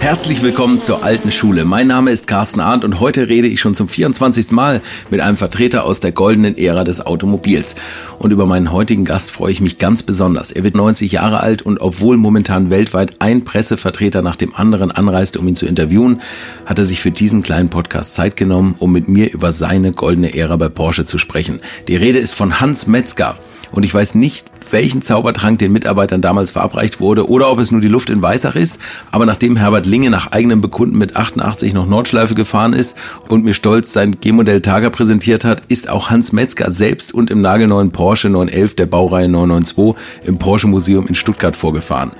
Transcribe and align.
Herzlich 0.00 0.42
willkommen 0.42 0.80
zur 0.80 1.02
alten 1.02 1.32
Schule. 1.32 1.64
Mein 1.64 1.88
Name 1.88 2.12
ist 2.12 2.28
Carsten 2.28 2.60
Arndt 2.60 2.84
und 2.84 3.00
heute 3.00 3.28
rede 3.28 3.48
ich 3.48 3.60
schon 3.60 3.74
zum 3.74 3.88
24. 3.88 4.52
Mal 4.52 4.80
mit 5.10 5.20
einem 5.20 5.36
Vertreter 5.36 5.84
aus 5.84 5.98
der 5.98 6.12
goldenen 6.12 6.56
Ära 6.56 6.84
des 6.84 7.04
Automobils. 7.04 7.74
Und 8.18 8.30
über 8.30 8.46
meinen 8.46 8.72
heutigen 8.72 9.04
Gast 9.04 9.32
freue 9.32 9.52
ich 9.52 9.60
mich 9.60 9.78
ganz 9.78 10.04
besonders. 10.04 10.52
Er 10.52 10.62
wird 10.62 10.76
90 10.76 11.12
Jahre 11.12 11.40
alt 11.40 11.62
und 11.62 11.80
obwohl 11.80 12.16
momentan 12.16 12.70
weltweit 12.70 13.16
ein 13.18 13.44
Pressevertreter 13.44 14.22
nach 14.22 14.36
dem 14.36 14.54
anderen 14.54 14.92
anreist, 14.92 15.36
um 15.36 15.48
ihn 15.48 15.56
zu 15.56 15.66
interviewen, 15.66 16.22
hat 16.64 16.78
er 16.78 16.84
sich 16.84 17.00
für 17.00 17.10
diesen 17.10 17.42
kleinen 17.42 17.68
Podcast 17.68 18.14
Zeit 18.14 18.36
genommen, 18.36 18.76
um 18.78 18.92
mit 18.92 19.08
mir 19.08 19.32
über 19.32 19.50
seine 19.50 19.92
goldene 19.92 20.34
Ära 20.34 20.56
bei 20.56 20.68
Porsche 20.68 21.04
zu 21.04 21.18
sprechen. 21.18 21.60
Die 21.88 21.96
Rede 21.96 22.20
ist 22.20 22.34
von 22.34 22.60
Hans 22.60 22.86
Metzger. 22.86 23.36
Und 23.72 23.84
ich 23.84 23.92
weiß 23.92 24.14
nicht, 24.14 24.50
welchen 24.70 25.02
Zaubertrank 25.02 25.58
den 25.58 25.72
Mitarbeitern 25.72 26.20
damals 26.20 26.50
verabreicht 26.50 27.00
wurde 27.00 27.28
oder 27.28 27.50
ob 27.50 27.58
es 27.58 27.70
nur 27.70 27.80
die 27.80 27.88
Luft 27.88 28.10
in 28.10 28.22
Weissach 28.22 28.56
ist. 28.56 28.78
Aber 29.10 29.26
nachdem 29.26 29.56
Herbert 29.56 29.86
Linge 29.86 30.10
nach 30.10 30.32
eigenem 30.32 30.60
Bekunden 30.60 30.98
mit 30.98 31.16
88 31.16 31.74
noch 31.74 31.86
Nordschleife 31.86 32.34
gefahren 32.34 32.72
ist 32.72 32.96
und 33.28 33.44
mir 33.44 33.54
stolz 33.54 33.92
sein 33.92 34.12
G-Modell 34.12 34.60
Targa 34.60 34.90
präsentiert 34.90 35.44
hat, 35.44 35.62
ist 35.68 35.88
auch 35.88 36.10
Hans 36.10 36.32
Metzger 36.32 36.70
selbst 36.70 37.14
und 37.14 37.30
im 37.30 37.40
nagelneuen 37.40 37.90
Porsche 37.90 38.28
911 38.28 38.76
der 38.76 38.86
Baureihe 38.86 39.28
992 39.28 40.28
im 40.28 40.38
Porsche 40.38 40.66
Museum 40.66 41.06
in 41.06 41.14
Stuttgart 41.14 41.56
vorgefahren. 41.56 42.12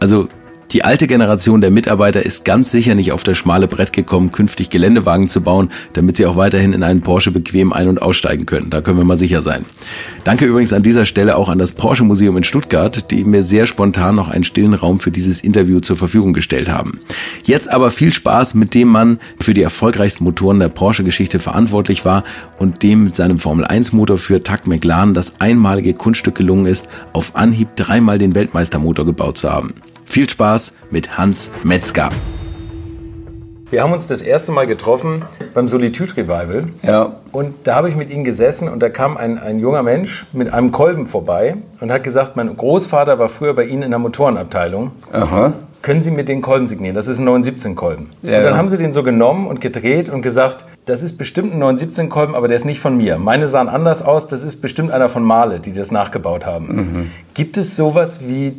Also 0.00 0.28
die 0.74 0.82
alte 0.82 1.06
Generation 1.06 1.60
der 1.60 1.70
Mitarbeiter 1.70 2.26
ist 2.26 2.44
ganz 2.44 2.72
sicher 2.72 2.96
nicht 2.96 3.12
auf 3.12 3.22
das 3.22 3.38
schmale 3.38 3.68
Brett 3.68 3.92
gekommen, 3.92 4.32
künftig 4.32 4.70
Geländewagen 4.70 5.28
zu 5.28 5.40
bauen, 5.40 5.68
damit 5.92 6.16
sie 6.16 6.26
auch 6.26 6.36
weiterhin 6.36 6.72
in 6.72 6.82
einen 6.82 7.00
Porsche 7.00 7.30
bequem 7.30 7.72
ein- 7.72 7.86
und 7.86 8.02
aussteigen 8.02 8.44
können. 8.44 8.70
Da 8.70 8.80
können 8.80 8.98
wir 8.98 9.04
mal 9.04 9.16
sicher 9.16 9.40
sein. 9.40 9.64
Danke 10.24 10.46
übrigens 10.46 10.72
an 10.72 10.82
dieser 10.82 11.04
Stelle 11.04 11.36
auch 11.36 11.48
an 11.48 11.58
das 11.58 11.74
Porsche 11.74 12.02
Museum 12.02 12.36
in 12.36 12.42
Stuttgart, 12.42 13.08
die 13.12 13.24
mir 13.24 13.44
sehr 13.44 13.66
spontan 13.66 14.16
noch 14.16 14.26
einen 14.26 14.42
stillen 14.42 14.74
Raum 14.74 14.98
für 14.98 15.12
dieses 15.12 15.42
Interview 15.42 15.78
zur 15.78 15.96
Verfügung 15.96 16.32
gestellt 16.32 16.68
haben. 16.68 16.98
Jetzt 17.44 17.70
aber 17.70 17.92
viel 17.92 18.12
Spaß 18.12 18.54
mit 18.54 18.74
dem 18.74 18.88
Mann 18.88 19.20
für 19.38 19.54
die 19.54 19.62
erfolgreichsten 19.62 20.24
Motoren 20.24 20.58
der 20.58 20.70
Porsche-Geschichte 20.70 21.38
verantwortlich 21.38 22.04
war 22.04 22.24
und 22.58 22.82
dem 22.82 23.04
mit 23.04 23.14
seinem 23.14 23.38
Formel-1-Motor 23.38 24.18
für 24.18 24.42
Tuck 24.42 24.66
McLaren 24.66 25.14
das 25.14 25.40
einmalige 25.40 25.94
Kunststück 25.94 26.34
gelungen 26.34 26.66
ist, 26.66 26.88
auf 27.12 27.36
Anhieb 27.36 27.76
dreimal 27.76 28.18
den 28.18 28.34
Weltmeistermotor 28.34 29.06
gebaut 29.06 29.38
zu 29.38 29.52
haben. 29.52 29.72
Viel 30.04 30.28
Spaß 30.28 30.74
mit 30.90 31.18
Hans 31.18 31.50
Metzger. 31.62 32.10
Wir 33.70 33.82
haben 33.82 33.92
uns 33.92 34.06
das 34.06 34.22
erste 34.22 34.52
Mal 34.52 34.66
getroffen 34.66 35.22
beim 35.52 35.66
Solitude 35.66 36.16
Revival. 36.16 36.68
Ja. 36.82 37.16
Und 37.32 37.54
da 37.64 37.74
habe 37.74 37.88
ich 37.88 37.96
mit 37.96 38.10
Ihnen 38.10 38.22
gesessen 38.22 38.68
und 38.68 38.80
da 38.80 38.88
kam 38.88 39.16
ein, 39.16 39.38
ein 39.38 39.58
junger 39.58 39.82
Mensch 39.82 40.26
mit 40.32 40.52
einem 40.52 40.70
Kolben 40.70 41.08
vorbei 41.08 41.56
und 41.80 41.90
hat 41.90 42.04
gesagt, 42.04 42.36
mein 42.36 42.56
Großvater 42.56 43.18
war 43.18 43.28
früher 43.28 43.54
bei 43.54 43.64
Ihnen 43.64 43.82
in 43.82 43.90
der 43.90 43.98
Motorenabteilung. 43.98 44.92
Aha. 45.10 45.54
Können 45.82 46.02
Sie 46.02 46.10
mir 46.10 46.24
den 46.24 46.40
Kolben 46.40 46.66
signieren? 46.66 46.94
Das 46.94 47.08
ist 47.08 47.18
ein 47.18 47.28
917-Kolben. 47.28 48.10
Ja, 48.22 48.38
und 48.38 48.44
dann 48.44 48.52
ja. 48.52 48.56
haben 48.56 48.68
Sie 48.68 48.78
den 48.78 48.92
so 48.92 49.02
genommen 49.02 49.46
und 49.46 49.60
gedreht 49.60 50.08
und 50.08 50.22
gesagt, 50.22 50.64
das 50.86 51.02
ist 51.02 51.18
bestimmt 51.18 51.52
ein 51.52 51.62
917-Kolben, 51.62 52.34
aber 52.34 52.48
der 52.48 52.56
ist 52.56 52.64
nicht 52.64 52.80
von 52.80 52.96
mir. 52.96 53.18
Meine 53.18 53.48
sahen 53.48 53.68
anders 53.68 54.02
aus, 54.02 54.28
das 54.28 54.42
ist 54.42 54.62
bestimmt 54.62 54.92
einer 54.92 55.08
von 55.08 55.22
Male, 55.24 55.60
die 55.60 55.72
das 55.72 55.90
nachgebaut 55.90 56.46
haben. 56.46 56.76
Mhm. 56.76 57.10
Gibt 57.34 57.56
es 57.56 57.76
sowas 57.76 58.20
wie 58.26 58.54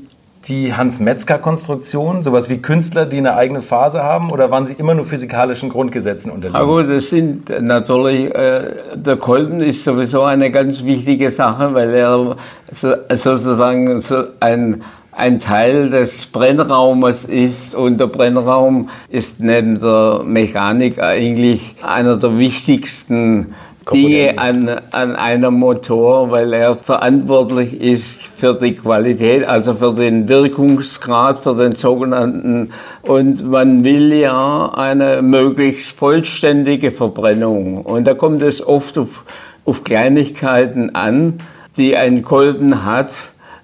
die 0.48 0.74
Hans-Metzger-Konstruktion, 0.74 2.22
sowas 2.22 2.50
wie 2.50 2.58
Künstler, 2.58 3.06
die 3.06 3.18
eine 3.18 3.36
eigene 3.36 3.62
Phase 3.62 4.04
haben, 4.04 4.32
oder 4.32 4.52
waren 4.52 4.66
Sie 4.66 4.74
immer 4.74 4.94
nur 4.94 5.06
physikalischen 5.06 5.70
Grundgesetzen 5.70 6.32
unterlegen? 6.32 6.68
Gut, 6.68 6.90
das 6.90 7.10
sind 7.10 7.50
natürlich, 7.62 8.34
äh, 8.34 8.76
der 8.96 9.18
Kolben 9.18 9.62
ist 9.62 9.84
sowieso 9.84 10.22
eine 10.24 10.52
ganz 10.52 10.84
wichtige 10.84 11.32
Sache, 11.32 11.74
weil 11.74 11.94
er 11.94 12.36
so, 12.72 12.94
sozusagen 13.10 14.00
so 14.02 14.24
ein, 14.40 14.84
ein 15.12 15.40
Teil 15.40 15.90
des 15.90 16.28
Brennraumes 16.28 17.24
ist 17.24 17.74
und 17.74 18.00
der 18.00 18.08
Brennraum 18.08 18.90
ist 19.10 19.40
neben 19.40 19.80
der 19.80 20.22
Mechanik 20.24 21.00
eigentlich 21.00 21.76
einer 21.82 22.18
der 22.18 22.38
wichtigsten 22.38 23.56
Dinge 23.94 24.40
an, 24.40 24.70
an 24.92 25.16
einem 25.16 25.56
Motor, 25.56 26.32
weil 26.32 26.54
er 26.54 26.76
verantwortlich 26.76 27.80
ist 27.80 28.24
für 28.24 28.56
die 28.56 28.76
Qualität, 28.76 29.48
also 29.48 29.76
für 29.76 29.94
den 29.94 30.28
Wirkungsgrad, 30.28 31.38
für 31.40 31.56
den 31.56 31.74
sogenannten, 31.74 32.72
und 33.04 33.48
man 33.48 33.84
will 33.84 34.12
ja 34.14 34.72
eine 34.74 35.22
möglichst 35.22 35.98
vollständige 35.98 36.92
Verbrennung. 36.92 37.78
Und 37.78 38.06
da 38.06 38.16
kommt 38.16 38.42
es 38.42 38.66
oft 38.66 38.98
auf, 38.98 39.24
auf 39.66 39.84
Kleinigkeiten 39.84 40.96
an, 40.96 41.36
die 41.78 41.96
ein 41.96 42.24
Kolben 42.24 42.86
hat. 42.86 43.14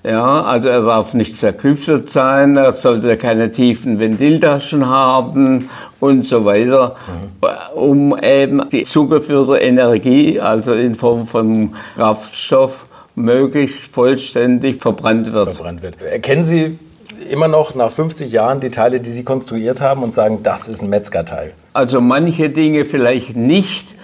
Ja, 0.04 0.44
also 0.44 0.68
er 0.68 0.82
darf 0.82 1.14
nicht 1.14 1.38
zerklüftet 1.38 2.10
sein, 2.10 2.58
er 2.58 2.72
sollte 2.72 3.18
keine 3.18 3.52
tiefen 3.52 4.00
Ventiltaschen 4.00 4.88
haben 4.88 5.70
und 6.00 6.26
so 6.26 6.44
weiter, 6.44 6.96
um 7.76 8.18
eben 8.20 8.68
die 8.70 8.84
zugeführte 8.84 9.58
Energie, 9.58 10.40
also 10.40 10.74
in 10.74 10.96
Form 10.96 11.28
von 11.28 11.76
Kraftstoff, 11.96 12.86
möglichst 13.14 13.94
vollständig 13.94 14.82
verbrannt 14.82 15.34
wird. 15.34 15.54
verbrannt 15.54 15.84
wird. 15.84 16.02
Erkennen 16.02 16.44
Sie 16.44 16.80
immer 17.30 17.48
noch 17.48 17.76
nach 17.76 17.92
50 17.92 18.32
Jahren 18.32 18.60
die 18.60 18.72
Teile, 18.72 19.02
die 19.02 19.12
Sie 19.12 19.24
konstruiert 19.24 19.82
haben 19.82 20.02
und 20.02 20.16
sagen, 20.16 20.40
das 20.42 20.68
ist 20.68 20.82
ein 20.82 20.90
Metzger-Teil? 20.90 21.54
Also 21.74 22.02
manche 22.02 22.50
Dinge 22.50 22.86
vielleicht 22.86 23.36
nicht 23.36 23.96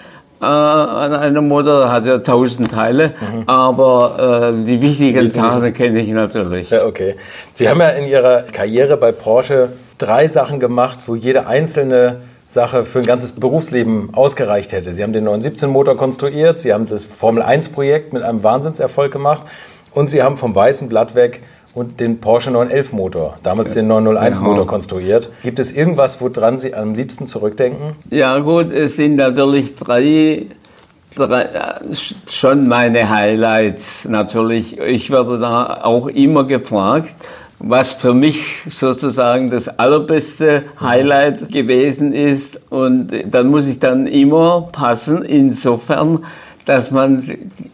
äh, 0.42 0.46
an 0.46 1.14
einem 1.14 1.48
Motor, 1.48 1.92
hat 1.92 2.06
ja 2.06 2.20
tausend 2.20 2.72
Teile, 2.72 3.14
aber 3.46 4.54
äh, 4.54 4.64
die 4.66 4.82
wichtigen 4.82 5.28
Sachen 5.30 5.74
kenne 5.74 6.00
ich 6.00 6.10
natürlich. 6.10 6.70
Ja, 6.70 6.86
okay. 6.86 7.16
Sie 7.54 7.68
haben 7.68 7.80
ja 7.80 7.90
in 7.90 8.08
Ihrer 8.08 8.44
Karriere 8.44 8.98
bei 8.98 9.12
Porsche 9.12 9.70
drei 9.98 10.28
Sachen 10.28 10.60
gemacht, 10.60 11.00
wo 11.08 11.16
jede 11.16 11.48
einzelne 11.48 12.18
Sache 12.46 12.86
für 12.86 13.00
ein 13.00 13.06
ganzes 13.06 13.34
Berufsleben 13.34 14.14
ausgereicht 14.14 14.72
hätte. 14.72 14.94
Sie 14.94 15.04
haben 15.04 15.12
den 15.12 15.28
917-Motor 15.28 15.98
konstruiert, 15.98 16.60
Sie 16.60 16.74
haben 16.74 16.86
das 16.86 17.04
Formel-1-Projekt 17.04 18.14
mit 18.14 18.24
einem 18.24 18.44
Wahnsinnserfolg 18.44 19.12
gemacht 19.12 19.44
und 19.94 20.10
Sie 20.10 20.24
haben 20.24 20.38
vom 20.38 20.56
weißen 20.56 20.88
Blatt 20.88 21.16
weg 21.16 21.42
und 21.74 22.00
den 22.00 22.20
Porsche 22.20 22.50
911-Motor, 22.52 23.38
damals 23.44 23.74
den 23.74 23.92
901-Motor 23.92 24.54
Genau. 24.56 24.66
konstruiert. 24.66 25.30
Gibt 25.44 25.60
es 25.60 25.72
irgendwas, 25.72 26.20
woran 26.22 26.58
Sie 26.58 26.74
am 26.74 26.96
liebsten 26.96 27.28
zurückdenken? 27.28 27.94
Ja 28.10 28.40
gut, 28.40 28.72
es 28.72 28.96
sind 28.96 29.16
natürlich 29.18 29.76
drei, 29.76 30.48
drei 31.16 31.42
äh, 31.44 31.50
schon 32.30 32.68
meine 32.68 33.10
Highlights 33.10 34.06
natürlich. 34.06 34.80
Ich 34.80 35.12
werde 35.12 35.40
da 35.40 35.82
auch 35.84 36.08
immer 36.08 36.46
gefragt, 36.46 37.14
was 37.60 37.92
für 37.92 38.14
mich 38.14 38.40
sozusagen 38.70 39.50
das 39.50 39.68
allerbeste 39.80 40.64
Highlight 40.80 41.52
gewesen 41.52 42.14
ist. 42.14 42.60
Und 42.72 43.12
dann 43.32 43.48
muss 43.48 43.68
ich 43.68 43.80
dann 43.80 44.06
immer 44.08 44.68
passen, 44.72 45.24
insofern, 45.26 46.24
dass 46.68 46.92
man 46.92 47.24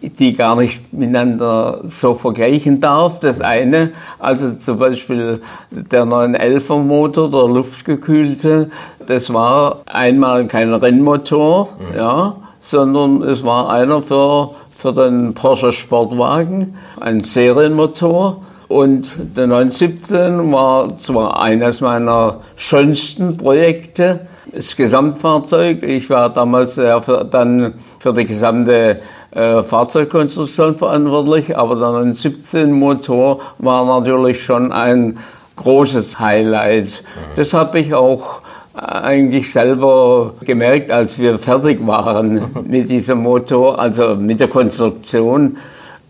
die 0.02 0.34
gar 0.34 0.56
nicht 0.56 0.94
miteinander 0.94 1.82
so 1.84 2.14
vergleichen 2.14 2.80
darf. 2.80 3.20
Das 3.20 3.42
eine, 3.42 3.90
also 4.20 4.54
zum 4.54 4.78
Beispiel 4.78 5.42
der 5.72 6.06
911er 6.06 6.78
Motor, 6.78 7.32
der 7.32 7.48
luftgekühlte, 7.48 8.70
das 9.08 9.34
war 9.34 9.82
einmal 9.88 10.46
kein 10.46 10.72
Rennmotor, 10.72 11.70
ja, 11.98 12.36
sondern 12.62 13.24
es 13.24 13.44
war 13.44 13.72
einer 13.72 14.04
für, 14.04 14.52
für 14.78 14.94
den 14.94 15.34
Porsche 15.34 15.72
Sportwagen, 15.72 16.78
ein 17.02 17.22
Serienmotor. 17.22 18.44
Und 18.68 19.08
der 19.36 19.48
917 19.48 20.52
war 20.52 21.00
zwar 21.00 21.42
eines 21.42 21.82
meiner 21.82 22.42
schönsten 22.56 23.38
Projekte, 23.38 24.28
das 24.52 24.76
Gesamtfahrzeug. 24.76 25.84
Ich 25.84 26.10
war 26.10 26.30
damals 26.30 26.76
ja 26.76 27.02
für, 27.02 27.24
dann 27.24 27.76
für 28.00 28.14
die 28.14 28.26
gesamte 28.26 29.00
äh, 29.32 29.64
Fahrzeugkonstruktion 29.64 30.76
verantwortlich, 30.76 31.58
aber 31.58 31.76
der 31.76 31.92
917 31.92 32.72
Motor 32.72 33.42
war 33.58 33.86
natürlich 33.86 34.44
schon 34.44 34.72
ein 34.72 35.18
großes 35.56 36.20
Highlight. 36.20 37.04
Das 37.36 37.54
habe 37.54 37.80
ich 37.80 37.94
auch 37.94 38.42
eigentlich 38.74 39.52
selber 39.52 40.34
gemerkt, 40.42 40.90
als 40.90 41.20
wir 41.20 41.38
fertig 41.38 41.86
waren 41.86 42.44
mit 42.68 42.90
diesem 42.90 43.20
Motor, 43.20 43.80
also 43.80 44.16
mit 44.16 44.40
der 44.40 44.48
Konstruktion. 44.48 45.58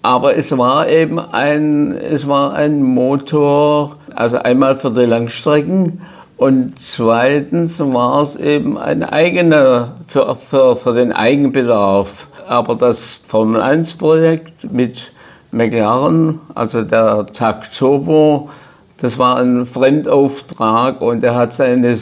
Aber 0.01 0.35
es 0.35 0.57
war 0.57 0.89
eben 0.89 1.17
ein, 1.17 1.95
es 1.95 2.27
war 2.27 2.53
ein 2.53 2.83
Motor, 2.83 3.95
also 4.15 4.37
einmal 4.37 4.75
für 4.75 4.91
die 4.91 5.05
Langstrecken 5.05 6.01
und 6.37 6.79
zweitens 6.79 7.79
war 7.79 8.23
es 8.23 8.35
eben 8.35 8.77
ein 8.77 9.03
eigener, 9.03 9.95
für, 10.07 10.35
für, 10.35 10.75
für 10.75 10.93
den 10.93 11.11
Eigenbedarf. 11.11 12.27
Aber 12.47 12.75
das 12.75 13.21
Formel 13.27 13.61
1 13.61 13.93
Projekt 13.95 14.71
mit 14.71 15.11
McLaren, 15.51 16.41
also 16.55 16.81
der 16.81 17.27
Turbo, 17.77 18.49
Das 19.03 19.19
war 19.19 19.37
ein 19.37 19.65
Fremdauftrag 19.65 21.01
und 21.01 21.25
er 21.25 21.35
hat 21.35 21.53
seine 21.53 21.97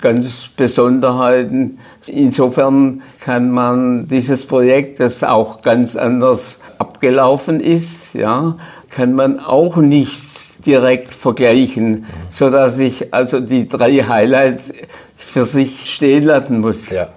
ganz 0.00 0.48
Besonderheiten. 0.56 1.78
Insofern 2.06 3.02
kann 3.20 3.50
man 3.50 4.08
dieses 4.08 4.46
Projekt, 4.46 5.00
das 5.00 5.22
auch 5.22 5.60
ganz 5.60 5.96
anders 5.96 6.60
abgelaufen 6.78 7.60
ist, 7.60 8.14
ja, 8.14 8.56
kann 8.88 9.12
man 9.12 9.38
auch 9.38 9.76
nicht 9.76 10.33
direkt 10.66 11.14
vergleichen, 11.14 12.06
so 12.30 12.50
dass 12.50 12.78
ich 12.78 13.12
also 13.12 13.40
die 13.40 13.68
drei 13.68 14.02
Highlights 14.02 14.72
für 15.16 15.44
sich 15.44 15.92
stehen 15.94 16.24
lassen 16.24 16.60
muss. 16.60 16.90
Ja. 16.90 17.08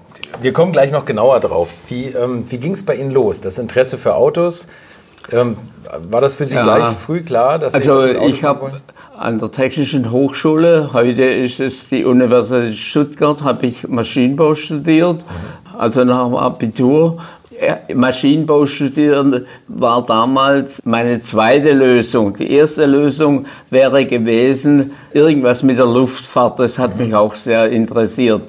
Wir 0.41 0.53
kommen 0.53 0.71
gleich 0.71 0.91
noch 0.91 1.05
genauer 1.05 1.39
drauf. 1.39 1.69
Wie, 1.87 2.05
ähm, 2.05 2.45
wie 2.49 2.57
ging 2.57 2.73
es 2.73 2.85
bei 2.85 2.95
Ihnen 2.95 3.11
los? 3.11 3.41
Das 3.41 3.57
Interesse 3.57 3.97
für 3.97 4.15
Autos? 4.15 4.67
Ähm, 5.31 5.57
war 6.09 6.21
das 6.21 6.35
für 6.35 6.45
Sie 6.45 6.55
ja. 6.55 6.63
gleich 6.63 6.95
früh 6.95 7.21
klar? 7.21 7.59
Dass 7.59 7.73
also 7.73 8.01
Sie 8.01 8.13
ich 8.27 8.43
habe 8.43 8.81
an 9.15 9.39
der 9.39 9.51
Technischen 9.51 10.11
Hochschule, 10.11 10.91
heute 10.93 11.23
ist 11.23 11.59
es 11.59 11.89
die 11.89 12.05
Universität 12.05 12.77
Stuttgart, 12.77 13.43
habe 13.43 13.65
ich 13.65 13.87
Maschinenbau 13.87 14.55
studiert. 14.55 15.25
Mhm. 15.25 15.79
Also 15.79 16.03
nach 16.03 16.25
dem 16.25 16.35
Abitur 16.35 17.17
Maschinenbau 17.93 18.65
studieren 18.65 19.45
war 19.67 20.05
damals 20.05 20.81
meine 20.85 21.21
zweite 21.21 21.73
Lösung. 21.73 22.33
Die 22.33 22.51
erste 22.51 22.85
Lösung 22.85 23.45
wäre 23.69 24.05
gewesen, 24.05 24.91
irgendwas 25.13 25.63
mit 25.63 25.79
der 25.79 25.85
Luftfahrt. 25.85 26.59
Das 26.59 26.77
hat 26.77 26.97
mich 26.97 27.15
auch 27.15 27.35
sehr 27.35 27.69
interessiert. 27.69 28.43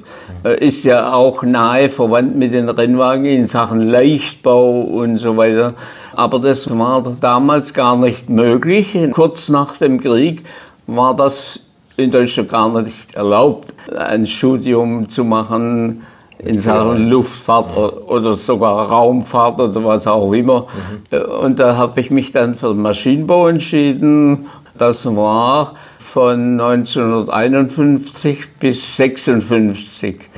Äh, 0.44 0.64
ist 0.66 0.84
ja 0.84 1.12
auch 1.12 1.42
nahe 1.42 1.88
verwandt 1.88 2.36
mit 2.36 2.52
den 2.52 2.68
Rennwagen 2.68 3.24
in 3.24 3.46
Sachen 3.46 3.88
Leichtbau 3.88 4.80
und 4.80 5.16
so 5.18 5.36
weiter. 5.36 5.74
Aber 6.14 6.38
das 6.38 6.68
war 6.70 7.16
damals 7.20 7.72
gar 7.72 7.96
nicht 7.96 8.28
möglich. 8.28 8.96
Kurz 9.12 9.48
nach 9.48 9.76
dem 9.78 10.00
Krieg 10.00 10.42
war 10.86 11.16
das 11.16 11.60
in 11.96 12.10
Deutschland 12.10 12.50
gar 12.50 12.82
nicht 12.82 13.14
erlaubt, 13.14 13.74
ein 13.96 14.26
Studium 14.26 15.08
zu 15.08 15.24
machen 15.24 16.02
in 16.38 16.60
Sachen 16.60 17.08
Luftfahrt 17.08 17.76
oder 17.76 18.34
sogar 18.34 18.88
Raumfahrt 18.88 19.60
oder 19.60 19.84
was 19.84 20.06
auch 20.06 20.32
immer. 20.32 20.66
Mhm. 21.10 21.18
Und 21.42 21.58
da 21.58 21.76
habe 21.76 22.00
ich 22.00 22.10
mich 22.10 22.32
dann 22.32 22.54
für 22.54 22.68
den 22.68 22.82
Maschinenbau 22.82 23.48
entschieden. 23.48 24.46
Das 24.76 25.04
war 25.04 25.74
von 25.98 26.60
1951 26.60 28.58
bis 28.60 28.96
56. 28.96 30.30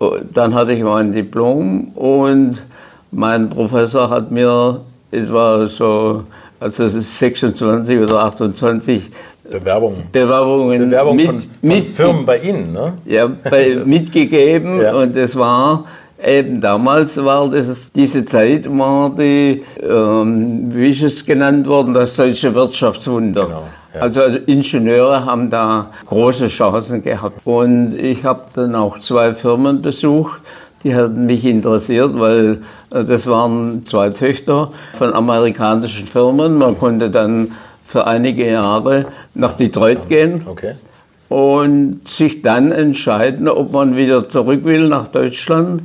Mhm. 0.00 0.06
Dann 0.32 0.54
hatte 0.54 0.72
ich 0.72 0.82
mein 0.82 1.12
Diplom 1.12 1.88
und 1.88 2.62
mein 3.12 3.50
Professor 3.50 4.08
hat 4.08 4.30
mir, 4.30 4.80
es 5.10 5.30
war 5.32 5.66
so, 5.66 6.24
also 6.58 6.88
26 6.88 7.98
oder 8.00 8.24
28 8.24 9.10
Bewerbungen. 9.50 10.04
Bewerbungen, 10.12 10.90
Bewerbungen 10.90 11.16
mit, 11.16 11.26
von, 11.26 11.40
von 11.40 11.48
mit, 11.62 11.86
Firmen 11.86 12.24
bei 12.24 12.38
Ihnen, 12.38 12.72
ne? 12.72 12.94
Ja, 13.04 13.26
bei, 13.26 13.74
mitgegeben 13.84 14.80
ja. 14.80 14.94
und 14.94 15.16
es 15.16 15.36
war 15.36 15.84
eben 16.24 16.60
damals 16.60 17.16
war 17.24 17.48
das, 17.48 17.90
diese 17.92 18.24
Zeit 18.24 18.66
war 18.70 19.10
die, 19.16 19.62
ähm, 19.82 20.74
wie 20.74 20.90
ist 20.90 21.02
es 21.02 21.24
genannt 21.24 21.66
worden, 21.66 21.94
das 21.94 22.16
deutsche 22.16 22.54
Wirtschaftswunder. 22.54 23.46
Genau. 23.46 23.62
Ja. 23.94 24.00
Also, 24.00 24.22
also 24.22 24.38
Ingenieure 24.46 25.24
haben 25.24 25.50
da 25.50 25.90
große 26.06 26.46
Chancen 26.48 27.02
gehabt. 27.02 27.40
Und 27.44 27.94
ich 27.94 28.24
habe 28.24 28.42
dann 28.54 28.74
auch 28.74 28.98
zwei 29.00 29.34
Firmen 29.34 29.80
besucht, 29.80 30.40
die 30.84 30.94
hatten 30.94 31.26
mich 31.26 31.44
interessiert, 31.44 32.18
weil 32.18 32.58
äh, 32.90 33.04
das 33.04 33.26
waren 33.26 33.84
zwei 33.84 34.10
Töchter 34.10 34.70
von 34.96 35.12
amerikanischen 35.12 36.06
Firmen. 36.06 36.56
Man 36.56 36.78
konnte 36.78 37.10
dann 37.10 37.52
für 37.90 38.06
einige 38.06 38.48
Jahre 38.48 39.06
nach 39.34 39.54
Detroit 39.54 40.08
gehen 40.08 40.42
okay. 40.46 40.74
und 41.28 42.02
sich 42.08 42.40
dann 42.40 42.70
entscheiden, 42.70 43.48
ob 43.48 43.72
man 43.72 43.96
wieder 43.96 44.28
zurück 44.28 44.64
will 44.64 44.88
nach 44.88 45.08
Deutschland 45.08 45.82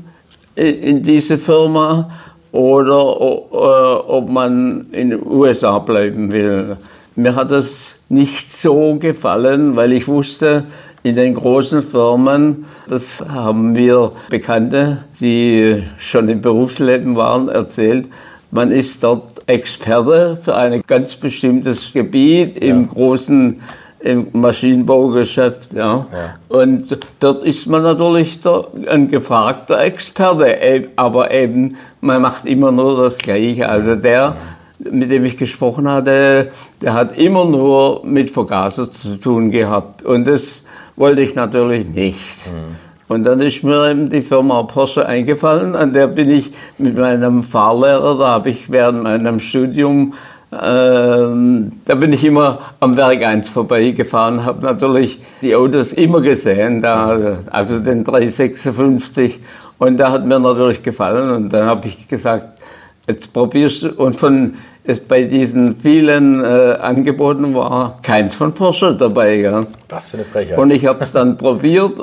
in 0.53 1.01
diese 1.01 1.39
Firma 1.39 2.11
oder 2.51 2.99
äh, 2.99 4.11
ob 4.11 4.29
man 4.29 4.85
in 4.91 5.09
den 5.09 5.25
USA 5.25 5.79
bleiben 5.79 6.31
will. 6.31 6.77
Mir 7.15 7.35
hat 7.35 7.49
das 7.49 7.95
nicht 8.07 8.51
so 8.51 8.97
gefallen, 8.99 9.75
weil 9.75 9.91
ich 9.91 10.07
wusste, 10.07 10.65
in 11.01 11.15
den 11.15 11.33
großen 11.33 11.81
Firmen, 11.81 12.65
das 12.87 13.23
haben 13.27 13.73
mir 13.73 14.11
Bekannte, 14.29 15.05
die 15.19 15.81
schon 15.97 16.29
im 16.29 16.41
Berufsleben 16.41 17.15
waren, 17.15 17.49
erzählt, 17.49 18.09
man 18.51 18.71
ist 18.71 19.03
dort 19.03 19.34
Experte 19.47 20.37
für 20.41 20.55
ein 20.55 20.81
ganz 20.87 21.15
bestimmtes 21.15 21.93
Gebiet 21.93 22.57
im 22.57 22.81
ja. 22.81 22.87
großen 22.91 23.61
im 24.05 24.27
Maschinenbaugeschäft. 24.33 25.73
Ja. 25.73 26.05
ja. 26.11 26.35
Und 26.47 26.97
dort 27.19 27.43
ist 27.43 27.65
man 27.65 27.81
natürlich 27.81 28.39
der, 28.39 28.67
ein 28.87 29.09
gefragter 29.09 29.81
Experte, 29.81 30.89
aber 30.95 31.31
eben, 31.31 31.75
man 32.01 32.21
macht 32.21 32.45
immer 32.45 32.71
nur 32.71 33.01
das 33.03 33.17
Gleiche. 33.17 33.67
Also 33.67 33.95
der, 33.95 34.35
mit 34.77 35.09
dem 35.09 35.25
ich 35.25 35.37
gesprochen 35.37 35.87
hatte, 35.87 36.51
der 36.81 36.93
hat 36.93 37.17
immer 37.17 37.45
nur 37.45 38.05
mit 38.05 38.29
Vergaser 38.29 38.91
zu 38.91 39.19
tun 39.19 39.49
gehabt. 39.49 40.03
Und 40.03 40.25
das 40.25 40.65
wollte 40.95 41.21
ich 41.21 41.33
natürlich 41.33 41.87
nicht. 41.87 42.47
Mhm. 42.47 42.75
Und 43.07 43.23
dann 43.23 43.39
ist 43.41 43.63
mir 43.63 43.89
eben 43.89 44.09
die 44.09 44.21
Firma 44.21 44.63
Porsche 44.63 45.05
eingefallen, 45.05 45.75
an 45.75 45.93
der 45.93 46.07
bin 46.07 46.29
ich 46.29 46.51
mit 46.77 46.97
meinem 46.97 47.43
Fahrlehrer, 47.43 48.17
da 48.17 48.27
habe 48.29 48.49
ich 48.49 48.71
während 48.71 49.03
meinem 49.03 49.39
Studium, 49.39 50.13
äh, 50.51 50.57
da 50.57 51.95
bin 51.99 52.13
ich 52.13 52.23
immer 52.23 52.59
am 52.79 52.97
Werk 52.97 53.23
1 53.23 53.49
vorbeigefahren, 53.49 54.43
habe 54.43 54.65
natürlich 54.65 55.19
die 55.43 55.55
Autos 55.55 55.93
immer 55.93 56.21
gesehen, 56.21 56.81
da, 56.81 57.37
also 57.51 57.79
den 57.79 58.03
356 58.03 59.39
und 59.77 59.97
da 59.97 60.11
hat 60.11 60.25
mir 60.25 60.39
natürlich 60.39 60.81
gefallen 60.81 61.29
und 61.31 61.53
dann 61.53 61.67
habe 61.67 61.87
ich 61.87 62.07
gesagt, 62.07 62.59
jetzt 63.07 63.33
probierst 63.33 63.83
du 63.83 63.89
und 63.89 64.15
von 64.15 64.55
es 64.87 64.99
bei 64.99 65.23
diesen 65.23 65.77
vielen 65.77 66.43
äh, 66.43 66.77
Angeboten 66.79 67.55
war 67.55 67.97
keins 68.03 68.35
von 68.35 68.53
Porsche 68.53 68.95
dabei. 68.95 69.35
Ja. 69.37 69.63
Was 69.89 70.09
für 70.09 70.17
eine 70.17 70.25
Frechheit. 70.25 70.59
Und 70.59 70.71
ich 70.71 70.85
habe 70.85 71.03
es 71.03 71.11
dann 71.11 71.37
probiert 71.37 71.99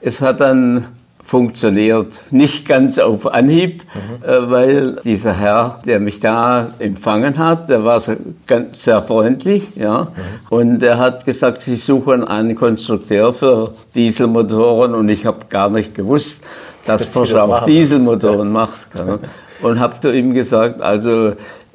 es 0.00 0.20
hat 0.20 0.40
dann 0.40 0.86
funktioniert. 1.28 2.22
Nicht 2.30 2.66
ganz 2.66 2.98
auf 2.98 3.26
Anhieb, 3.26 3.82
mhm. 3.82 4.50
weil 4.50 4.96
dieser 5.04 5.34
Herr, 5.34 5.80
der 5.84 6.00
mich 6.00 6.20
da 6.20 6.70
empfangen 6.78 7.36
hat, 7.36 7.68
der 7.68 7.84
war 7.84 8.00
ganz, 8.46 8.82
sehr 8.82 9.02
freundlich, 9.02 9.72
ja. 9.76 10.04
Mhm. 10.04 10.08
Und 10.48 10.82
er 10.82 10.96
hat 10.96 11.26
gesagt, 11.26 11.60
Sie 11.60 11.76
suchen 11.76 12.24
einen 12.24 12.54
Konstrukteur 12.54 13.34
für 13.34 13.74
Dieselmotoren 13.94 14.94
und 14.94 15.10
ich 15.10 15.26
habe 15.26 15.40
gar 15.50 15.68
nicht 15.68 15.94
gewusst, 15.94 16.42
dass 16.86 17.02
das 17.02 17.12
Porsche 17.12 17.42
auch 17.42 17.64
Dieselmotoren 17.64 18.48
ja. 18.48 18.52
macht. 18.52 18.88
Ja. 18.96 19.18
Und 19.60 19.80
habe 19.80 20.00
zu 20.00 20.10
ihm 20.10 20.32
gesagt, 20.32 20.80
also 20.80 21.32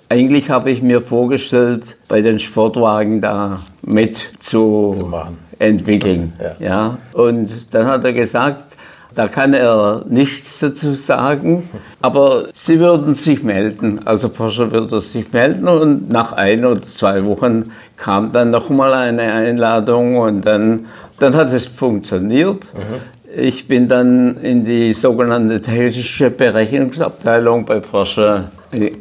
eigentlich 0.10 0.50
habe 0.50 0.72
ich 0.72 0.82
mir 0.82 1.02
vorgestellt, 1.02 1.96
bei 2.08 2.22
den 2.22 2.40
Sportwagen 2.40 3.22
da 3.22 3.60
mit 3.84 4.32
zu, 4.40 4.94
zu 4.96 5.14
entwickeln. 5.60 6.34
Ja. 6.60 6.66
ja. 6.68 6.98
Und 7.14 7.74
dann 7.74 7.88
hat 7.88 8.06
er 8.06 8.14
gesagt, 8.14 8.78
da 9.16 9.28
kann 9.28 9.54
er 9.54 10.04
nichts 10.10 10.60
dazu 10.60 10.96
sagen, 10.96 11.70
aber 12.02 12.46
sie 12.56 12.80
würden 12.80 13.14
sich 13.14 13.44
melden. 13.44 14.02
Also 14.06 14.30
Porsche 14.30 14.72
würde 14.72 15.02
sich 15.02 15.32
melden 15.32 15.68
und 15.68 16.10
nach 16.10 16.34
ein 16.34 16.66
oder 16.66 16.82
zwei 16.82 17.24
Wochen 17.26 17.72
kam 17.96 18.32
dann 18.32 18.50
nochmal 18.50 18.94
eine 18.94 19.34
Einladung 19.34 20.18
und 20.18 20.46
dann, 20.46 20.88
dann 21.20 21.36
hat 21.36 21.54
es 21.54 21.68
funktioniert. 21.68 22.70
Mhm. 22.74 23.40
Ich 23.40 23.68
bin 23.68 23.88
dann 23.88 24.38
in 24.42 24.64
die 24.64 24.94
sogenannte 24.94 25.62
technische 25.62 26.30
Berechnungsabteilung 26.30 27.66
bei 27.66 27.80
Porsche 27.80 28.46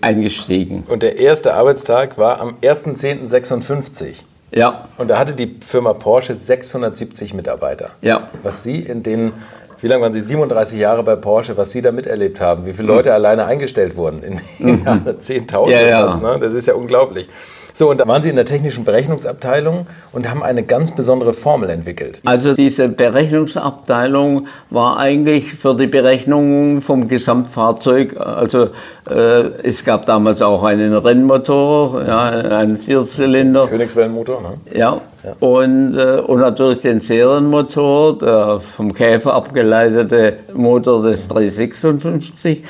eingestiegen. 0.01 0.85
Und 0.89 1.03
der 1.03 1.19
erste 1.19 1.55
Arbeitstag 1.55 2.19
war 2.19 2.41
am 2.41 2.57
1.10.56. 2.63 4.23
Ja. 4.55 4.89
Und 4.99 5.09
da 5.09 5.19
hatte 5.19 5.33
die 5.33 5.59
Firma 5.67 5.95
Porsche 5.95 6.35
670 6.35 7.35
Mitarbeiter. 7.35 7.91
Ja. 8.01 8.29
Was 8.43 8.63
Sie 8.63 8.81
in 8.81 9.03
den, 9.03 9.33
wie 9.81 9.89
lange 9.89 10.03
waren 10.03 10.13
Sie, 10.13 10.21
37 10.21 10.79
Jahre 10.79 11.03
bei 11.03 11.17
Porsche, 11.17 11.57
was 11.57 11.73
Sie 11.73 11.83
da 11.83 11.91
miterlebt 11.93 12.41
haben, 12.41 12.67
wie 12.67 12.73
viele 12.73 12.89
Leute 12.89 13.11
mhm. 13.11 13.15
alleine 13.15 13.45
eingestellt 13.47 13.97
wurden 13.97 14.23
in, 14.23 14.41
in 14.59 14.83
mhm. 14.83 14.87
10.000 14.87 15.71
ja, 15.71 15.81
ja. 15.81 16.17
ne? 16.17 16.39
Das 16.41 16.53
ist 16.53 16.67
ja 16.67 16.75
unglaublich. 16.75 17.29
So, 17.75 17.91
und 17.91 17.99
da 17.99 18.07
waren 18.07 18.23
Sie 18.23 18.29
in 18.29 18.37
der 18.37 18.45
technischen 18.45 18.85
Berechnungsabteilung 18.85 19.87
und 20.13 20.29
haben 20.29 20.43
eine 20.43 20.63
ganz 20.63 20.91
besondere 20.91 21.33
Formel 21.33 21.71
entwickelt. 21.71 22.21
Also 22.25 22.55
diese 22.55 22.89
Berechnungsabteilung 22.89 24.47
war 24.71 24.99
eigentlich 24.99 25.55
für 25.55 25.75
die 25.75 25.87
Berechnung 25.87 26.81
vom 26.83 27.09
Gesamtfahrzeug, 27.09 28.17
also 28.19 28.69
äh, 29.11 29.15
es 29.63 29.85
gab 29.85 30.07
damals 30.07 30.43
auch 30.43 30.63
einen 30.65 30.93
Rennmotor, 30.93 32.03
ja, 32.07 32.29
einen 32.29 32.79
Vierzylinder. 32.79 33.67
Königswellenmotor, 33.67 34.43
ne? 34.43 34.79
Ja. 34.79 35.01
ja. 35.25 35.33
Und, 35.41 35.97
äh, 35.97 36.21
und 36.21 36.41
natürlich 36.41 36.81
den 36.81 37.01
Serienmotor, 37.01 38.19
der 38.19 38.61
vom 38.61 38.93
Käfer 38.93 39.35
abgeleitete 39.35 40.35
Motor 40.53 41.03
des 41.03 41.27
356 41.29 42.63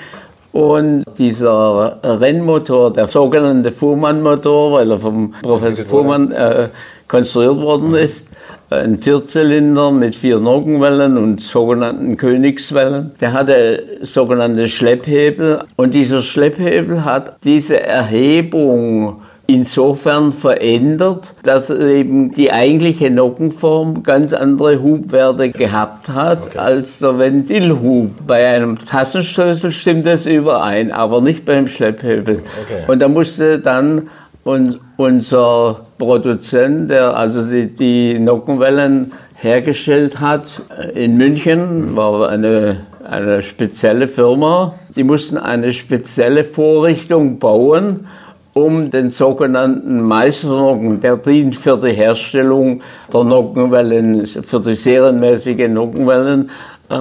Und 0.52 1.04
dieser 1.16 1.98
Rennmotor, 2.02 2.92
der 2.92 3.06
sogenannte 3.06 3.72
Fuhrmann-Motor, 3.72 4.72
weil 4.72 4.90
er 4.90 4.98
vom 4.98 5.34
Professor 5.42 5.86
Fuhrmann 5.86 6.30
äh, 6.30 6.68
konstruiert 7.08 7.58
worden 7.58 7.94
ist, 7.94 8.28
ein 8.68 8.98
Vierzylinder 8.98 9.90
mit 9.90 10.14
vier 10.16 10.38
Nockenwellen 10.38 11.16
und 11.16 11.40
sogenannten 11.40 12.16
Königswellen. 12.16 13.12
Der 13.20 13.32
hatte 13.32 13.82
sogenannte 14.02 14.68
Schlepphebel. 14.68 15.64
Und 15.76 15.94
dieser 15.94 16.22
Schlepphebel 16.22 17.04
hat 17.04 17.36
diese 17.44 17.80
Erhebung 17.80 19.22
insofern 19.46 20.32
verändert, 20.32 21.34
dass 21.42 21.68
eben 21.68 22.32
die 22.32 22.52
eigentliche 22.52 23.10
Nockenform 23.10 24.02
ganz 24.02 24.32
andere 24.32 24.82
Hubwerte 24.82 25.50
gehabt 25.50 26.08
hat 26.08 26.46
okay. 26.46 26.58
als 26.58 27.00
der 27.00 27.18
Ventilhub. 27.18 28.26
Bei 28.26 28.46
einem 28.46 28.78
Tassenstößel 28.78 29.72
stimmt 29.72 30.06
das 30.06 30.26
überein, 30.26 30.92
aber 30.92 31.20
nicht 31.20 31.44
beim 31.44 31.68
Schlepphebel. 31.68 32.42
Okay. 32.64 32.90
Und 32.90 33.00
da 33.00 33.08
musste 33.08 33.58
dann 33.58 34.08
und 34.44 34.80
unser 34.96 35.82
Produzent, 35.98 36.90
der 36.90 37.16
also 37.16 37.44
die, 37.44 37.66
die 37.66 38.18
Nockenwellen 38.18 39.12
hergestellt 39.34 40.20
hat 40.20 40.62
in 40.94 41.16
München, 41.16 41.94
war 41.94 42.28
eine, 42.28 42.80
eine 43.08 43.42
spezielle 43.42 44.08
Firma. 44.08 44.74
Die 44.96 45.04
mussten 45.04 45.36
eine 45.36 45.72
spezielle 45.72 46.42
Vorrichtung 46.42 47.38
bauen, 47.38 48.06
um 48.54 48.90
den 48.90 49.10
sogenannten 49.10 50.02
Meisternocken, 50.02 51.00
der 51.00 51.16
dient 51.16 51.56
für 51.56 51.78
die 51.78 51.92
Herstellung 51.92 52.80
der 53.12 53.24
Nockenwellen, 53.24 54.26
für 54.26 54.60
die 54.60 54.74
serienmäßige 54.74 55.68
Nockenwellen, 55.68 56.50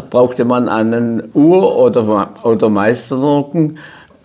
brauchte 0.10 0.46
man 0.46 0.70
einen 0.70 1.24
Ur- 1.34 1.77
oder, 1.77 2.29
oder 2.43 2.70
Meisternocken. 2.70 3.77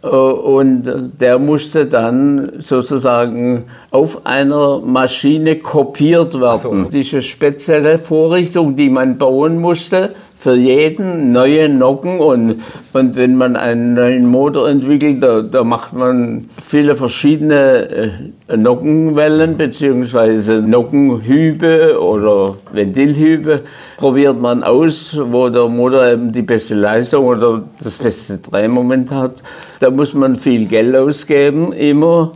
Äh, 0.02 0.08
und 0.08 1.12
der 1.20 1.38
musste 1.38 1.86
dann 1.86 2.48
sozusagen 2.58 3.64
auf 3.90 4.24
einer 4.24 4.78
Maschine 4.80 5.56
kopiert 5.56 6.40
werden. 6.40 6.84
So. 6.84 6.90
Diese 6.90 7.22
spezielle 7.22 7.98
Vorrichtung, 7.98 8.76
die 8.76 8.88
man 8.88 9.18
bauen 9.18 9.60
musste, 9.60 10.14
für 10.38 10.54
jeden 10.54 11.32
neue 11.32 11.68
Nocken 11.68 12.20
und, 12.20 12.62
und 12.92 13.16
wenn 13.16 13.36
man 13.36 13.56
einen 13.56 13.94
neuen 13.94 14.26
Motor 14.26 14.68
entwickelt, 14.68 15.22
da, 15.22 15.42
da 15.42 15.64
macht 15.64 15.92
man 15.92 16.48
viele 16.64 16.94
verschiedene 16.94 18.10
äh, 18.48 18.56
Nockenwellen 18.56 19.56
bzw. 19.56 20.60
Nockenhübe 20.60 22.00
oder 22.00 22.56
Ventilhübe 22.72 23.62
probiert 23.96 24.40
man 24.40 24.62
aus, 24.62 25.18
wo 25.18 25.48
der 25.48 25.68
Motor 25.68 26.06
eben 26.06 26.32
die 26.32 26.42
beste 26.42 26.74
Leistung 26.74 27.24
oder 27.24 27.62
das 27.82 27.98
beste 27.98 28.38
Drehmoment 28.38 29.10
hat. 29.10 29.42
Da 29.80 29.90
muss 29.90 30.14
man 30.14 30.36
viel 30.36 30.66
Geld 30.66 30.94
ausgeben, 30.94 31.72
immer 31.72 32.32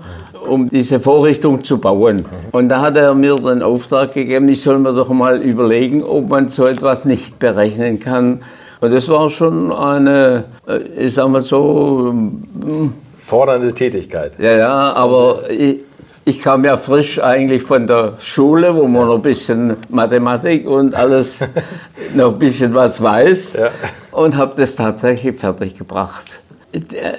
um 0.47 0.69
diese 0.69 1.01
Vorrichtung 1.01 1.65
zu 1.65 1.79
bauen. 1.79 2.25
Und 2.53 2.69
da 2.69 2.81
hat 2.81 2.97
er 2.97 3.15
mir 3.15 3.37
den 3.37 3.63
Auftrag 3.63 4.15
gegeben, 4.15 4.49
ich 4.49 4.63
soll 4.63 4.79
mir 4.79 4.93
doch 4.93 5.09
mal 5.09 5.41
überlegen, 5.41 6.03
ob 6.03 6.29
man 6.29 6.49
so 6.49 6.67
etwas 6.67 7.05
nicht 7.05 7.39
berechnen 7.39 8.01
kann. 8.01 8.43
Und 8.81 8.93
das 8.95 9.09
war 9.09 9.29
schon 9.31 9.73
eine, 9.73 10.45
äh, 10.67 11.07
ich 11.07 11.15
sag 11.15 11.29
mal 11.29 11.43
so. 11.43 12.09
Hm, 12.11 12.95
Fordernde 13.19 13.73
Tätigkeit. 13.75 14.33
Ja, 14.39 14.57
ja, 14.57 14.93
aber 14.95 15.51
ich, 15.51 15.81
ich 16.25 16.41
kam 16.41 16.65
ja 16.65 16.77
frisch 16.77 17.23
eigentlich 17.23 17.63
von 17.63 17.87
der 17.87 18.15
Schule, 18.21 18.75
wo 18.75 18.89
man 18.89 19.07
noch 19.07 19.17
ein 19.17 19.23
bisschen 19.23 19.77
Mathematik 19.89 20.67
und 20.67 20.95
alles 20.95 21.39
noch 22.15 22.33
ein 22.33 22.39
bisschen 22.39 22.75
was 22.75 23.03
weiß 23.03 23.53
ja. 23.55 23.69
und 24.13 24.37
habe 24.37 24.55
das 24.57 24.77
tatsächlich 24.77 25.39
fertig 25.39 25.77
gebracht 25.77 26.41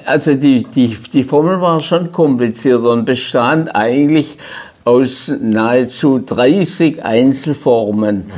also 0.05 0.33
die, 0.35 0.63
die, 0.63 0.97
die 1.11 1.23
Formel 1.23 1.59
war 1.61 1.81
schon 1.81 2.11
kompliziert 2.11 2.81
und 2.81 3.05
bestand 3.05 3.75
eigentlich 3.75 4.37
aus 4.83 5.31
nahezu 5.41 6.19
30 6.25 7.03
Einzelformen. 7.05 8.17
Mhm. 8.17 8.31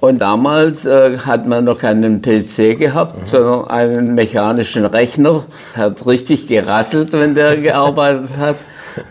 Und 0.00 0.18
damals 0.20 0.86
äh, 0.86 1.18
hat 1.18 1.46
man 1.46 1.64
noch 1.64 1.78
keinen 1.78 2.22
PC 2.22 2.78
gehabt, 2.78 3.20
mhm. 3.20 3.26
sondern 3.26 3.68
einen 3.68 4.14
mechanischen 4.14 4.86
Rechner. 4.86 5.44
Hat 5.76 6.06
richtig 6.06 6.46
gerasselt, 6.46 7.12
wenn 7.12 7.34
der 7.34 7.56
gearbeitet 7.58 8.30
hat. 8.38 8.56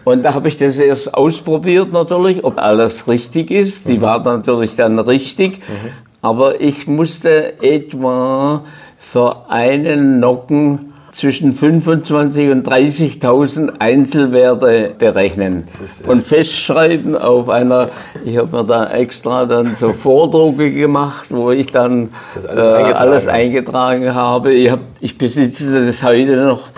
Und 0.03 0.23
da 0.23 0.33
habe 0.33 0.47
ich 0.47 0.57
das 0.57 0.77
erst 0.77 1.13
ausprobiert 1.13 1.93
natürlich, 1.93 2.43
ob 2.43 2.57
alles 2.57 3.07
richtig 3.07 3.51
ist. 3.51 3.87
Die 3.87 3.97
mhm. 3.97 4.01
war 4.01 4.23
natürlich 4.23 4.75
dann 4.75 4.97
richtig. 4.97 5.59
Mhm. 5.59 5.91
Aber 6.21 6.59
ich 6.59 6.87
musste 6.87 7.61
etwa 7.61 8.65
für 8.97 9.49
einen 9.49 10.19
Nocken 10.19 10.88
zwischen 11.11 11.53
25.000 11.53 12.51
und 12.51 12.67
30.000 12.67 13.79
Einzelwerte 13.79 14.93
berechnen 14.97 15.65
und 16.07 16.25
festschreiben 16.25 17.17
auf 17.17 17.49
einer, 17.49 17.89
ich 18.23 18.37
habe 18.37 18.55
mir 18.55 18.63
da 18.63 18.91
extra 18.91 19.45
dann 19.45 19.75
so 19.75 19.93
Vordrucke 19.93 20.71
gemacht, 20.71 21.27
wo 21.29 21.51
ich 21.51 21.67
dann 21.67 22.09
alles, 22.35 22.45
äh, 22.45 22.49
eingetragen. 22.49 22.93
alles, 22.97 23.27
eingetragen 23.27 24.15
habe. 24.15 24.53
Ich, 24.53 24.69
hab, 24.71 24.79
ich 24.99 25.17
besitze 25.17 25.85
das 25.85 26.03
heute 26.03 26.35
noch, 26.37 26.69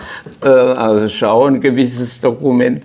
äh, 0.42 0.48
also 0.48 1.08
schau 1.08 1.46
ein 1.46 1.60
gewisses 1.60 2.20
Dokument. 2.20 2.82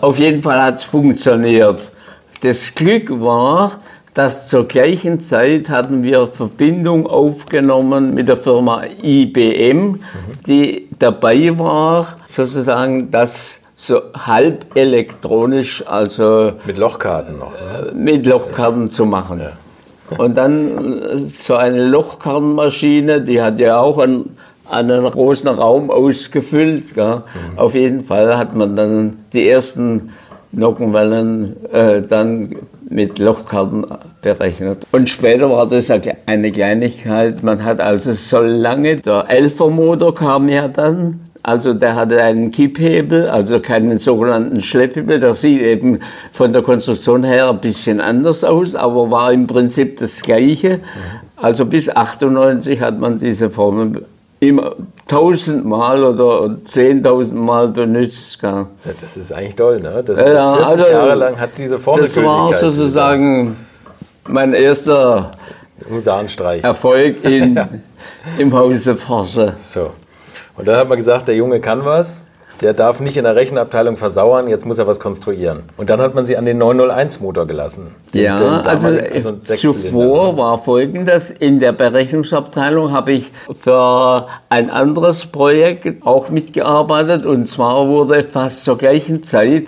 Auf 0.00 0.18
jeden 0.18 0.42
Fall 0.42 0.60
hat 0.60 0.76
es 0.76 0.84
funktioniert. 0.84 1.92
Das 2.40 2.74
Glück 2.74 3.10
war, 3.20 3.80
dass 4.18 4.48
zur 4.48 4.66
gleichen 4.66 5.20
Zeit 5.20 5.70
hatten 5.70 6.02
wir 6.02 6.26
Verbindung 6.26 7.06
aufgenommen 7.06 8.14
mit 8.14 8.26
der 8.26 8.36
Firma 8.36 8.82
IBM, 9.00 10.00
die 10.44 10.88
dabei 10.98 11.56
war, 11.56 12.16
sozusagen 12.26 13.12
das 13.12 13.60
so 13.76 14.00
halb 14.14 14.76
elektronisch, 14.76 15.86
also 15.86 16.54
mit 16.66 16.78
Lochkarten 16.78 17.38
noch, 17.38 17.52
ne? 17.52 17.90
Äh, 17.90 17.94
mit 17.94 18.26
Lochkarten 18.26 18.90
zu 18.90 19.06
machen. 19.06 19.38
Ja. 19.38 20.18
Und 20.18 20.36
dann 20.36 21.16
so 21.16 21.54
eine 21.54 21.86
Lochkartenmaschine, 21.86 23.20
die 23.20 23.40
hat 23.40 23.60
ja 23.60 23.78
auch 23.78 23.98
einen, 23.98 24.36
einen 24.68 25.08
großen 25.08 25.48
Raum 25.48 25.92
ausgefüllt. 25.92 26.96
Mhm. 26.96 27.22
Auf 27.54 27.76
jeden 27.76 28.02
Fall 28.02 28.36
hat 28.36 28.56
man 28.56 28.74
dann 28.74 29.18
die 29.32 29.48
ersten 29.48 30.10
Nockenwellen 30.50 31.56
äh, 31.72 32.02
dann 32.02 32.56
mit 32.90 33.18
Lochkarten 33.18 33.86
berechnet. 34.22 34.86
Und 34.92 35.10
später 35.10 35.50
war 35.50 35.66
das 35.66 35.90
eine 36.26 36.52
Kleinigkeit. 36.52 37.42
Man 37.42 37.64
hat 37.64 37.80
also 37.80 38.12
so 38.14 38.40
lange, 38.40 38.96
der 38.96 39.26
Elfermotor 39.28 40.14
kam 40.14 40.48
ja 40.48 40.68
dann, 40.68 41.20
also 41.42 41.72
der 41.72 41.94
hatte 41.94 42.22
einen 42.22 42.50
Kipphebel, 42.50 43.28
also 43.28 43.60
keinen 43.60 43.98
sogenannten 43.98 44.60
Schlepphebel. 44.60 45.20
Der 45.20 45.34
sieht 45.34 45.62
eben 45.62 46.00
von 46.32 46.52
der 46.52 46.62
Konstruktion 46.62 47.24
her 47.24 47.50
ein 47.50 47.60
bisschen 47.60 48.00
anders 48.00 48.44
aus, 48.44 48.74
aber 48.74 49.10
war 49.10 49.32
im 49.32 49.46
Prinzip 49.46 49.98
das 49.98 50.22
Gleiche. 50.22 50.80
Also 51.36 51.64
bis 51.66 51.88
98 51.94 52.80
hat 52.80 52.98
man 53.00 53.18
diese 53.18 53.50
Formel 53.50 54.04
immer 54.40 54.74
tausendmal 55.08 56.04
oder 56.04 56.56
zehntausendmal 56.64 57.68
benutzt. 57.68 58.38
Ja, 58.42 58.68
das 59.00 59.16
ist 59.16 59.32
eigentlich 59.32 59.56
toll, 59.56 59.80
ne? 59.80 60.02
Das 60.04 60.20
ja, 60.20 60.56
40 60.56 60.66
also, 60.66 60.86
Jahre 60.92 61.14
lang 61.16 61.40
hat 61.40 61.58
diese 61.58 61.78
Formel 61.78 62.04
Das 62.04 62.16
war 62.22 62.52
sozusagen 62.52 63.56
mein 64.26 64.52
erster. 64.52 65.32
Erfolg 66.62 67.24
in, 67.24 67.58
im 68.38 68.52
Hause 68.52 68.94
Porsche. 68.94 69.54
So. 69.56 69.92
Und 70.56 70.68
dann 70.68 70.76
hat 70.76 70.88
man 70.88 70.98
gesagt, 70.98 71.28
der 71.28 71.36
Junge 71.36 71.60
kann 71.60 71.84
was 71.84 72.24
der 72.60 72.74
darf 72.74 73.00
nicht 73.00 73.16
in 73.16 73.24
der 73.24 73.36
Rechenabteilung 73.36 73.96
versauern, 73.96 74.48
jetzt 74.48 74.66
muss 74.66 74.78
er 74.78 74.86
was 74.86 75.00
konstruieren. 75.00 75.60
Und 75.76 75.90
dann 75.90 76.00
hat 76.00 76.14
man 76.14 76.26
sie 76.26 76.36
an 76.36 76.44
den 76.44 76.60
901-Motor 76.60 77.46
gelassen. 77.46 77.94
Ja, 78.12 78.36
also, 78.62 78.88
also 78.88 79.32
zuvor 79.32 80.36
war 80.36 80.62
folgendes, 80.62 81.30
in 81.30 81.60
der 81.60 81.72
Berechnungsabteilung 81.72 82.92
habe 82.92 83.12
ich 83.12 83.30
für 83.60 84.26
ein 84.48 84.70
anderes 84.70 85.26
Projekt 85.26 86.06
auch 86.06 86.28
mitgearbeitet 86.28 87.26
und 87.26 87.46
zwar 87.46 87.88
wurde 87.88 88.24
fast 88.24 88.64
zur 88.64 88.78
gleichen 88.78 89.22
Zeit, 89.22 89.66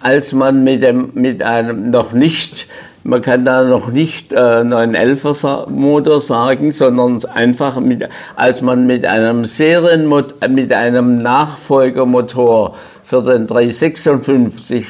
als 0.00 0.32
man 0.32 0.64
mit, 0.64 0.82
dem, 0.82 1.10
mit 1.14 1.42
einem 1.42 1.90
noch 1.90 2.12
nicht 2.12 2.66
man 3.04 3.20
kann 3.20 3.44
da 3.44 3.64
noch 3.64 3.88
nicht 3.88 4.32
äh, 4.32 4.36
911er 4.36 5.68
Motor 5.68 6.20
sagen, 6.20 6.72
sondern 6.72 7.24
einfach 7.24 7.80
mit, 7.80 8.08
als 8.36 8.62
man 8.62 8.86
mit 8.86 9.04
einem 9.04 9.44
Serienmotor, 9.44 10.48
mit 10.48 10.72
einem 10.72 11.22
Nachfolgermotor 11.22 12.74
für 13.04 13.22
den 13.22 13.46
356 13.46 14.86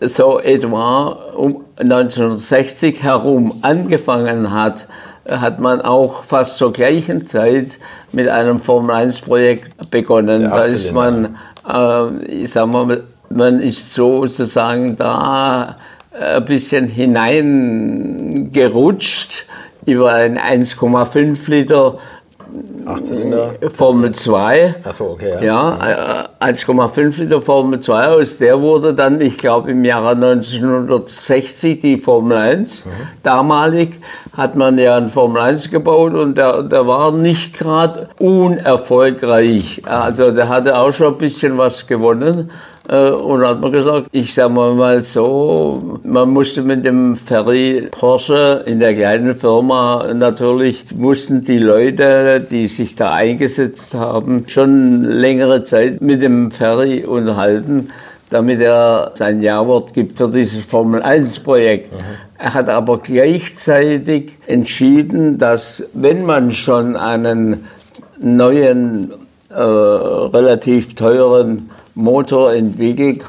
so 0.00 0.40
etwa 0.40 1.16
um 1.36 1.64
1960 1.78 3.02
herum 3.02 3.58
angefangen 3.62 4.52
hat, 4.52 4.88
hat 5.28 5.60
man 5.60 5.80
auch 5.80 6.24
fast 6.24 6.56
zur 6.56 6.72
gleichen 6.72 7.26
Zeit 7.26 7.78
mit 8.10 8.28
einem 8.28 8.58
Formel 8.58 8.90
1 8.96 9.20
Projekt 9.20 9.90
begonnen. 9.90 10.42
Da 10.42 10.62
ist 10.64 10.92
man, 10.92 11.36
äh, 11.68 12.24
ich 12.26 12.50
sag 12.50 12.66
mal, 12.66 13.04
man 13.30 13.60
ist 13.60 13.94
sozusagen 13.94 14.96
da 14.96 15.76
ein 16.18 16.44
bisschen 16.44 16.88
hineingerutscht 16.88 19.46
über 19.86 20.12
ein 20.12 20.38
1,5 20.38 21.50
Liter 21.50 21.98
Achtzylinder. 22.84 23.54
Formel 23.72 24.12
2. 24.12 24.74
Achso, 24.84 25.12
okay. 25.12 25.44
Ja, 25.44 25.78
ja 25.88 26.28
1,5 26.40 27.20
Liter 27.20 27.40
Formel 27.40 27.80
2. 27.80 28.08
Aus 28.08 28.38
der 28.38 28.60
wurde 28.60 28.92
dann, 28.92 29.20
ich 29.20 29.38
glaube, 29.38 29.70
im 29.70 29.84
Jahre 29.84 30.10
1960 30.10 31.80
die 31.80 31.98
Formel 31.98 32.36
1. 32.36 32.84
Mhm. 32.84 32.90
Damalig 33.22 34.00
hat 34.36 34.56
man 34.56 34.78
ja 34.78 34.96
einen 34.96 35.08
Formel 35.08 35.40
1 35.40 35.70
gebaut 35.70 36.14
und 36.14 36.36
der, 36.36 36.64
der 36.64 36.86
war 36.86 37.12
nicht 37.12 37.58
gerade 37.58 38.08
unerfolgreich. 38.18 39.82
Also 39.86 40.32
der 40.32 40.48
hatte 40.48 40.76
auch 40.76 40.92
schon 40.92 41.14
ein 41.14 41.18
bisschen 41.18 41.56
was 41.56 41.86
gewonnen. 41.86 42.50
Äh, 42.92 43.10
und 43.10 43.42
hat 43.42 43.60
man 43.62 43.72
gesagt, 43.72 44.08
ich 44.12 44.34
sage 44.34 44.52
mal 44.52 45.00
so, 45.00 45.98
man 46.04 46.28
musste 46.28 46.60
mit 46.60 46.84
dem 46.84 47.16
Ferry 47.16 47.88
Porsche 47.90 48.64
in 48.66 48.80
der 48.80 48.94
kleinen 48.94 49.34
Firma 49.34 50.12
natürlich, 50.12 50.84
mussten 50.94 51.42
die 51.42 51.56
Leute, 51.56 52.46
die 52.50 52.66
sich 52.66 52.94
da 52.94 53.14
eingesetzt 53.14 53.94
haben, 53.94 54.44
schon 54.46 55.04
längere 55.04 55.64
Zeit 55.64 56.02
mit 56.02 56.20
dem 56.20 56.50
Ferry 56.50 57.04
unterhalten 57.04 57.88
damit 58.28 58.62
er 58.62 59.12
sein 59.14 59.42
Ja-Wort 59.42 59.92
gibt 59.92 60.16
für 60.16 60.26
dieses 60.26 60.64
Formel-1-Projekt. 60.64 61.92
Mhm. 61.92 61.98
Er 62.38 62.54
hat 62.54 62.70
aber 62.70 62.96
gleichzeitig 62.96 64.38
entschieden, 64.46 65.36
dass 65.36 65.82
wenn 65.92 66.24
man 66.24 66.50
schon 66.52 66.96
einen 66.96 67.66
neuen, 68.18 69.12
äh, 69.50 69.60
relativ 69.60 70.94
teuren 70.94 71.68
Motor 71.94 72.54
entwickelt, 72.54 73.24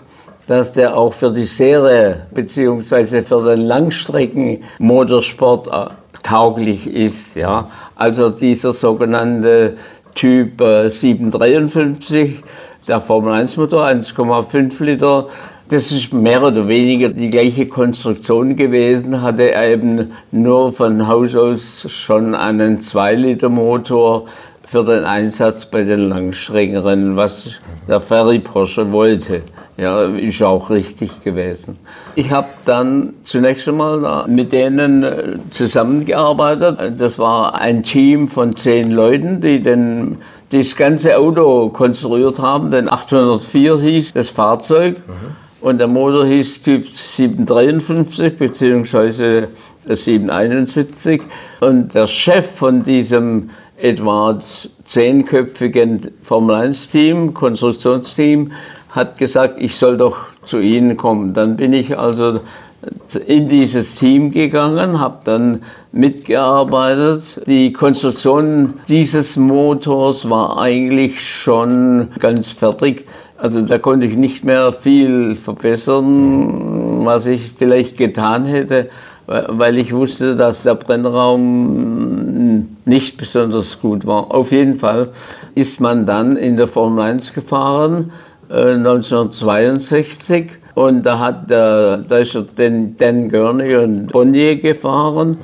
dass 0.47 0.73
der 0.73 0.97
auch 0.97 1.13
für 1.13 1.31
die 1.31 1.45
Serie 1.45 2.25
bzw. 2.31 3.21
für 3.21 3.55
den 3.55 3.65
Langstreckenmotorsport 3.65 5.67
äh, 5.67 5.85
tauglich 6.21 6.87
ist. 6.87 7.35
Ja? 7.35 7.69
Also 7.95 8.29
dieser 8.29 8.73
sogenannte 8.73 9.77
Typ 10.15 10.59
äh, 10.61 10.89
753, 10.89 12.43
der 12.87 13.01
Formel 13.01 13.33
1 13.33 13.57
Motor, 13.57 13.85
1,5 13.85 14.83
Liter, 14.83 15.27
das 15.69 15.91
ist 15.91 16.13
mehr 16.13 16.43
oder 16.43 16.67
weniger 16.67 17.09
die 17.09 17.29
gleiche 17.29 17.67
Konstruktion 17.67 18.55
gewesen, 18.55 19.21
hatte 19.21 19.53
eben 19.55 20.11
nur 20.31 20.73
von 20.73 21.07
Haus 21.07 21.35
aus 21.35 21.85
schon 21.89 22.35
einen 22.35 22.81
2 22.81 23.15
Liter 23.15 23.49
Motor 23.49 24.25
für 24.73 24.83
den 24.83 25.05
Einsatz 25.05 25.67
bei 25.67 25.83
den 25.83 26.09
Langstreckenrennen, 26.09 27.15
was 27.15 27.47
der 27.87 28.01
Ferry 28.01 28.39
Porsche 28.39 28.91
wollte. 28.91 29.43
Ja, 29.77 30.05
ist 30.05 30.41
auch 30.41 30.71
richtig 30.71 31.21
gewesen. 31.23 31.77
Ich 32.15 32.31
habe 32.31 32.47
dann 32.65 33.13
zunächst 33.21 33.67
einmal 33.67 34.27
mit 34.27 34.51
denen 34.51 35.03
äh, 35.03 35.37
zusammengearbeitet. 35.51 36.99
Das 36.99 37.19
war 37.19 37.53
ein 37.53 37.83
Team 37.83 38.29
von 38.29 38.55
zehn 38.55 38.89
Leuten, 38.89 39.41
die 39.41 39.61
den, 39.61 40.17
das 40.49 40.75
ganze 40.75 41.19
Auto 41.19 41.69
konstruiert 41.69 42.39
haben. 42.39 42.71
Denn 42.71 42.89
804 42.89 43.79
hieß 43.79 44.13
das 44.13 44.29
Fahrzeug 44.29 44.95
mhm. 45.05 45.67
und 45.67 45.77
der 45.77 45.87
Motor 45.87 46.25
hieß 46.25 46.63
Typ 46.63 46.87
753 46.87 48.39
bzw. 48.39 49.47
771. 49.87 51.21
Und 51.59 51.93
der 51.93 52.07
Chef 52.07 52.55
von 52.55 52.81
diesem 52.81 53.51
etwa 53.77 54.39
zehnköpfigen 54.85 56.11
Formel-1-Team, 56.21 57.33
Konstruktionsteam, 57.33 58.51
hat 58.89 59.17
gesagt, 59.17 59.55
ich 59.59 59.75
soll 59.75 59.97
doch 59.97 60.17
zu 60.45 60.59
Ihnen 60.59 60.97
kommen. 60.97 61.33
Dann 61.33 61.57
bin 61.57 61.73
ich 61.73 61.97
also 61.97 62.41
in 63.25 63.47
dieses 63.47 63.95
Team 63.95 64.31
gegangen, 64.31 64.99
habe 64.99 65.19
dann 65.23 65.61
mitgearbeitet. 65.91 67.41
Die 67.47 67.71
Konstruktion 67.71 68.75
dieses 68.87 69.37
Motors 69.37 70.29
war 70.29 70.59
eigentlich 70.59 71.25
schon 71.25 72.09
ganz 72.19 72.49
fertig. 72.49 73.07
Also 73.37 73.61
da 73.61 73.77
konnte 73.77 74.05
ich 74.05 74.15
nicht 74.15 74.43
mehr 74.43 74.71
viel 74.73 75.35
verbessern, 75.35 77.05
was 77.05 77.25
ich 77.25 77.51
vielleicht 77.57 77.97
getan 77.97 78.45
hätte 78.45 78.89
weil 79.25 79.77
ich 79.77 79.93
wusste, 79.93 80.35
dass 80.35 80.63
der 80.63 80.75
Brennraum 80.75 82.22
nicht 82.85 83.17
besonders 83.17 83.79
gut 83.79 84.05
war. 84.05 84.33
Auf 84.33 84.51
jeden 84.51 84.79
Fall 84.79 85.09
ist 85.55 85.79
man 85.79 86.05
dann 86.05 86.37
in 86.37 86.57
der 86.57 86.67
Formel 86.67 87.03
1 87.03 87.33
gefahren, 87.33 88.11
äh, 88.49 88.75
1962. 88.75 90.51
Und 90.75 91.03
da 91.03 91.19
hat 91.19 91.49
der, 91.49 91.97
da 91.97 92.17
ist 92.17 92.37
den, 92.57 92.97
Dan 92.97 93.29
Gurney 93.29 93.75
und 93.75 94.07
Bonnier 94.07 94.57
gefahren. 94.57 95.37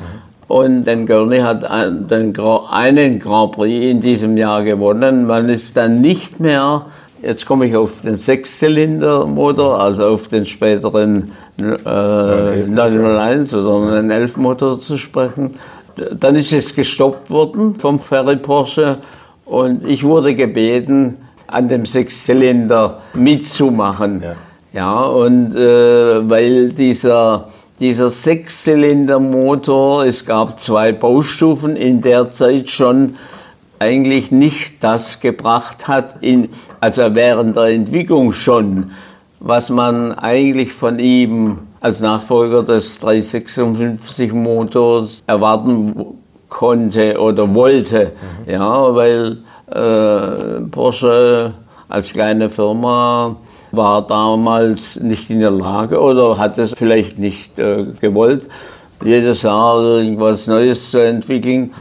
Und 0.48 0.86
Dan 0.86 1.06
Gurney 1.06 1.40
hat 1.40 1.64
einen, 1.64 2.10
einen 2.10 3.20
Grand 3.20 3.52
Prix 3.52 3.86
in 3.92 4.02
diesem 4.02 4.38
Jahr 4.38 4.64
gewonnen. 4.64 5.28
Man 5.28 5.50
ist 5.50 5.78
dann 5.78 6.02
nicht 6.02 6.40
mehr 6.40 6.86
Jetzt 7.22 7.46
komme 7.46 7.66
ich 7.66 7.76
auf 7.76 8.00
den 8.00 8.16
Sechszylindermotor, 8.16 9.80
also 9.80 10.06
auf 10.08 10.30
den 10.30 10.46
späteren 10.46 11.34
äh, 11.60 11.64
901 11.64 13.54
oder 13.54 13.98
einen 13.98 14.10
11 14.10 14.38
Motor 14.38 14.80
zu 14.80 14.98
sprechen. 14.98 15.56
Dann 16.14 16.36
ist 16.36 16.54
es 16.54 16.76
gestoppt 16.76 17.30
worden 17.30 17.76
vom 17.80 18.00
Ferry 18.00 18.38
Porsche 18.38 18.98
und 19.46 19.86
ich 19.86 20.04
wurde 20.04 20.36
gebeten, 20.36 21.18
an 21.48 21.68
dem 21.68 21.86
Sechszylinder 21.86 23.02
mitzumachen. 23.14 24.22
Ja, 24.24 24.36
ja 24.74 25.02
und 25.02 25.56
äh, 25.56 26.30
weil 26.30 26.70
dieser, 26.70 27.50
dieser 27.80 28.10
Sechszylindermotor, 28.10 30.06
es 30.06 30.26
gab 30.26 30.60
zwei 30.60 30.92
Baustufen 30.92 31.76
in 31.76 32.02
der 32.02 32.30
Zeit 32.30 32.70
schon, 32.70 33.16
eigentlich 33.80 34.30
nicht 34.32 34.84
das 34.84 35.22
gebracht 35.22 35.88
hat, 35.88 36.22
in, 36.22 36.50
also 36.82 37.16
während 37.16 37.56
der 37.56 37.68
Entwicklung 37.68 38.34
schon, 38.34 38.92
was 39.40 39.70
man 39.70 40.12
eigentlich 40.12 40.74
von 40.74 41.00
ihm 41.00 41.60
als 41.82 42.00
Nachfolger 42.00 42.64
des 42.64 43.00
356 43.00 44.34
Motors 44.34 45.24
erwarten 45.28 45.96
konnte 46.50 47.20
oder 47.20 47.54
wollte. 47.54 48.12
Mhm. 48.46 48.52
Ja, 48.52 48.96
weil 48.96 49.38
äh, 49.68 50.62
Porsche 50.72 51.54
als 51.88 52.12
kleine 52.12 52.50
Firma 52.50 53.38
war 53.72 54.06
damals 54.06 55.00
nicht 55.00 55.30
in 55.30 55.40
der 55.40 55.52
Lage 55.52 56.00
oder 56.00 56.38
hat 56.38 56.58
es 56.58 56.74
vielleicht 56.74 57.20
nicht 57.20 57.58
äh, 57.60 57.86
gewollt, 58.00 58.48
jedes 59.04 59.44
Jahr 59.44 59.82
irgendwas 59.82 60.48
Neues 60.48 60.92
zu 60.92 61.04
entwickeln. 61.04 61.72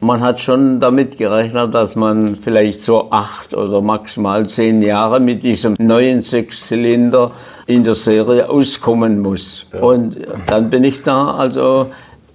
Man 0.00 0.20
hat 0.20 0.40
schon 0.40 0.78
damit 0.80 1.18
gerechnet, 1.18 1.74
dass 1.74 1.96
man 1.96 2.36
vielleicht 2.36 2.82
so 2.82 3.10
acht 3.10 3.52
oder 3.52 3.80
maximal 3.82 4.48
zehn 4.48 4.80
Jahre 4.80 5.18
mit 5.18 5.42
diesem 5.42 5.74
neuen 5.78 6.22
Sechszylinder 6.22 7.32
in 7.68 7.84
der 7.84 7.94
Serie 7.94 8.48
auskommen 8.48 9.20
muss. 9.20 9.66
Ja. 9.72 9.80
Und 9.80 10.16
dann 10.46 10.70
bin 10.70 10.84
ich 10.84 11.02
da, 11.02 11.34
also 11.34 11.90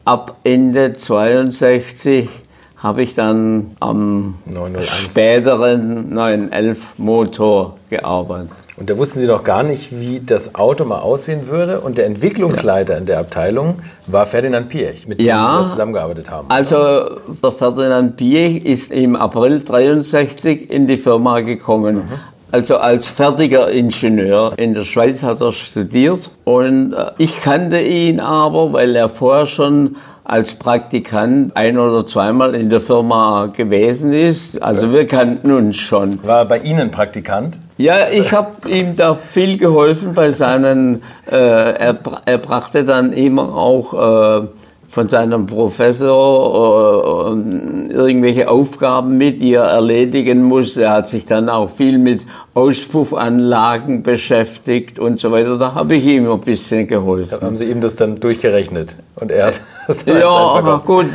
ab 0.06 0.38
Ende 0.44 0.94
62 0.94 2.30
habe 2.78 3.02
ich 3.02 3.16
dann 3.16 3.76
am 3.80 4.36
901. 4.46 4.90
späteren 4.90 6.14
911 6.14 6.94
Motor 6.98 7.78
gearbeitet. 7.90 8.52
Und 8.76 8.90
da 8.90 8.98
wussten 8.98 9.20
Sie 9.20 9.28
noch 9.28 9.44
gar 9.44 9.64
nicht, 9.64 9.98
wie 10.00 10.20
das 10.20 10.56
Auto 10.56 10.84
mal 10.84 11.00
aussehen 11.00 11.48
würde. 11.48 11.80
Und 11.80 11.98
der 11.98 12.08
Entwicklungsleiter 12.08 12.94
ja. 12.94 13.00
in 13.00 13.06
der 13.06 13.20
Abteilung 13.20 13.78
war 14.08 14.26
Ferdinand 14.26 14.68
Piech, 14.70 15.08
mit 15.08 15.20
dem 15.20 15.26
ja, 15.26 15.54
Sie 15.54 15.60
da 15.60 15.68
zusammengearbeitet 15.68 16.30
haben. 16.30 16.50
Also 16.50 17.20
der 17.42 17.52
Ferdinand 17.52 18.18
Piech 18.18 18.66
ist 18.66 18.92
im 18.92 19.16
April 19.16 19.62
63 19.62 20.70
in 20.70 20.88
die 20.88 20.98
Firma 20.98 21.40
gekommen. 21.42 21.96
Mhm. 21.96 22.33
Also 22.54 22.78
als 22.78 23.08
fertiger 23.08 23.72
Ingenieur. 23.72 24.54
In 24.58 24.76
der 24.76 24.84
Schweiz 24.84 25.24
hat 25.24 25.42
er 25.42 25.54
studiert 25.54 26.30
und 26.44 26.94
äh, 26.94 27.10
ich 27.18 27.42
kannte 27.42 27.80
ihn 27.80 28.20
aber, 28.20 28.74
weil 28.74 28.96
er 28.96 29.10
vorher 29.10 29.48
schon 29.48 29.96
als 30.24 30.54
Praktikant 30.54 31.58
ein 31.58 31.80
oder 31.80 32.06
zweimal 32.06 32.54
in 32.54 32.70
der 32.70 32.80
Firma 32.80 33.48
gewesen 33.48 34.14
ist. 34.14 34.62
Also 34.62 34.94
wir 34.94 35.08
kannten 35.08 35.52
uns 35.52 35.78
schon. 35.78 36.24
War 36.24 36.42
er 36.42 36.46
bei 36.46 36.60
Ihnen 36.60 36.92
Praktikant? 36.92 37.58
Ja, 37.78 38.10
ich 38.12 38.32
habe 38.32 38.70
ihm 38.70 38.96
da 38.96 39.16
viel 39.16 39.58
geholfen 39.58 40.14
bei 40.14 40.32
seinen, 40.32 41.02
äh, 41.32 41.36
er, 41.36 41.98
er, 42.26 42.38
brachte 42.38 42.84
dann 42.84 43.14
immer 43.14 43.56
auch 43.56 44.44
äh, 44.44 44.48
von 44.94 45.10
seinem 45.10 45.48
Professor 45.48 47.36
äh, 47.36 47.92
irgendwelche 47.92 48.48
Aufgaben 48.48 49.18
mit, 49.18 49.42
die 49.42 49.56
er 49.56 49.64
erledigen 49.64 50.44
muss. 50.44 50.78
Er 50.78 50.92
hat 50.92 51.10
sich 51.10 51.26
dann 51.26 51.50
auch 51.50 51.72
viel 51.72 51.98
mit 51.98 52.22
Auspuffanlagen 52.54 54.04
beschäftigt 54.04 55.00
und 55.00 55.20
so 55.20 55.32
weiter. 55.32 55.58
Da 55.58 55.74
habe 55.74 55.96
ich 55.96 56.06
ihm 56.06 56.32
ein 56.32 56.42
bisschen 56.42 56.88
geholfen. 56.88 57.42
Haben 57.42 57.56
Sie 57.56 57.66
ihm 57.66 57.82
das 57.82 57.96
dann 57.96 58.20
durchgerechnet? 58.20 58.96
Und 59.16 59.32
er 59.32 59.48
hat 59.48 59.62
das 59.88 60.06
dann 60.06 60.20
Ja, 60.20 60.30
aber 60.30 60.78
gut, 60.86 61.08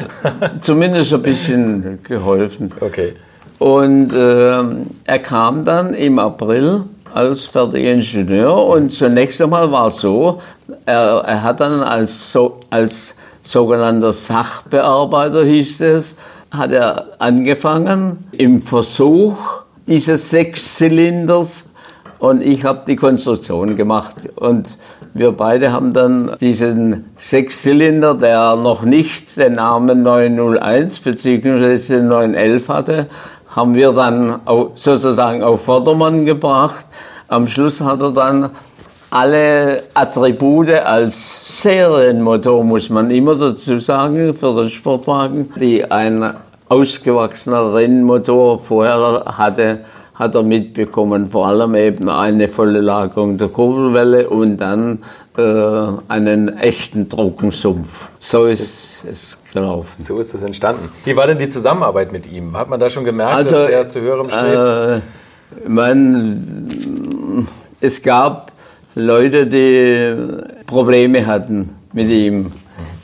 zumindest 0.63 1.15
ein 1.15 1.23
bisschen 1.23 2.01
geholfen. 2.03 2.73
Okay. 2.81 3.15
Und 3.61 4.13
äh, 4.13 4.59
er 5.05 5.19
kam 5.21 5.65
dann 5.65 5.95
im 5.95 6.19
April 6.19 6.83
als 7.15 7.45
fertiger 7.45 7.93
Ingenieur 7.93 8.57
und 8.57 8.93
zunächst 8.93 9.41
einmal 9.41 9.71
war 9.71 9.87
es 9.87 10.01
so, 10.01 10.41
er, 10.85 11.23
er 11.25 11.43
hat 11.45 11.61
dann 11.61 11.81
als, 11.81 12.33
so, 12.33 12.59
als 12.71 13.15
sogenannter 13.49 14.13
Sachbearbeiter, 14.13 15.43
hieß 15.43 15.81
es, 15.81 16.15
hat 16.51 16.71
er 16.71 17.07
angefangen 17.19 18.29
im 18.33 18.61
Versuch 18.61 19.39
dieses 19.87 20.29
Sechszylinders 20.29 21.65
und 22.19 22.43
ich 22.43 22.67
habe 22.67 22.83
die 22.87 22.97
Konstruktion 22.97 23.75
gemacht. 23.75 24.29
Und 24.37 24.77
wir 25.15 25.33
beide 25.33 25.73
haben 25.73 25.95
dann 25.95 26.37
diesen 26.39 27.07
Sechszylinder, 27.17 28.15
der 28.15 28.55
noch 28.57 28.83
nicht 28.83 29.39
den 29.39 29.55
Namen 29.55 30.03
901 30.03 31.01
bzw. 31.01 32.03
911 32.03 32.69
hatte, 32.69 33.07
haben 33.57 33.75
wir 33.75 33.93
dann 33.93 34.41
sozusagen 34.75 35.43
auf 35.43 35.65
Vordermann 35.65 36.27
gebracht. 36.27 36.85
Am 37.29 37.49
Schluss 37.49 37.81
hat 37.81 38.03
er 38.03 38.11
dann 38.11 38.51
alle 39.11 39.85
Attribute 39.95 40.71
als 40.71 41.63
Serienmotor, 41.63 42.63
muss 42.63 42.91
man 42.91 43.11
immer 43.11 43.35
dazu 43.35 43.79
sagen, 43.79 44.35
für 44.35 44.55
den 44.55 44.69
Sportwagen, 44.69 45.51
die 45.57 45.91
ein 45.91 46.35
ausgewachsener 46.69 47.75
Rennmotor 47.75 48.59
vorher 48.59 49.25
hatte, 49.27 49.81
hat 50.15 50.35
er 50.35 50.43
mitbekommen. 50.43 51.31
Vor 51.31 51.47
allem 51.47 51.75
eben 51.75 52.09
eine 52.11 52.49
volle 52.49 52.81
Lagerung 52.81 53.39
der 53.39 53.49
Kurbelwelle 53.49 54.29
und 54.29 54.59
dann 54.59 54.99
äh, 55.37 55.87
einen 56.09 56.59
echten 56.59 57.09
Trockensumpf. 57.09 58.09
So 58.19 58.47
ist 58.47 59.05
es 59.11 59.39
gelaufen. 59.53 60.05
So 60.05 60.19
ist 60.19 60.35
es 60.35 60.43
entstanden. 60.43 60.91
Wie 61.05 61.17
war 61.17 61.27
denn 61.27 61.39
die 61.39 61.49
Zusammenarbeit 61.49 62.13
mit 62.13 62.31
ihm? 62.31 62.57
Hat 62.57 62.69
man 62.69 62.81
da 62.81 62.91
schon 62.91 63.05
gemerkt, 63.05 63.33
also, 63.33 63.55
dass 63.55 63.67
der 63.69 63.87
zu 63.87 64.01
höherem 64.01 64.29
strebt? 64.29 65.03
Äh, 65.65 65.69
man, 65.69 67.49
es 67.81 68.03
gab 68.03 68.53
Leute, 68.95 69.47
die 69.47 70.65
Probleme 70.67 71.27
hatten 71.27 71.71
mit 71.93 72.11
ihm. 72.11 72.53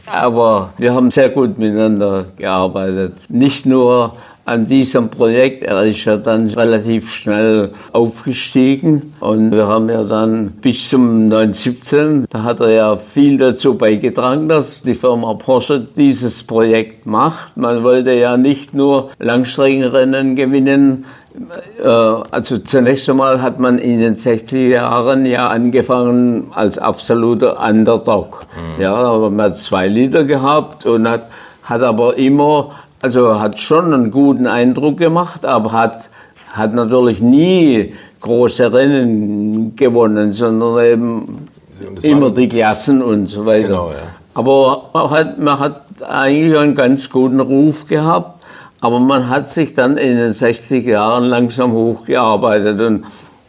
Aber 0.06 0.72
wir 0.76 0.94
haben 0.94 1.10
sehr 1.10 1.30
gut 1.30 1.58
miteinander 1.58 2.26
gearbeitet. 2.36 3.14
Nicht 3.28 3.64
nur 3.66 4.14
an 4.44 4.66
diesem 4.66 5.08
Projekt. 5.08 5.62
Er 5.64 5.84
ist 5.84 6.04
ja 6.04 6.16
dann 6.16 6.48
relativ 6.48 7.12
schnell 7.12 7.70
aufgestiegen 7.92 9.14
und 9.20 9.52
wir 9.52 9.66
haben 9.66 9.88
ja 9.88 10.04
dann 10.04 10.50
bis 10.60 10.90
zum 10.90 11.24
1917, 11.24 12.26
da 12.28 12.42
hat 12.42 12.60
er 12.60 12.70
ja 12.70 12.96
viel 12.96 13.38
dazu 13.38 13.76
beigetragen, 13.76 14.48
dass 14.48 14.82
die 14.82 14.94
Firma 14.94 15.34
Porsche 15.34 15.80
dieses 15.96 16.42
Projekt 16.42 17.06
macht. 17.06 17.56
Man 17.56 17.82
wollte 17.82 18.12
ja 18.12 18.36
nicht 18.36 18.74
nur 18.74 19.10
Langstreckenrennen 19.18 20.36
gewinnen, 20.36 21.06
also 22.30 22.58
zunächst 22.58 23.08
einmal 23.10 23.42
hat 23.42 23.58
man 23.58 23.78
in 23.78 24.00
den 24.00 24.14
60er 24.14 24.68
Jahren 24.68 25.26
ja 25.26 25.48
angefangen 25.48 26.52
als 26.54 26.78
absoluter 26.78 27.60
Underdog. 27.60 28.46
Mhm. 28.76 28.82
Ja, 28.82 28.94
aber 28.94 29.30
man 29.30 29.46
hat 29.46 29.58
zwei 29.58 29.88
Lieder 29.88 30.24
gehabt 30.24 30.86
und 30.86 31.08
hat, 31.08 31.28
hat 31.64 31.82
aber 31.82 32.16
immer 32.16 32.70
also 33.04 33.38
hat 33.38 33.60
schon 33.60 33.92
einen 33.92 34.10
guten 34.10 34.46
Eindruck 34.46 34.96
gemacht, 34.96 35.44
aber 35.44 35.72
hat, 35.72 36.08
hat 36.52 36.72
natürlich 36.72 37.20
nie 37.20 37.92
große 38.22 38.72
Rennen 38.72 39.76
gewonnen, 39.76 40.32
sondern 40.32 40.82
eben 40.82 41.48
immer 42.00 42.30
die 42.30 42.48
Klassen 42.48 43.02
und 43.02 43.26
so 43.26 43.44
weiter. 43.44 43.68
Genau, 43.68 43.90
ja. 43.90 43.96
Aber 44.32 44.88
man 44.94 45.10
hat, 45.10 45.38
man 45.38 45.58
hat 45.58 45.82
eigentlich 46.00 46.58
einen 46.58 46.74
ganz 46.74 47.10
guten 47.10 47.40
Ruf 47.40 47.86
gehabt, 47.86 48.42
aber 48.84 49.00
man 49.00 49.28
hat 49.30 49.48
sich 49.48 49.72
dann 49.72 49.96
in 49.96 50.18
den 50.18 50.34
60 50.34 50.84
Jahren 50.84 51.24
langsam 51.24 51.72
hochgearbeitet 51.72 52.78
und 52.82 53.04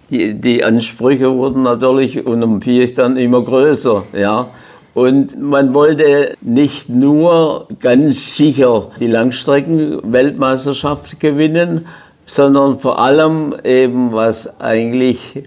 die, 0.09 0.33
die 0.33 0.63
Ansprüche 0.63 1.35
wurden 1.35 1.63
natürlich 1.63 2.25
Piech 2.61 2.93
dann 2.93 3.17
immer 3.17 3.43
größer, 3.43 4.03
ja. 4.13 4.47
Und 4.93 5.37
man 5.41 5.73
wollte 5.73 6.37
nicht 6.39 6.87
nur 6.87 7.67
ganz 7.81 8.37
sicher 8.37 8.91
die 8.97 9.07
Langstrecken-Weltmeisterschaft 9.07 11.19
gewinnen, 11.19 11.85
sondern 12.25 12.79
vor 12.79 12.99
allem 12.99 13.55
eben, 13.65 14.13
was 14.13 14.61
eigentlich 14.61 15.43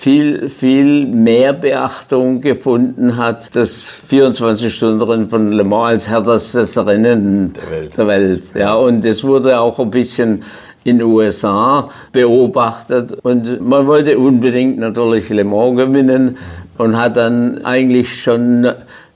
viel, 0.00 0.48
viel 0.48 1.04
mehr 1.06 1.52
Beachtung 1.52 2.40
gefunden 2.40 3.18
hat, 3.18 3.54
das 3.54 3.92
24-Stunden-Rennen 4.10 5.28
von 5.28 5.52
Le 5.52 5.62
Mans 5.62 5.90
als 5.90 6.08
härtestes 6.08 6.78
Rennen 6.78 7.52
der 7.52 7.70
Welt. 7.70 7.98
der 7.98 8.06
Welt. 8.06 8.42
Ja, 8.54 8.74
und 8.76 9.04
das 9.04 9.22
wurde 9.22 9.60
auch 9.60 9.78
ein 9.78 9.90
bisschen 9.90 10.42
in 10.84 11.00
den 11.00 11.06
USA 11.06 11.90
beobachtet 12.12 13.12
und 13.22 13.60
man 13.60 13.86
wollte 13.86 14.18
unbedingt 14.18 14.78
natürlich 14.78 15.28
Le 15.28 15.44
Mans 15.44 15.76
gewinnen 15.76 16.38
und 16.78 16.96
hat 16.96 17.18
dann 17.18 17.62
eigentlich 17.66 18.22
schon 18.22 18.72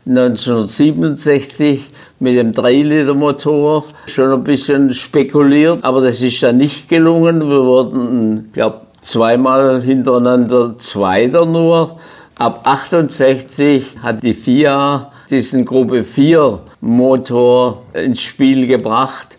1967 0.07 1.87
mit 2.20 2.37
dem 2.37 2.53
3-Liter-Motor 2.53 3.85
schon 4.09 4.35
ein 4.35 4.44
bisschen 4.44 4.92
spekuliert, 4.92 5.79
aber 5.83 6.03
das 6.03 6.20
ist 6.20 6.42
dann 6.42 6.59
nicht 6.59 6.90
gelungen. 6.90 7.40
Wir 7.40 7.64
wurden, 7.64 8.44
ich 8.49 8.53
glaube, 8.53 8.83
zweimal 9.05 9.83
hintereinander 9.83 10.77
Zweiter 10.79 11.47
nur. 11.47 11.99
Ab 12.37 12.62
68 12.64 13.99
hat 14.03 14.23
die 14.23 14.35
FIA 14.35 15.12
diesen 15.31 15.64
Gruppe 15.64 16.03
4 16.03 16.61
Motor 16.81 17.83
ins 17.93 18.23
Spiel 18.23 18.67
gebracht. 18.67 19.38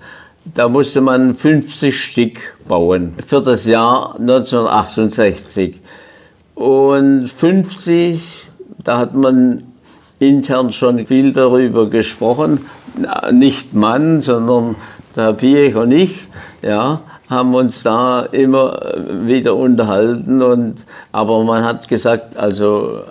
Da 0.54 0.69
musste 0.69 1.01
man 1.01 1.36
50 1.36 1.99
Stück 1.99 2.38
bauen 2.67 3.15
für 3.25 3.41
das 3.41 3.65
Jahr 3.65 4.15
1968. 4.19 5.82
Und 6.54 7.28
50, 7.28 8.21
da 8.84 8.99
hat 8.99 9.15
man 9.15 9.63
intern 10.19 10.71
schon 10.71 11.06
viel 11.06 11.34
darüber 11.34 11.89
gesprochen. 11.89 12.67
Nicht 13.32 13.73
Mann, 13.73 14.21
sondern 14.21 14.75
der 15.15 15.34
Piech 15.34 15.75
und 15.75 15.91
ich, 15.91 16.28
ja, 16.62 17.01
haben 17.29 17.55
uns 17.55 17.83
da 17.83 18.21
immer 18.31 18.93
wieder 19.25 19.55
unterhalten. 19.55 20.41
Und, 20.41 20.75
aber 21.11 21.43
man 21.43 21.63
hat 21.63 21.88
gesagt, 21.88 22.38
also 22.38 23.01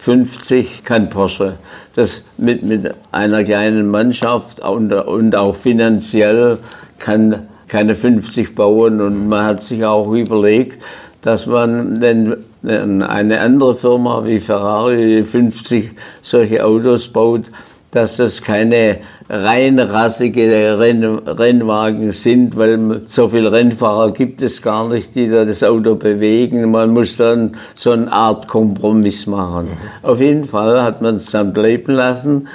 50 0.00 0.82
kann 0.84 1.10
Porsche. 1.10 1.54
Das 1.94 2.24
mit, 2.38 2.62
mit 2.64 2.92
einer 3.12 3.44
kleinen 3.44 3.88
Mannschaft 3.88 4.60
und, 4.60 4.92
und 4.92 5.36
auch 5.36 5.54
finanziell 5.54 6.58
kann 6.98 7.46
keine 7.68 7.94
50 7.94 8.54
bauen. 8.54 9.00
Und 9.00 9.28
man 9.28 9.44
hat 9.44 9.62
sich 9.62 9.84
auch 9.84 10.12
überlegt, 10.12 10.82
dass 11.22 11.46
man, 11.46 12.00
wenn 12.00 13.02
eine 13.02 13.40
andere 13.40 13.74
Firma 13.74 14.24
wie 14.26 14.40
Ferrari 14.40 15.24
50 15.24 15.92
solche 16.22 16.64
Autos 16.64 17.08
baut, 17.08 17.44
dass 17.92 18.16
das 18.16 18.42
keine 18.42 18.98
reinrassige 19.32 20.78
Renn 20.78 21.04
Rennwagen 21.26 22.12
sind, 22.12 22.54
weil 22.54 23.00
so 23.06 23.28
viele 23.28 23.50
Rennfahrer 23.50 24.12
gibt 24.12 24.42
es 24.42 24.60
gar 24.60 24.88
nicht, 24.90 25.14
die 25.14 25.28
da 25.28 25.46
das 25.46 25.64
Auto 25.64 25.94
bewegen. 25.94 26.70
Man 26.70 26.90
muss 26.90 27.16
dann 27.16 27.56
so 27.74 27.92
eine 27.92 28.12
Art 28.12 28.46
Kompromiss 28.46 29.26
machen. 29.26 29.68
Mhm. 29.68 30.08
Auf 30.08 30.20
jeden 30.20 30.44
Fall 30.44 30.82
hat 30.82 31.00
man 31.00 31.16
es 31.16 31.30
dann 31.30 31.54
bleiben 31.54 31.94
lassen. 31.94 32.46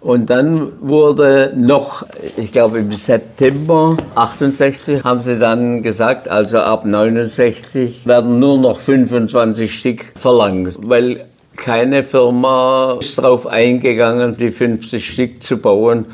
Und 0.00 0.28
dann 0.28 0.72
wurde 0.80 1.54
noch, 1.56 2.04
ich 2.36 2.52
glaube 2.52 2.80
im 2.80 2.92
September 2.92 3.96
68 4.16 5.02
haben 5.02 5.20
sie 5.20 5.38
dann 5.38 5.82
gesagt, 5.82 6.28
also 6.28 6.58
ab 6.58 6.84
69 6.84 8.06
werden 8.06 8.38
nur 8.38 8.58
noch 8.58 8.80
25 8.80 9.72
Stück 9.72 10.04
verlangt, 10.16 10.76
weil 10.82 11.24
keine 11.56 12.02
Firma 12.02 12.98
ist 13.00 13.18
darauf 13.18 13.46
eingegangen, 13.46 14.36
die 14.36 14.50
50 14.50 15.06
Stück 15.06 15.42
zu 15.42 15.58
bauen. 15.58 16.06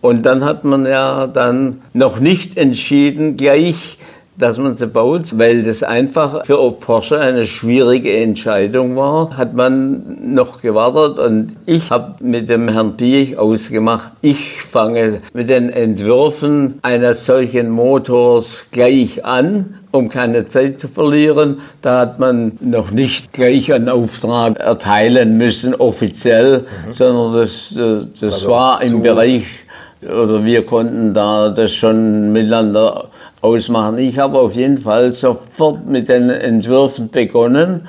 Und 0.00 0.24
dann 0.24 0.44
hat 0.44 0.64
man 0.64 0.86
ja 0.86 1.26
dann 1.26 1.82
noch 1.92 2.20
nicht 2.20 2.56
entschieden, 2.56 3.36
gleich 3.36 3.98
dass 4.38 4.58
man 4.58 4.76
sie 4.76 4.86
baut, 4.86 5.38
weil 5.38 5.62
das 5.62 5.82
einfach 5.82 6.44
für 6.44 6.70
Porsche 6.72 7.18
eine 7.18 7.46
schwierige 7.46 8.16
Entscheidung 8.16 8.96
war, 8.96 9.36
hat 9.36 9.54
man 9.54 10.34
noch 10.34 10.60
gewartet 10.60 11.18
und 11.18 11.56
ich 11.66 11.90
habe 11.90 12.22
mit 12.22 12.50
dem 12.50 12.68
Herrn 12.68 12.96
Piech 12.96 13.38
ausgemacht, 13.38 14.12
ich 14.20 14.62
fange 14.62 15.20
mit 15.32 15.48
den 15.48 15.70
Entwürfen 15.70 16.78
eines 16.82 17.24
solchen 17.24 17.70
Motors 17.70 18.64
gleich 18.70 19.24
an 19.24 19.76
um 19.96 20.08
keine 20.08 20.46
Zeit 20.48 20.78
zu 20.78 20.88
verlieren. 20.88 21.60
Da 21.82 22.00
hat 22.00 22.18
man 22.18 22.52
noch 22.60 22.90
nicht 22.90 23.32
gleich 23.32 23.72
einen 23.72 23.88
Auftrag 23.88 24.58
erteilen 24.58 25.38
müssen, 25.38 25.74
offiziell, 25.74 26.66
mhm. 26.86 26.92
sondern 26.92 27.34
das, 27.34 27.72
das, 27.74 28.06
das 28.20 28.48
war 28.48 28.82
im 28.82 29.02
Bereich, 29.02 29.44
oder 30.02 30.44
wir 30.44 30.64
konnten 30.64 31.14
da 31.14 31.50
das 31.50 31.72
schon 31.72 32.32
miteinander 32.32 33.08
ausmachen. 33.46 33.98
Ich 33.98 34.18
habe 34.18 34.38
auf 34.38 34.54
jeden 34.54 34.78
Fall 34.78 35.12
sofort 35.12 35.86
mit 35.86 36.08
den 36.08 36.30
Entwürfen 36.30 37.10
begonnen 37.10 37.86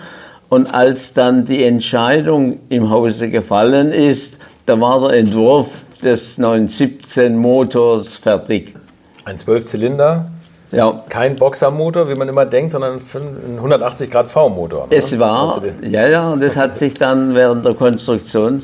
und 0.50 0.74
als 0.74 1.13
dann 1.13 1.46
die 1.46 1.63
Entscheidung 1.63 2.60
im 2.70 2.89
Hause 2.89 3.30
gefallen 3.30 3.91
ist, 3.91 4.38
da 4.65 4.80
war 4.80 5.10
der 5.10 5.20
Entwurf 5.20 5.84
des 6.04 6.38
917 6.38 7.36
Motors 7.36 8.17
fertig. 8.17 8.76
Ein 9.26 9.38
Zwölfzylinder 9.38 10.32
Ja. 10.71 11.01
Kein 11.08 11.36
Boxermotor, 11.36 12.10
wie 12.10 12.15
man 12.15 12.27
immer 12.27 12.45
denkt, 12.45 12.71
sondern 12.71 12.97
ein 12.97 13.56
180 13.56 14.12
Grad 14.12 14.27
V-Motor. 14.27 14.88
Es 14.89 15.12
ne? 15.12 15.19
war, 15.19 15.62
ja, 15.82 16.08
ja, 16.08 16.30
und 16.32 16.41
das 16.41 16.58
hat 16.58 16.77
sich 16.77 16.93
dann 16.93 17.34
während 17.36 17.65
der 17.65 17.73
Konstruktion, 17.73 18.62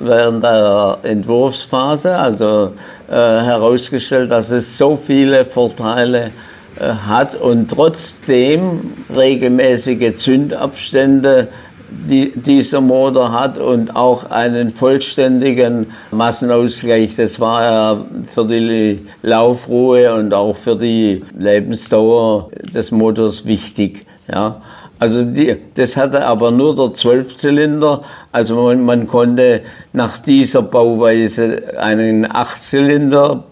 während 0.00 0.44
der 0.44 0.98
Entwurfsphase, 1.02 2.16
also 2.16 2.72
äh, 3.08 3.12
herausgestellt, 3.12 4.30
dass 4.30 4.50
es 4.50 4.76
so 4.76 4.96
viele 4.96 5.46
Vorteile 5.46 6.30
äh, 6.78 6.90
hat 6.90 7.34
und 7.36 7.70
trotzdem 7.70 8.92
regelmäßige 9.14 10.14
Zündabstände 10.16 11.48
die 11.88 12.32
dieser 12.34 12.80
Motor 12.80 13.32
hat 13.32 13.58
und 13.58 13.94
auch 13.94 14.30
einen 14.30 14.70
vollständigen 14.70 15.86
Massenausgleich. 16.10 17.16
Das 17.16 17.38
war 17.40 17.62
ja 17.62 18.04
für 18.26 18.44
die 18.44 19.06
Laufruhe 19.22 20.14
und 20.14 20.34
auch 20.34 20.56
für 20.56 20.76
die 20.76 21.22
Lebensdauer 21.38 22.50
des 22.74 22.90
Motors 22.90 23.46
wichtig. 23.46 24.06
Ja. 24.32 24.60
Also 24.98 25.24
die, 25.24 25.56
das 25.74 25.96
hatte 25.96 26.24
aber 26.26 26.50
nur 26.50 26.74
der 26.74 26.94
Zwölfzylinder. 26.94 28.02
Also 28.32 28.62
man, 28.62 28.84
man 28.84 29.06
konnte 29.06 29.62
nach 29.92 30.18
dieser 30.18 30.62
Bauweise 30.62 31.78
einen 31.78 32.30
Achtzylinder, 32.30 33.44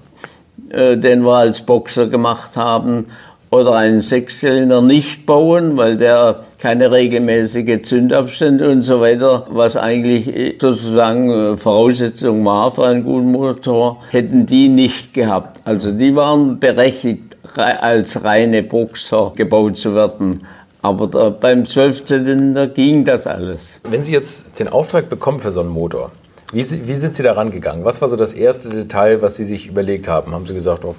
äh, 0.70 0.96
den 0.96 1.24
wir 1.24 1.36
als 1.36 1.60
Boxer 1.60 2.06
gemacht 2.06 2.56
haben, 2.56 3.06
oder 3.54 3.74
einen 3.74 4.00
Sechszylinder 4.00 4.82
nicht 4.82 5.26
bauen, 5.26 5.76
weil 5.76 5.96
der 5.96 6.40
keine 6.58 6.90
regelmäßige 6.90 7.82
Zündabstände 7.82 8.68
und 8.68 8.82
so 8.82 9.00
weiter, 9.00 9.46
was 9.50 9.76
eigentlich 9.76 10.58
sozusagen 10.60 11.30
äh, 11.30 11.56
Voraussetzung 11.56 12.44
war 12.44 12.72
für 12.72 12.86
einen 12.86 13.04
guten 13.04 13.30
Motor, 13.30 14.02
hätten 14.10 14.46
die 14.46 14.68
nicht 14.68 15.14
gehabt. 15.14 15.60
Also 15.64 15.92
die 15.92 16.16
waren 16.16 16.58
berechtigt, 16.58 17.36
als 17.56 18.24
reine 18.24 18.62
Boxer 18.62 19.32
gebaut 19.36 19.76
zu 19.76 19.94
werden. 19.94 20.46
Aber 20.82 21.06
da, 21.06 21.30
beim 21.30 21.66
Zwölfzylinder 21.66 22.66
ging 22.66 23.04
das 23.04 23.26
alles. 23.26 23.80
Wenn 23.88 24.04
Sie 24.04 24.12
jetzt 24.12 24.58
den 24.58 24.68
Auftrag 24.68 25.08
bekommen 25.08 25.40
für 25.40 25.50
so 25.50 25.60
einen 25.60 25.70
Motor, 25.70 26.10
wie, 26.52 26.64
wie 26.86 26.94
sind 26.94 27.14
Sie 27.14 27.22
da 27.22 27.32
rangegangen? 27.32 27.84
Was 27.84 28.02
war 28.02 28.08
so 28.08 28.16
das 28.16 28.32
erste 28.32 28.70
Detail, 28.70 29.22
was 29.22 29.36
Sie 29.36 29.44
sich 29.44 29.66
überlegt 29.66 30.08
haben? 30.08 30.32
Haben 30.32 30.46
Sie 30.46 30.54
gesagt, 30.54 30.84
oh, 30.84 30.94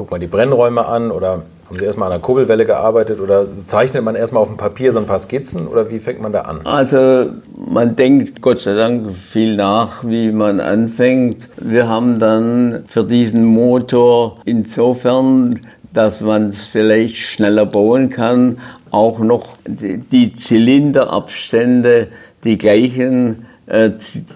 guck 0.00 0.10
mal 0.10 0.18
die 0.18 0.28
Brennräume 0.28 0.86
an 0.86 1.10
oder 1.10 1.42
haben 1.66 1.78
Sie 1.78 1.84
erstmal 1.84 2.06
an 2.06 2.18
der 2.18 2.22
Kurbelwelle 2.22 2.64
gearbeitet 2.64 3.20
oder 3.20 3.44
zeichnet 3.66 4.02
man 4.02 4.14
erstmal 4.14 4.42
auf 4.42 4.48
dem 4.48 4.56
Papier 4.56 4.94
so 4.94 4.98
ein 4.98 5.04
paar 5.04 5.18
Skizzen 5.18 5.68
oder 5.68 5.90
wie 5.90 5.98
fängt 5.98 6.22
man 6.22 6.32
da 6.32 6.40
an? 6.40 6.60
Also 6.64 7.32
man 7.54 7.96
denkt 7.96 8.40
Gott 8.40 8.60
sei 8.60 8.72
Dank 8.72 9.14
viel 9.14 9.56
nach, 9.56 10.02
wie 10.02 10.32
man 10.32 10.58
anfängt. 10.58 11.50
Wir 11.58 11.86
haben 11.86 12.18
dann 12.18 12.84
für 12.88 13.04
diesen 13.04 13.44
Motor 13.44 14.38
insofern, 14.46 15.60
dass 15.92 16.22
man 16.22 16.48
es 16.48 16.64
vielleicht 16.64 17.18
schneller 17.18 17.66
bauen 17.66 18.08
kann, 18.08 18.56
auch 18.90 19.18
noch 19.18 19.58
die 19.68 20.34
Zylinderabstände, 20.34 22.08
die 22.42 22.56
gleichen 22.56 23.44
äh, 23.66 23.90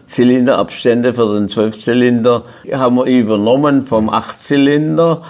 Zylinderabstände 0.06 1.14
für 1.14 1.34
den 1.34 1.48
Zwölfzylinder 1.48 2.44
haben 2.70 2.96
wir 2.96 3.06
übernommen 3.06 3.86
vom 3.86 4.08
Achtzylinder 4.10 5.22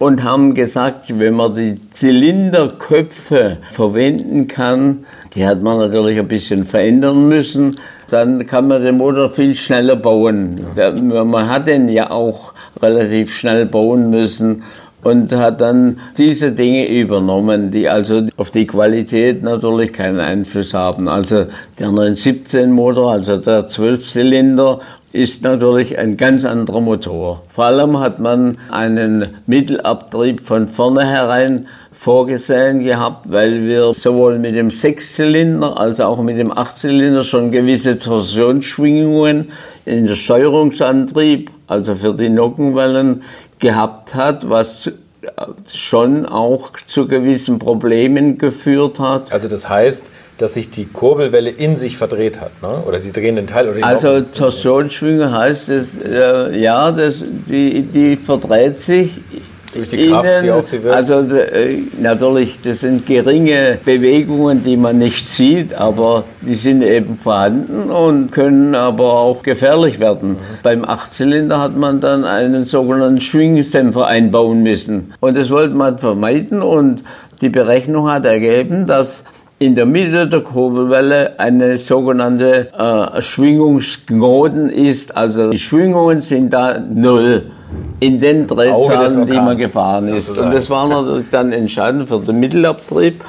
und 0.00 0.24
haben 0.24 0.54
gesagt, 0.54 1.18
wenn 1.18 1.34
man 1.34 1.54
die 1.54 1.78
Zylinderköpfe 1.90 3.58
verwenden 3.70 4.48
kann, 4.48 5.04
die 5.34 5.46
hat 5.46 5.60
man 5.60 5.76
natürlich 5.76 6.18
ein 6.18 6.26
bisschen 6.26 6.64
verändern 6.64 7.28
müssen, 7.28 7.76
dann 8.08 8.46
kann 8.46 8.66
man 8.66 8.82
den 8.82 8.96
Motor 8.96 9.28
viel 9.28 9.54
schneller 9.54 9.96
bauen. 9.96 10.64
Man 11.04 11.50
hat 11.50 11.66
den 11.66 11.90
ja 11.90 12.10
auch 12.10 12.54
relativ 12.80 13.36
schnell 13.36 13.66
bauen 13.66 14.08
müssen 14.08 14.62
und 15.02 15.32
hat 15.32 15.60
dann 15.60 15.98
diese 16.18 16.52
Dinge 16.52 16.88
übernommen, 16.88 17.70
die 17.70 17.88
also 17.88 18.26
auf 18.36 18.50
die 18.50 18.66
Qualität 18.66 19.42
natürlich 19.42 19.92
keinen 19.92 20.20
Einfluss 20.20 20.74
haben. 20.74 21.08
Also 21.08 21.46
der 21.78 21.88
917 21.88 22.70
Motor, 22.70 23.12
also 23.12 23.36
der 23.36 23.66
12 23.66 24.06
Zylinder 24.06 24.80
ist 25.12 25.42
natürlich 25.42 25.98
ein 25.98 26.16
ganz 26.16 26.44
anderer 26.44 26.80
Motor. 26.80 27.42
Vor 27.48 27.64
allem 27.64 27.98
hat 27.98 28.20
man 28.20 28.58
einen 28.70 29.30
Mittelabtrieb 29.46 30.40
von 30.40 30.68
vornherein 30.68 31.66
vorgesehen 31.92 32.84
gehabt, 32.84 33.30
weil 33.30 33.66
wir 33.66 33.92
sowohl 33.92 34.38
mit 34.38 34.54
dem 34.54 34.70
Sechszylinder 34.70 35.78
als 35.78 36.00
auch 36.00 36.22
mit 36.22 36.38
dem 36.38 36.56
Achtzylinder 36.56 37.24
schon 37.24 37.50
gewisse 37.50 37.98
Torsionsschwingungen 37.98 39.50
in 39.84 40.06
der 40.06 40.14
Steuerungsantrieb, 40.14 41.50
also 41.66 41.94
für 41.96 42.14
die 42.14 42.28
Nockenwellen, 42.28 43.22
gehabt 43.60 44.14
hat, 44.14 44.48
was 44.48 44.90
schon 45.72 46.26
auch 46.26 46.72
zu 46.86 47.06
gewissen 47.06 47.58
Problemen 47.58 48.38
geführt 48.38 48.98
hat. 48.98 49.32
Also 49.32 49.48
das 49.48 49.68
heißt, 49.68 50.10
dass 50.38 50.54
sich 50.54 50.70
die 50.70 50.86
Kurbelwelle 50.86 51.50
in 51.50 51.76
sich 51.76 51.98
verdreht 51.98 52.40
hat, 52.40 52.62
ne? 52.62 52.82
oder 52.86 52.98
die 52.98 53.12
drehenden 53.12 53.46
Teile? 53.46 53.72
Oder 53.72 53.86
also 53.86 54.22
Torsionsschwingung 54.22 55.30
heißt 55.30 55.68
es, 55.68 56.02
äh, 56.02 56.58
ja, 56.58 56.90
das, 56.90 57.22
die, 57.22 57.82
die 57.82 58.16
verdreht 58.16 58.80
sich 58.80 59.20
durch 59.74 59.88
die 59.88 60.08
Kraft, 60.08 60.24
Innen, 60.24 60.42
die 60.44 60.50
auf 60.50 60.66
sie 60.66 60.82
wirkt? 60.82 60.96
Also 60.96 61.20
äh, 61.34 61.78
natürlich, 62.00 62.60
das 62.62 62.80
sind 62.80 63.06
geringe 63.06 63.78
Bewegungen, 63.84 64.64
die 64.64 64.76
man 64.76 64.98
nicht 64.98 65.26
sieht, 65.26 65.74
aber 65.74 66.24
die 66.40 66.54
sind 66.54 66.82
eben 66.82 67.16
vorhanden 67.16 67.90
und 67.90 68.32
können 68.32 68.74
aber 68.74 69.12
auch 69.14 69.42
gefährlich 69.42 70.00
werden. 70.00 70.30
Mhm. 70.30 70.36
Beim 70.62 70.84
Achtzylinder 70.84 71.60
hat 71.60 71.76
man 71.76 72.00
dann 72.00 72.24
einen 72.24 72.64
sogenannten 72.64 73.20
Schwingdämpfer 73.20 74.06
einbauen 74.06 74.62
müssen. 74.62 75.12
Und 75.20 75.36
das 75.36 75.50
wollte 75.50 75.74
man 75.74 75.98
vermeiden 75.98 76.62
und 76.62 77.02
die 77.40 77.48
Berechnung 77.48 78.10
hat 78.10 78.24
ergeben, 78.24 78.86
dass 78.86 79.24
in 79.58 79.74
der 79.74 79.84
Mitte 79.84 80.26
der 80.26 80.40
Kurbelwelle 80.40 81.38
eine 81.38 81.76
sogenannte 81.76 82.68
äh, 82.72 83.20
Schwingungsknoten 83.20 84.70
ist. 84.70 85.14
Also 85.14 85.50
die 85.50 85.58
Schwingungen 85.58 86.22
sind 86.22 86.52
da 86.54 86.78
null 86.80 87.50
in 88.00 88.20
den 88.20 88.46
Drehzahlen, 88.46 89.26
die 89.26 89.36
man 89.36 89.56
gefahren 89.56 90.08
ist. 90.08 90.38
Und 90.38 90.52
das 90.52 90.70
war 90.70 90.88
natürlich 90.88 91.26
dann 91.30 91.52
entscheidend 91.52 92.08
für 92.08 92.18
den 92.20 92.40
Mittelabtrieb. 92.40 93.22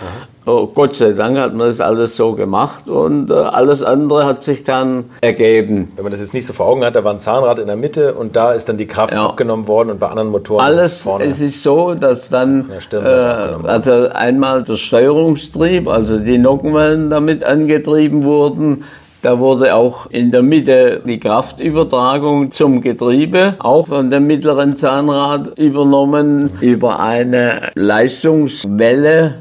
Oh, 0.44 0.66
Gott 0.66 0.96
sei 0.96 1.12
Dank 1.12 1.38
hat 1.38 1.54
man 1.54 1.68
das 1.68 1.80
alles 1.80 2.16
so 2.16 2.34
gemacht 2.34 2.90
und 2.90 3.30
äh, 3.30 3.34
alles 3.36 3.84
andere 3.84 4.26
hat 4.26 4.42
sich 4.42 4.64
dann 4.64 5.06
ergeben. 5.22 5.92
Wenn 5.96 6.04
man 6.04 6.12
das 6.12 6.20
jetzt 6.20 6.34
nicht 6.34 6.48
so 6.48 6.54
vor 6.54 6.66
Augen 6.66 6.84
hat, 6.84 6.96
da 6.96 7.04
war 7.04 7.14
ein 7.14 7.20
Zahnrad 7.20 7.60
in 7.60 7.68
der 7.68 7.76
Mitte 7.76 8.16
und 8.16 8.36
da 8.36 8.52
ist 8.52 8.68
dann 8.68 8.78
die 8.78 8.88
Kraft 8.88 9.14
ja. 9.14 9.24
abgenommen 9.24 9.68
worden 9.68 9.92
und 9.92 10.00
bei 10.00 10.08
anderen 10.08 10.32
Motoren 10.32 10.66
alles, 10.66 10.78
ist 10.78 10.94
es 10.94 11.02
vorne. 11.04 11.26
Es 11.26 11.42
ist 11.42 11.62
so, 11.62 11.94
dass 11.94 12.30
dann 12.30 12.72
äh, 12.92 12.98
also 12.98 14.10
einmal 14.10 14.64
der 14.64 14.78
Steuerungstrieb, 14.78 15.88
also 15.88 16.18
die 16.18 16.40
Nockenwellen 16.40 17.12
damit 17.12 17.44
angetrieben 17.44 18.24
wurden 18.24 18.84
da 19.22 19.40
wurde 19.40 19.76
auch 19.76 20.10
in 20.10 20.32
der 20.32 20.42
Mitte 20.42 21.02
die 21.06 21.20
Kraftübertragung 21.20 22.52
zum 22.52 22.82
Getriebe, 22.82 23.56
auch 23.60 23.88
von 23.88 24.10
dem 24.10 24.26
mittleren 24.26 24.76
Zahnrad 24.76 25.60
übernommen 25.60 26.50
über 26.60 27.00
eine 27.00 27.72
Leistungswelle. 27.76 29.36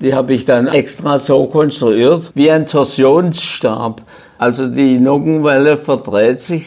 Die 0.00 0.14
habe 0.14 0.32
ich 0.32 0.46
dann 0.46 0.66
extra 0.68 1.18
so 1.18 1.46
konstruiert, 1.46 2.30
wie 2.34 2.50
ein 2.50 2.66
Torsionsstab. 2.66 4.02
Also 4.38 4.68
die 4.68 4.98
Nockenwelle 4.98 5.76
verdreht 5.76 6.40
sich 6.40 6.66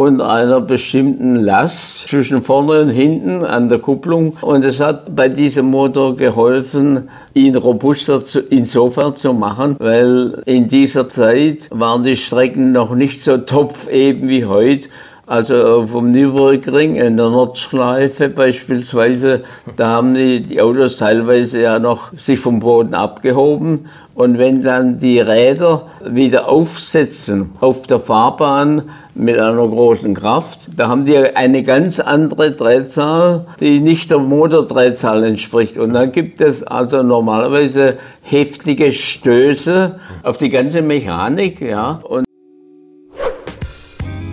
und 0.00 0.22
einer 0.22 0.62
bestimmten 0.62 1.36
Last 1.36 2.08
zwischen 2.08 2.40
vorne 2.40 2.80
und 2.80 2.88
hinten 2.88 3.44
an 3.44 3.68
der 3.68 3.80
Kupplung. 3.80 4.34
Und 4.40 4.64
es 4.64 4.80
hat 4.80 5.14
bei 5.14 5.28
diesem 5.28 5.66
Motor 5.66 6.16
geholfen, 6.16 7.10
ihn 7.34 7.54
robuster 7.54 8.24
zu, 8.24 8.40
insofern 8.40 9.14
zu 9.14 9.34
machen, 9.34 9.76
weil 9.78 10.40
in 10.46 10.68
dieser 10.68 11.10
Zeit 11.10 11.68
waren 11.70 12.02
die 12.02 12.16
Strecken 12.16 12.72
noch 12.72 12.94
nicht 12.94 13.22
so 13.22 13.36
topfeben 13.36 14.30
wie 14.30 14.46
heute. 14.46 14.88
Also 15.26 15.86
vom 15.86 16.10
Nürburgring 16.10 16.96
in 16.96 17.18
der 17.18 17.28
Nordschleife 17.28 18.30
beispielsweise, 18.30 19.42
da 19.76 19.88
haben 19.88 20.14
die, 20.14 20.40
die 20.40 20.60
Autos 20.60 20.96
teilweise 20.96 21.60
ja 21.60 21.78
noch 21.78 22.12
sich 22.14 22.40
vom 22.40 22.58
Boden 22.58 22.94
abgehoben 22.94 23.86
und 24.14 24.38
wenn 24.38 24.62
dann 24.62 24.98
die 24.98 25.20
Räder 25.20 25.86
wieder 26.04 26.48
aufsetzen 26.48 27.52
auf 27.60 27.86
der 27.86 28.00
Fahrbahn 28.00 28.82
mit 29.14 29.38
einer 29.38 29.66
großen 29.66 30.14
Kraft, 30.14 30.60
da 30.76 30.88
haben 30.88 31.04
die 31.04 31.16
eine 31.16 31.62
ganz 31.62 32.00
andere 32.00 32.50
Drehzahl, 32.50 33.46
die 33.60 33.80
nicht 33.80 34.10
der 34.10 34.18
Motordrehzahl 34.18 35.24
entspricht. 35.24 35.78
Und 35.78 35.94
dann 35.94 36.12
gibt 36.12 36.40
es 36.40 36.62
also 36.62 37.02
normalerweise 37.02 37.96
heftige 38.22 38.92
Stöße 38.92 40.00
auf 40.22 40.36
die 40.36 40.50
ganze 40.50 40.82
Mechanik, 40.82 41.60
ja. 41.60 42.00
Und 42.02 42.24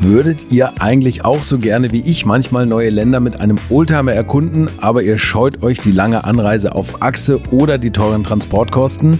Würdet 0.01 0.53
ihr 0.53 0.71
eigentlich 0.79 1.25
auch 1.25 1.43
so 1.43 1.57
gerne 1.57 1.91
wie 1.91 1.99
ich 1.99 2.25
manchmal 2.25 2.65
neue 2.65 2.89
Länder 2.89 3.19
mit 3.19 3.41
einem 3.41 3.57
Oldtimer 3.69 4.13
erkunden, 4.13 4.69
aber 4.79 5.01
ihr 5.01 5.17
scheut 5.17 5.61
euch 5.63 5.81
die 5.81 5.91
lange 5.91 6.23
Anreise 6.23 6.75
auf 6.75 7.01
Achse 7.01 7.41
oder 7.51 7.77
die 7.77 7.91
teuren 7.91 8.23
Transportkosten? 8.23 9.19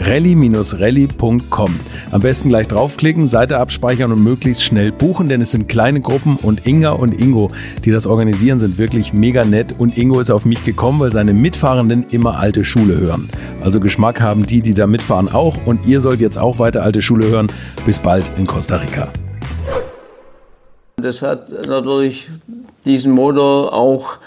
rally-rally.com. 0.00 1.80
Am 2.10 2.20
besten 2.20 2.48
gleich 2.48 2.68
draufklicken, 2.68 3.26
Seite 3.26 3.58
abspeichern 3.58 4.12
und 4.12 4.22
möglichst 4.22 4.64
schnell 4.64 4.92
buchen, 4.92 5.28
denn 5.28 5.40
es 5.40 5.50
sind 5.50 5.68
kleine 5.68 6.00
Gruppen 6.00 6.36
und 6.36 6.66
Inga 6.66 6.90
und 6.90 7.20
Ingo, 7.20 7.50
die 7.84 7.90
das 7.90 8.06
organisieren, 8.06 8.58
sind 8.58 8.78
wirklich 8.78 9.12
mega 9.12 9.44
nett 9.44 9.74
und 9.78 9.96
Ingo 9.96 10.20
ist 10.20 10.30
auf 10.30 10.44
mich 10.44 10.64
gekommen, 10.64 11.00
weil 11.00 11.10
seine 11.10 11.32
Mitfahrenden 11.32 12.06
immer 12.10 12.38
alte 12.38 12.64
Schule 12.64 12.98
hören. 12.98 13.28
Also 13.60 13.80
Geschmack 13.80 14.20
haben 14.20 14.46
die, 14.46 14.62
die 14.62 14.74
da 14.74 14.86
mitfahren 14.86 15.32
auch 15.32 15.56
und 15.64 15.86
ihr 15.86 16.00
sollt 16.00 16.20
jetzt 16.20 16.38
auch 16.38 16.58
weiter 16.58 16.82
alte 16.82 17.02
Schule 17.02 17.28
hören. 17.28 17.48
Bis 17.86 17.98
bald 17.98 18.30
in 18.38 18.46
Costa 18.46 18.76
Rica. 18.76 19.08
Das 20.96 21.20
hat 21.22 21.50
natürlich 21.66 22.28
diesen 22.84 23.12
Motor 23.12 23.72
auch 23.72 24.18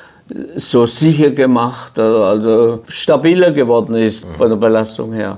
so 0.57 0.85
sicher 0.85 1.31
gemacht, 1.31 1.97
also 1.97 2.83
stabiler 2.87 3.51
geworden 3.51 3.95
ist 3.95 4.25
von 4.37 4.49
der 4.49 4.57
Belastung 4.57 5.13
her. 5.13 5.37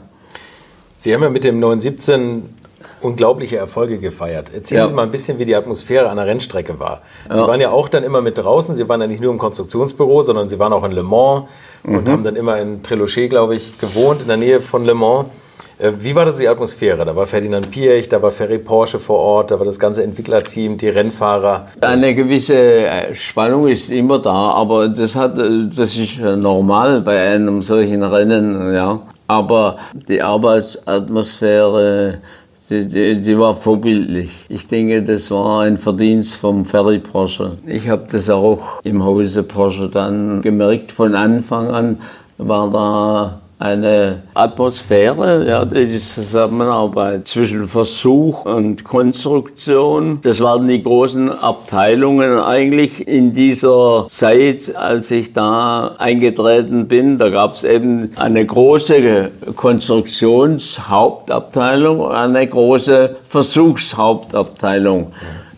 Sie 1.00 1.14
haben 1.14 1.24
ja 1.24 1.30
mit 1.30 1.46
dem 1.46 1.62
917 1.62 2.44
unglaubliche 3.00 3.56
Erfolge 3.56 4.00
gefeiert. 4.00 4.54
Erzählen 4.54 4.82
ja. 4.82 4.86
Sie 4.86 4.94
mal 4.94 5.04
ein 5.04 5.12
bisschen, 5.12 5.40
wie 5.40 5.46
die 5.46 5.56
Atmosphäre 5.56 6.10
an 6.10 6.18
der 6.18 6.26
Rennstrecke 6.26 6.78
war. 6.78 7.04
Sie 7.32 7.40
ja. 7.40 7.48
waren 7.48 7.62
ja 7.62 7.72
auch 7.72 7.88
dann 7.88 8.04
immer 8.04 8.20
mit 8.20 8.38
draußen. 8.38 8.76
Sie 8.76 8.90
waren 8.90 9.00
ja 9.00 9.08
nicht 9.08 9.22
nur 9.22 9.32
im 9.32 9.38
Konstruktionsbüro, 9.38 10.24
sondern 10.24 10.50
Sie 10.50 10.60
waren 10.60 10.74
auch 10.74 10.84
in 10.84 10.92
Le 10.92 11.04
Mans 11.04 11.46
und 11.86 12.04
mhm. 12.04 12.12
haben 12.12 12.24
dann 12.26 12.36
immer 12.36 12.60
in 12.60 12.84
Trelochet, 12.84 13.30
glaube 13.30 13.56
ich, 13.56 13.80
gewohnt, 13.80 14.24
in 14.24 14.28
der 14.28 14.36
Nähe 14.36 14.60
von 14.60 14.84
Le 14.84 14.94
Mans. 14.94 15.28
Äh, 15.78 15.92
wie 16.00 16.14
war 16.16 16.26
das 16.26 16.38
die 16.38 16.48
Atmosphäre? 16.48 17.06
Da 17.06 17.16
war 17.16 17.26
Ferdinand 17.26 17.72
Piech, 17.72 18.10
da 18.10 18.22
war 18.22 18.32
Ferry 18.32 18.58
Porsche 18.60 19.00
vor 19.00 19.20
Ort, 19.20 19.52
da 19.52 19.60
war 19.60 19.66
das 19.66 19.80
ganze 19.80 20.04
Entwicklerteam, 20.04 20.78
die 20.78 20.90
Rennfahrer. 20.90 21.68
Eine 21.82 22.14
gewisse 22.16 22.56
äh, 22.56 23.16
Spannung 23.16 23.68
ist 23.68 23.90
immer 23.90 24.20
da, 24.20 24.52
aber 24.52 24.90
das, 24.90 25.16
hat, 25.16 25.40
äh, 25.40 25.68
das 25.74 25.96
ist 25.96 26.20
normal 26.20 27.02
bei 27.02 27.30
einem 27.30 27.62
solchen 27.62 28.04
Rennen. 28.04 28.74
Ja. 28.74 29.00
Aber 29.28 29.78
die 29.94 30.22
Arbeitsatmosphäre, 30.22 32.18
die, 32.70 32.86
die, 32.90 33.22
die, 33.22 33.40
war 33.40 33.54
vorbildlich. 33.56 34.32
Ich 34.50 34.68
denke, 34.68 35.02
das 35.02 35.32
war 35.32 35.62
ein 35.62 35.78
Verdienst 35.78 36.36
vom 36.36 36.66
Ferry 36.66 37.00
Porsche. 37.00 37.54
Ich 37.66 37.88
habe 37.90 38.06
das 38.12 38.30
auch 38.30 38.82
im 38.84 39.04
Hause 39.04 39.44
Porsche 39.44 39.90
dann 39.90 40.42
gemerkt. 40.42 40.92
Von 40.92 41.16
Anfang 41.16 41.70
an 41.70 42.00
war 42.38 42.70
da 42.70 43.40
eine 43.60 44.24
Atmosphäre, 44.34 45.46
ja, 45.46 45.64
die 45.66 46.00
Zusammenarbeit 46.00 47.28
zwischen 47.28 47.68
Versuch 47.68 48.46
und 48.46 48.86
Konstruktion. 48.86 50.20
Das 50.22 50.40
waren 50.40 50.70
die 50.70 50.82
großen 50.82 51.30
Abteilungen 51.30 52.40
eigentlich 52.40 53.06
in 53.06 53.34
dieser 53.34 54.06
Zeit, 54.08 54.74
als 54.78 55.12
ich 55.12 55.34
da 55.34 55.96
eingetreten 55.98 56.88
bin. 56.88 57.18
Da 57.18 57.28
gab 57.28 57.56
es 57.56 57.66
eben 57.66 58.14
eine 58.16 58.46
große 58.46 59.30
Konstruktionshauptabteilung 59.58 62.00
und 62.00 62.14
eine 62.14 62.48
große 62.48 63.18
Versuchshauptabteilung. 63.28 65.12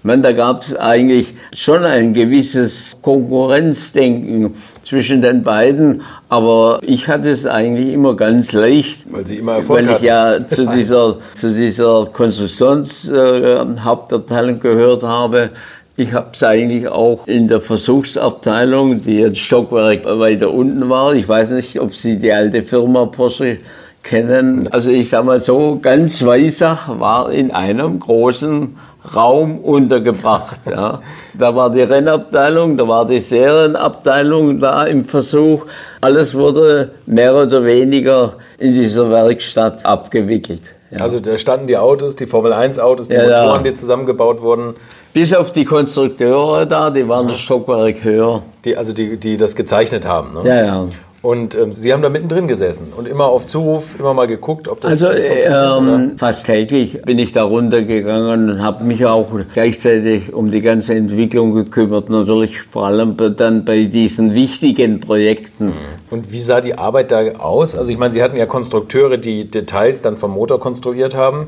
Meine, 0.03 0.23
da 0.23 0.31
gab 0.31 0.63
es 0.63 0.75
eigentlich 0.75 1.35
schon 1.53 1.83
ein 1.83 2.13
gewisses 2.13 2.97
Konkurrenzdenken 3.01 4.55
zwischen 4.83 5.21
den 5.21 5.43
beiden, 5.43 6.01
aber 6.27 6.79
ich 6.81 7.07
hatte 7.07 7.29
es 7.29 7.45
eigentlich 7.45 7.93
immer 7.93 8.15
ganz 8.15 8.51
leicht, 8.51 9.03
weil 9.11 9.27
Sie 9.27 9.37
immer 9.37 9.57
Erfolg 9.57 9.87
weil 9.87 9.95
ich 9.95 10.01
ja 10.01 10.39
zu 10.47 10.65
dieser, 10.65 11.19
zu 11.35 11.53
dieser 11.53 12.07
Konstruktionshauptabteilung 12.11 14.55
äh, 14.55 14.59
gehört 14.59 15.03
habe. 15.03 15.51
Ich 15.97 16.13
habe 16.13 16.29
es 16.33 16.41
eigentlich 16.41 16.87
auch 16.87 17.27
in 17.27 17.47
der 17.47 17.61
Versuchsabteilung, 17.61 19.03
die 19.03 19.23
ein 19.23 19.35
Stockwerk 19.35 20.05
weiter 20.05 20.51
unten 20.51 20.89
war. 20.89 21.13
Ich 21.13 21.29
weiß 21.29 21.51
nicht, 21.51 21.79
ob 21.79 21.93
Sie 21.93 22.17
die 22.17 22.31
alte 22.31 22.63
Firma 22.63 23.05
Porsche 23.05 23.59
kennen. 24.03 24.67
Also 24.71 24.89
ich 24.89 25.09
sage 25.09 25.25
mal 25.25 25.41
so, 25.41 25.79
ganz 25.81 26.23
Weissach 26.25 26.99
war 26.99 27.31
in 27.31 27.51
einem 27.51 27.99
großen 27.99 28.75
Raum 29.15 29.59
untergebracht. 29.59 30.59
Ja. 30.69 31.01
Da 31.33 31.55
war 31.55 31.71
die 31.71 31.81
Rennabteilung, 31.81 32.77
da 32.77 32.87
war 32.87 33.05
die 33.05 33.19
Serienabteilung 33.19 34.59
da 34.59 34.85
im 34.85 35.05
Versuch. 35.05 35.65
Alles 36.01 36.35
wurde 36.35 36.91
mehr 37.05 37.35
oder 37.35 37.65
weniger 37.65 38.33
in 38.59 38.73
dieser 38.73 39.07
Werkstatt 39.09 39.85
abgewickelt. 39.85 40.75
Ja. 40.91 40.99
Also 40.99 41.19
da 41.19 41.37
standen 41.37 41.67
die 41.67 41.77
Autos, 41.77 42.15
die 42.15 42.25
Formel 42.25 42.53
1 42.53 42.77
Autos, 42.77 43.07
die 43.07 43.15
ja, 43.15 43.43
Motoren, 43.43 43.63
die 43.63 43.73
zusammengebaut 43.73 44.41
wurden. 44.41 44.75
Bis 45.13 45.33
auf 45.33 45.51
die 45.51 45.65
Konstrukteure 45.65 46.65
da, 46.65 46.89
die 46.89 47.07
waren 47.07 47.29
ein 47.29 47.35
Stockwerk 47.35 48.03
höher. 48.03 48.43
Die, 48.65 48.77
also 48.77 48.93
die, 48.93 49.17
die 49.17 49.37
das 49.37 49.55
gezeichnet 49.55 50.05
haben. 50.05 50.33
Ne? 50.33 50.47
Ja, 50.47 50.65
ja. 50.65 50.87
Und 51.21 51.53
ähm, 51.53 51.71
Sie 51.71 51.93
haben 51.93 52.01
da 52.01 52.09
mittendrin 52.09 52.47
gesessen 52.47 52.93
und 52.97 53.07
immer 53.07 53.25
auf 53.25 53.45
Zuruf, 53.45 53.99
immer 53.99 54.15
mal 54.15 54.25
geguckt, 54.25 54.67
ob 54.67 54.81
das. 54.81 55.03
Also 55.03 55.11
ähm, 55.11 56.17
fast 56.17 56.47
täglich 56.47 56.99
bin 57.03 57.19
ich 57.19 57.31
da 57.31 57.43
runtergegangen 57.43 58.49
und 58.49 58.63
habe 58.63 58.83
mich 58.83 59.05
auch 59.05 59.29
gleichzeitig 59.53 60.33
um 60.33 60.49
die 60.49 60.61
ganze 60.61 60.95
Entwicklung 60.95 61.53
gekümmert. 61.53 62.09
Natürlich 62.09 62.61
vor 62.63 62.87
allem 62.87 63.15
dann 63.37 63.65
bei 63.65 63.83
diesen 63.83 64.33
wichtigen 64.33 64.99
Projekten. 64.99 65.67
Mhm. 65.67 65.73
Und 66.09 66.31
wie 66.31 66.41
sah 66.41 66.59
die 66.59 66.79
Arbeit 66.79 67.11
da 67.11 67.21
aus? 67.37 67.75
Also 67.75 67.91
ich 67.91 67.99
meine, 67.99 68.13
Sie 68.13 68.23
hatten 68.23 68.35
ja 68.35 68.47
Konstrukteure, 68.47 69.17
die 69.17 69.45
Details 69.49 70.01
dann 70.01 70.17
vom 70.17 70.31
Motor 70.31 70.59
konstruiert 70.59 71.15
haben. 71.15 71.47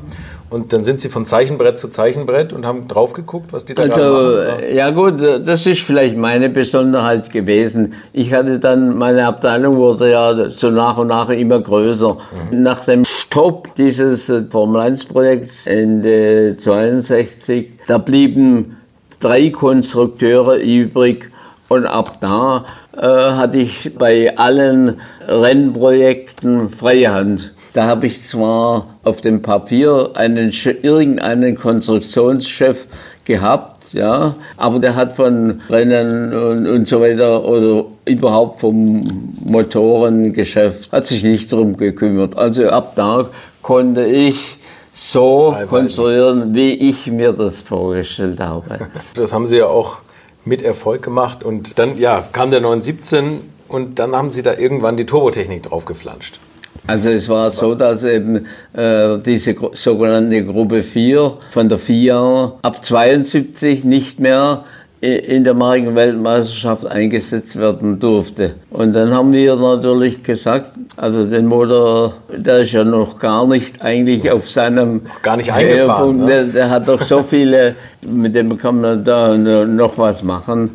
Und 0.54 0.72
dann 0.72 0.84
sind 0.84 1.00
Sie 1.00 1.08
von 1.08 1.24
Zeichenbrett 1.24 1.80
zu 1.80 1.88
Zeichenbrett 1.88 2.52
und 2.52 2.64
haben 2.64 2.86
drauf 2.86 3.12
geguckt, 3.12 3.52
was 3.52 3.64
die 3.64 3.74
da 3.74 3.82
also, 3.82 4.00
machen? 4.00 4.72
Ja 4.72 4.90
gut, 4.90 5.14
das 5.20 5.66
ist 5.66 5.80
vielleicht 5.80 6.16
meine 6.16 6.48
Besonderheit 6.48 7.28
gewesen. 7.32 7.94
Ich 8.12 8.32
hatte 8.32 8.60
dann, 8.60 8.96
meine 8.96 9.26
Abteilung 9.26 9.74
wurde 9.74 10.12
ja 10.12 10.50
so 10.50 10.70
nach 10.70 10.96
und 10.96 11.08
nach 11.08 11.28
immer 11.30 11.58
größer. 11.60 12.18
Mhm. 12.52 12.62
Nach 12.62 12.84
dem 12.84 13.04
Stopp 13.04 13.74
dieses 13.74 14.32
Formel 14.50 14.80
1 14.80 15.06
Projekts 15.06 15.66
Ende 15.66 16.56
62, 16.56 17.72
da 17.88 17.98
blieben 17.98 18.76
drei 19.18 19.50
Konstrukteure 19.50 20.58
übrig 20.58 21.32
und 21.68 21.84
ab 21.84 22.18
da 22.20 22.64
äh, 22.96 23.00
hatte 23.00 23.58
ich 23.58 23.90
bei 23.98 24.38
allen 24.38 25.00
Rennprojekten 25.26 26.70
freie 26.70 27.12
Hand. 27.12 27.53
Da 27.74 27.86
habe 27.86 28.06
ich 28.06 28.22
zwar 28.22 28.86
auf 29.02 29.20
dem 29.20 29.42
Papier 29.42 30.12
einen, 30.14 30.52
irgendeinen 30.82 31.56
Konstruktionschef 31.56 32.86
gehabt, 33.24 33.92
ja, 33.92 34.36
aber 34.56 34.78
der 34.78 34.94
hat 34.94 35.14
von 35.14 35.60
Rennen 35.68 36.32
und, 36.32 36.68
und 36.68 36.86
so 36.86 37.00
weiter 37.00 37.44
oder 37.44 37.86
überhaupt 38.04 38.60
vom 38.60 39.02
Motorengeschäft 39.44 40.92
hat 40.92 41.06
sich 41.06 41.24
nicht 41.24 41.52
darum 41.52 41.76
gekümmert. 41.76 42.38
Also 42.38 42.68
ab 42.68 42.92
da 42.94 43.28
konnte 43.60 44.04
ich 44.06 44.56
so 44.92 45.56
konstruieren, 45.68 46.54
wie 46.54 46.74
ich 46.74 47.08
mir 47.08 47.32
das 47.32 47.62
vorgestellt 47.62 48.38
habe. 48.38 48.88
Das 49.14 49.32
haben 49.32 49.46
Sie 49.46 49.56
ja 49.56 49.66
auch 49.66 49.98
mit 50.44 50.62
Erfolg 50.62 51.02
gemacht 51.02 51.42
und 51.42 51.76
dann 51.80 51.98
ja, 51.98 52.22
kam 52.30 52.52
der 52.52 52.60
917 52.60 53.40
und 53.66 53.98
dann 53.98 54.14
haben 54.14 54.30
Sie 54.30 54.42
da 54.42 54.54
irgendwann 54.54 54.96
die 54.96 55.06
Turbotechnik 55.06 55.64
draufgeflanscht. 55.64 56.38
Also 56.86 57.08
es 57.08 57.28
war 57.28 57.50
so, 57.50 57.74
dass 57.74 58.04
eben 58.04 58.46
äh, 58.74 59.18
diese 59.24 59.54
sogenannte 59.72 60.44
Gruppe 60.44 60.82
4 60.82 61.38
von 61.50 61.68
der 61.68 61.78
FIA 61.78 62.52
ab 62.60 62.84
72 62.84 63.84
nicht 63.84 64.20
mehr 64.20 64.64
in 65.04 65.44
der 65.44 65.52
Markenweltmeisterschaft 65.52 66.86
eingesetzt 66.86 67.58
werden 67.58 67.98
durfte. 67.98 68.54
Und 68.70 68.94
dann 68.94 69.12
haben 69.14 69.32
wir 69.32 69.54
natürlich 69.54 70.22
gesagt, 70.22 70.72
also 70.96 71.28
den 71.28 71.46
Motor, 71.46 72.14
der 72.34 72.60
ist 72.60 72.72
ja 72.72 72.84
noch 72.84 73.18
gar 73.18 73.46
nicht 73.46 73.84
eigentlich 73.84 74.30
auf 74.30 74.48
seinem 74.48 75.02
gar 75.20 75.36
nicht 75.36 75.52
eingefahren. 75.52 76.20
Ne? 76.20 76.26
Der, 76.26 76.44
der, 76.44 76.70
hat 76.70 76.88
doch 76.88 77.02
so 77.02 77.22
viele, 77.22 77.74
mit 78.10 78.34
dem 78.34 78.56
kann 78.56 78.80
man 78.80 79.04
da 79.04 79.36
noch 79.36 79.98
was 79.98 80.22
machen. 80.22 80.70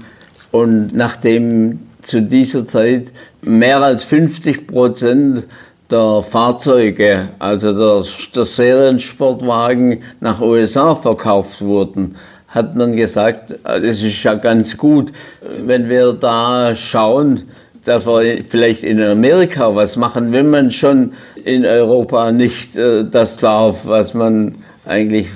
Und 0.51 0.95
nachdem 0.95 1.79
zu 2.03 2.21
dieser 2.21 2.67
Zeit 2.67 3.07
mehr 3.41 3.81
als 3.81 4.03
50 4.03 4.67
Prozent 4.67 5.45
der 5.91 6.21
Fahrzeuge, 6.23 7.29
also 7.39 7.73
der, 7.73 8.05
der 8.35 8.45
Seriensportwagen 8.45 10.03
nach 10.19 10.41
USA 10.41 10.95
verkauft 10.95 11.61
wurden, 11.61 12.15
hat 12.47 12.75
man 12.75 12.95
gesagt, 12.95 13.55
es 13.63 14.03
ist 14.03 14.23
ja 14.23 14.35
ganz 14.35 14.75
gut, 14.77 15.11
wenn 15.41 15.89
wir 15.89 16.13
da 16.13 16.73
schauen, 16.75 17.43
dass 17.85 18.05
wir 18.05 18.43
vielleicht 18.47 18.83
in 18.83 19.01
Amerika 19.01 19.75
was 19.75 19.95
machen, 19.95 20.31
wenn 20.31 20.49
man 20.49 20.71
schon 20.71 21.13
in 21.43 21.65
Europa 21.65 22.31
nicht 22.31 22.75
äh, 22.75 23.05
das 23.09 23.37
darf, 23.37 23.85
was 23.85 24.13
man 24.13 24.55
eigentlich 24.85 25.27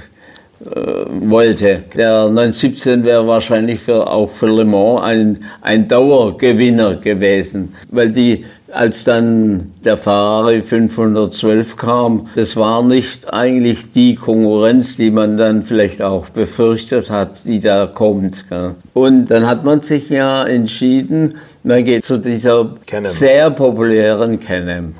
äh, 0.63 1.05
wollte. 1.29 1.83
Der 1.95 2.29
917 2.29 3.05
wäre 3.05 3.25
wahrscheinlich 3.27 3.79
für, 3.79 4.07
auch 4.07 4.29
für 4.29 4.47
Le 4.47 4.65
Mans 4.65 5.01
ein, 5.01 5.45
ein 5.61 5.87
Dauergewinner 5.87 6.95
gewesen, 6.95 7.73
weil 7.89 8.09
die 8.11 8.45
als 8.73 9.03
dann 9.03 9.71
der 9.83 9.97
Ferrari 9.97 10.61
512 10.61 11.77
kam, 11.77 12.27
das 12.35 12.55
war 12.55 12.83
nicht 12.83 13.31
eigentlich 13.31 13.91
die 13.91 14.15
Konkurrenz, 14.15 14.97
die 14.97 15.11
man 15.11 15.37
dann 15.37 15.63
vielleicht 15.63 16.01
auch 16.01 16.29
befürchtet 16.29 17.09
hat, 17.09 17.45
die 17.45 17.59
da 17.59 17.87
kommt. 17.87 18.45
Und 18.93 19.27
dann 19.27 19.47
hat 19.47 19.63
man 19.63 19.81
sich 19.81 20.09
ja 20.09 20.43
entschieden, 20.43 21.35
man 21.63 21.83
geht 21.85 22.03
zu 22.03 22.17
dieser 22.17 22.75
Canem. 22.85 23.11
sehr 23.11 23.51
populären 23.51 24.39
Canem. 24.39 24.87
Mhm. 24.87 24.93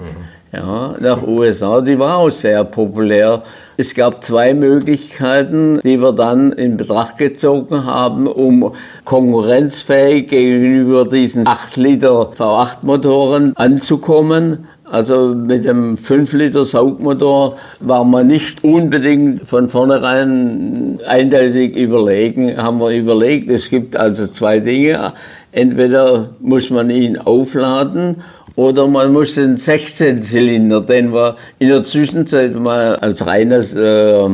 Ja, 0.54 0.96
nach 1.00 1.24
USA, 1.24 1.82
die 1.82 1.98
war 1.98 2.18
auch 2.18 2.30
sehr 2.30 2.64
populär. 2.64 3.42
Es 3.76 3.96
gab 3.96 4.24
zwei 4.24 4.54
Möglichkeiten, 4.54 5.80
die 5.84 6.00
wir 6.00 6.14
dann 6.14 6.52
in 6.52 6.78
Betracht 6.78 7.18
gezogen 7.18 7.86
haben, 7.86 8.28
um 8.28 8.74
konkurrenzfähig 9.04 10.28
gegenüber 10.28 11.06
diesen 11.06 11.48
8 11.48 11.78
Liter 11.78 12.34
V8-Motoren 12.38 13.54
anzukommen. 13.56 14.66
Also 14.92 15.30
mit 15.30 15.66
dem 15.66 15.98
5 15.98 16.34
Liter 16.34 16.66
Saugmotor 16.66 17.58
war 17.80 18.04
man 18.04 18.28
nicht 18.28 18.64
unbedingt 18.64 19.48
von 19.48 19.68
vornherein 19.70 21.00
eindeutig 21.08 21.76
überlegen. 21.76 22.56
Haben 22.58 22.80
wir 22.80 22.92
überlegt, 22.92 23.50
es 23.50 23.72
gibt 23.72 23.96
also 23.96 24.28
zwei 24.28 24.60
Dinge. 24.60 25.14
Entweder 25.52 26.30
muss 26.40 26.70
man 26.70 26.92
ihn 26.92 27.18
aufladen 27.18 28.18
oder 28.56 28.88
man 28.88 29.12
muss 29.12 29.36
den 29.36 29.58
16-Zylinder, 29.58 30.82
den 30.82 31.14
wir 31.14 31.36
in 31.60 31.70
der 31.70 31.84
Zwischenzeit 31.84 32.54
mal 32.56 32.96
als 32.98 33.26
reines, 33.26 33.74
äh, 33.74 34.30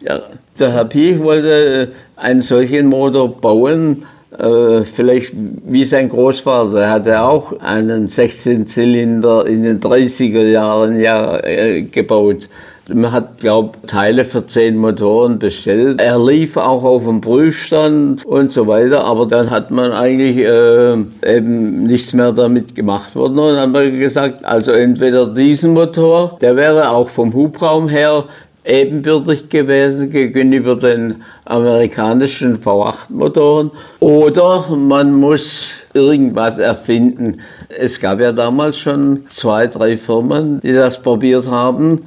ja, 0.00 0.20
der 0.58 0.72
Herr 0.72 0.84
Piech 0.84 1.20
wollte 1.20 1.92
einen 2.16 2.42
solchen 2.42 2.86
Motor 2.86 3.40
bauen, 3.40 4.04
äh, 4.38 4.82
vielleicht 4.82 5.32
wie 5.66 5.84
sein 5.84 6.08
Großvater. 6.08 6.80
Er 6.80 6.90
hatte 6.90 7.22
auch 7.22 7.58
einen 7.60 8.08
16-Zylinder 8.08 9.46
in 9.46 9.62
den 9.62 9.80
30er 9.80 10.42
Jahren 10.42 10.98
ja, 11.00 11.38
äh, 11.38 11.82
gebaut. 11.82 12.48
Man 12.92 13.12
hat, 13.12 13.38
glaube 13.38 13.78
Teile 13.86 14.26
für 14.26 14.46
zehn 14.46 14.76
Motoren 14.76 15.38
bestellt. 15.38 16.00
Er 16.00 16.18
lief 16.18 16.58
auch 16.58 16.84
auf 16.84 17.04
dem 17.04 17.22
Prüfstand 17.22 18.24
und 18.26 18.52
so 18.52 18.66
weiter, 18.66 19.04
aber 19.04 19.26
dann 19.26 19.50
hat 19.50 19.70
man 19.70 19.92
eigentlich 19.92 20.36
äh, 20.36 20.92
eben 21.24 21.84
nichts 21.84 22.12
mehr 22.12 22.32
damit 22.32 22.74
gemacht 22.74 23.16
worden. 23.16 23.38
Und 23.38 23.54
dann 23.54 23.60
haben 23.60 23.72
wir 23.72 23.90
gesagt, 23.90 24.44
also 24.44 24.72
entweder 24.72 25.26
diesen 25.26 25.72
Motor, 25.72 26.36
der 26.42 26.56
wäre 26.56 26.90
auch 26.90 27.08
vom 27.08 27.32
Hubraum 27.32 27.88
her 27.88 28.24
ebenbürtig 28.64 29.48
gewesen 29.48 30.10
gegenüber 30.10 30.76
den 30.76 31.22
amerikanischen 31.44 32.58
V8-Motoren. 32.58 33.70
Oder 34.00 34.66
man 34.76 35.12
muss 35.14 35.68
irgendwas 35.94 36.58
erfinden. 36.58 37.40
Es 37.68 38.00
gab 38.00 38.20
ja 38.20 38.32
damals 38.32 38.78
schon 38.78 39.26
zwei, 39.28 39.66
drei 39.68 39.96
Firmen, 39.96 40.60
die 40.60 40.72
das 40.72 41.00
probiert 41.00 41.50
haben. 41.50 42.00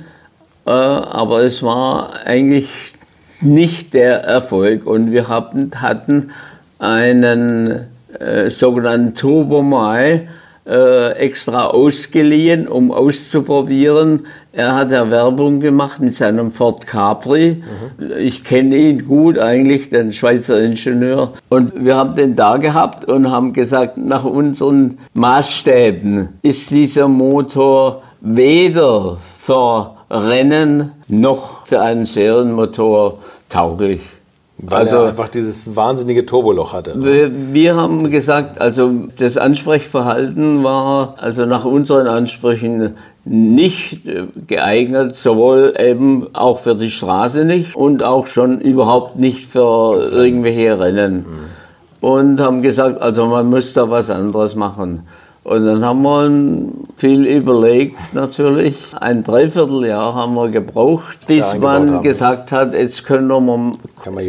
Äh, 0.67 0.71
aber 0.71 1.43
es 1.43 1.63
war 1.63 2.25
eigentlich 2.25 2.69
nicht 3.41 3.93
der 3.93 4.23
Erfolg. 4.23 4.85
Und 4.85 5.11
wir 5.11 5.29
hatten, 5.29 5.71
hatten 5.75 6.31
einen 6.77 7.85
äh, 8.19 8.49
sogenannten 8.49 9.15
Turbo 9.15 9.61
Mai 9.61 10.27
äh, 10.67 11.11
extra 11.13 11.67
ausgeliehen, 11.67 12.67
um 12.67 12.91
auszuprobieren. 12.91 14.25
Er 14.51 14.75
hat 14.75 14.91
ja 14.91 15.09
Werbung 15.09 15.61
gemacht 15.61 16.01
mit 16.01 16.15
seinem 16.15 16.51
Ford 16.51 16.85
Capri. 16.85 17.63
Mhm. 17.97 18.11
Ich 18.17 18.43
kenne 18.43 18.75
ihn 18.75 19.05
gut 19.05 19.39
eigentlich, 19.39 19.89
den 19.89 20.11
Schweizer 20.11 20.59
Ingenieur. 20.59 21.33
Und 21.47 21.85
wir 21.85 21.95
haben 21.95 22.15
den 22.15 22.35
da 22.35 22.57
gehabt 22.57 23.05
und 23.05 23.31
haben 23.31 23.53
gesagt, 23.53 23.97
nach 23.97 24.25
unseren 24.25 24.97
Maßstäben 25.13 26.29
ist 26.41 26.71
dieser 26.71 27.07
Motor 27.07 28.03
weder 28.19 29.17
für 29.37 29.96
Rennen 30.09 30.91
noch 31.07 31.65
für 31.65 31.81
einen 31.81 32.05
Serienmotor 32.05 33.19
tauglich. 33.49 34.01
Weil 34.59 34.85
also, 34.85 34.95
er 34.97 35.09
einfach 35.09 35.27
dieses 35.27 35.75
wahnsinnige 35.75 36.25
Turboloch 36.25 36.73
hatte. 36.73 36.97
Ne? 36.97 37.05
Wir, 37.05 37.53
wir 37.53 37.75
haben 37.75 38.01
das 38.01 38.11
gesagt, 38.11 38.59
also 38.59 38.91
das 39.17 39.37
Ansprechverhalten 39.37 40.63
war 40.63 41.15
also 41.17 41.45
nach 41.45 41.63
unseren 41.63 42.07
Ansprüchen 42.07 42.95
nicht 43.23 44.01
geeignet, 44.47 45.15
sowohl 45.15 45.75
eben 45.77 46.33
auch 46.33 46.59
für 46.59 46.75
die 46.75 46.89
Straße 46.89 47.45
nicht 47.45 47.75
und 47.75 48.01
auch 48.01 48.25
schon 48.27 48.59
überhaupt 48.59 49.17
nicht 49.17 49.45
für 49.45 50.01
irgendwelche 50.11 50.79
Rennen. 50.79 51.17
Mhm. 51.17 52.07
Und 52.07 52.39
haben 52.39 52.61
gesagt, 52.61 53.01
also 53.01 53.25
man 53.27 53.49
muss 53.49 53.73
da 53.73 53.89
was 53.89 54.09
anderes 54.09 54.55
machen. 54.55 55.03
Und 55.47 55.65
dann 55.65 55.85
haben 55.85 56.01
wir 56.01 56.73
viel 56.97 57.25
überlegt 57.25 58.13
natürlich. 58.13 58.93
Ein 58.99 59.23
Dreivierteljahr 59.23 60.13
haben 60.13 60.33
wir 60.33 60.49
gebraucht, 60.49 61.25
bis 61.25 61.57
man 61.57 61.89
haben. 61.89 62.03
gesagt 62.03 62.51
hat, 62.51 62.73
jetzt 62.73 63.05
können 63.05 63.29
wir 63.29 63.71
Kann 64.03 64.15
man 64.15 64.25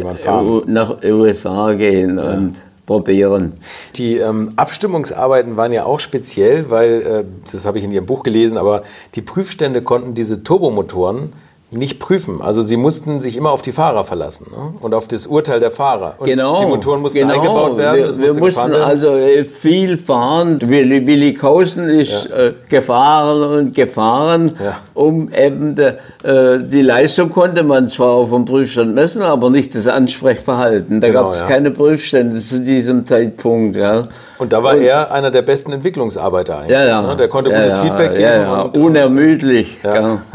nach 0.67 1.03
USA 1.03 1.73
gehen 1.73 2.17
ja. 2.17 2.23
und 2.23 2.53
probieren. 2.85 3.55
Die 3.97 4.15
ähm, 4.15 4.53
Abstimmungsarbeiten 4.55 5.57
waren 5.57 5.73
ja 5.73 5.83
auch 5.83 5.99
speziell, 5.99 6.69
weil, 6.69 7.01
äh, 7.01 7.23
das 7.51 7.65
habe 7.65 7.79
ich 7.79 7.83
in 7.83 7.91
Ihrem 7.91 8.05
Buch 8.05 8.23
gelesen, 8.23 8.57
aber 8.57 8.83
die 9.15 9.21
Prüfstände 9.21 9.81
konnten 9.81 10.13
diese 10.13 10.43
Turbomotoren 10.45 11.33
nicht 11.71 11.99
prüfen. 11.99 12.41
Also 12.41 12.63
sie 12.63 12.77
mussten 12.77 13.21
sich 13.21 13.37
immer 13.37 13.51
auf 13.51 13.61
die 13.61 13.71
Fahrer 13.71 14.03
verlassen 14.03 14.47
ne? 14.51 14.73
und 14.81 14.95
auf 14.95 15.07
das 15.07 15.27
Urteil 15.27 15.59
der 15.59 15.69
Fahrer. 15.69 16.15
Und 16.17 16.25
genau. 16.25 16.57
Die 16.57 16.65
Motoren 16.65 17.01
mussten 17.01 17.19
genau. 17.19 17.35
eingebaut 17.35 17.77
werden. 17.77 18.19
Wir, 18.19 18.35
wir 18.35 18.39
mussten 18.39 18.73
also 18.73 19.09
äh, 19.09 19.43
viel 19.43 19.97
fahren. 19.97 20.59
Willi, 20.61 21.05
Willi 21.05 21.35
Kausen 21.35 21.99
ist 21.99 22.27
ja. 22.29 22.37
äh, 22.37 22.53
gefahren 22.69 23.43
und 23.43 23.75
gefahren, 23.75 24.51
ja. 24.63 24.79
um 24.95 25.31
eben 25.31 25.75
de, 25.75 25.93
äh, 26.23 26.59
die 26.59 26.81
Leistung 26.81 27.29
konnte 27.29 27.61
man 27.61 27.87
zwar 27.87 28.13
auf 28.13 28.31
dem 28.31 28.45
Prüfstand 28.45 28.95
messen, 28.95 29.21
aber 29.21 29.51
nicht 29.51 29.75
das 29.75 29.85
Ansprechverhalten. 29.85 31.01
Da 31.01 31.07
genau, 31.07 31.23
gab 31.23 31.33
es 31.33 31.39
ja. 31.39 31.45
keine 31.45 31.69
Prüfstände 31.69 32.39
zu 32.39 32.61
diesem 32.61 33.05
Zeitpunkt. 33.05 33.77
Ja. 33.77 34.01
Und 34.39 34.53
da 34.53 34.63
war 34.63 34.73
und, 34.75 34.81
er 34.81 35.11
einer 35.11 35.29
der 35.29 35.43
besten 35.43 35.71
Entwicklungsarbeiter 35.71 36.59
eigentlich. 36.59 36.71
Ja, 36.71 36.85
ja. 36.85 37.01
Ne? 37.03 37.15
Der 37.15 37.27
konnte 37.27 37.51
gutes 37.51 37.77
Feedback 37.77 38.15
geben. 38.15 38.21
Ja, 38.23 38.41
ja. 38.41 38.61
Und, 38.63 38.77
Unermüdlich. 38.77 39.77
Und, 39.83 40.21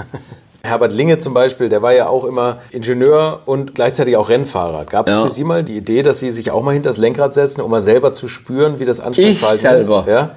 Herbert 0.65 0.93
Linge 0.93 1.19
zum 1.19 1.35
Beispiel, 1.35 1.69
der 1.69 1.83
war 1.83 1.93
ja 1.95 2.09
auch 2.09 2.25
immer 2.25 2.57
Ingenieur 2.71 3.41
und 3.45 3.75
gleichzeitig 3.75 4.17
auch 4.17 4.31
Rennfahrer. 4.31 4.87
Gab 4.87 5.09
es 5.09 5.15
ja. 5.15 5.23
für 5.23 5.29
Sie 5.29 5.45
mal 5.45 5.63
die 5.63 5.77
Idee, 5.77 6.03
dass 6.03 6.21
Sie 6.21 6.31
sich 6.31 6.51
auch 6.51 6.63
mal 6.63 6.73
hinter 6.73 6.89
das 6.89 6.97
Lenkrad 6.97 7.35
setzen, 7.35 7.61
um 7.61 7.71
mal 7.71 7.83
selber 7.83 8.13
zu 8.13 8.29
spüren, 8.29 8.81
wie 8.81 8.87
das 8.87 8.99
Ansprechverhalten 8.99 9.67
ist? 9.67 9.83
Ich 9.83 9.87
selber. 9.87 10.07
Ja? 10.09 10.31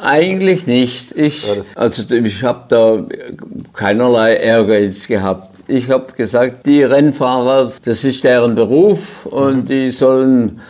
Eigentlich 0.00 0.66
nicht. 0.66 1.12
Ich, 1.12 1.46
also 1.76 2.02
ich 2.14 2.42
habe 2.42 2.60
da 2.68 3.02
keinerlei 3.74 4.36
Ehrgeiz 4.36 5.06
gehabt. 5.06 5.50
Ich 5.68 5.90
habe 5.90 6.14
gesagt, 6.14 6.64
die 6.64 6.82
Rennfahrer, 6.82 7.70
das 7.84 8.04
ist 8.04 8.24
deren 8.24 8.54
Beruf 8.54 9.26
und 9.26 9.64
mhm. 9.64 9.66
die 9.66 9.90
sollen... 9.90 10.60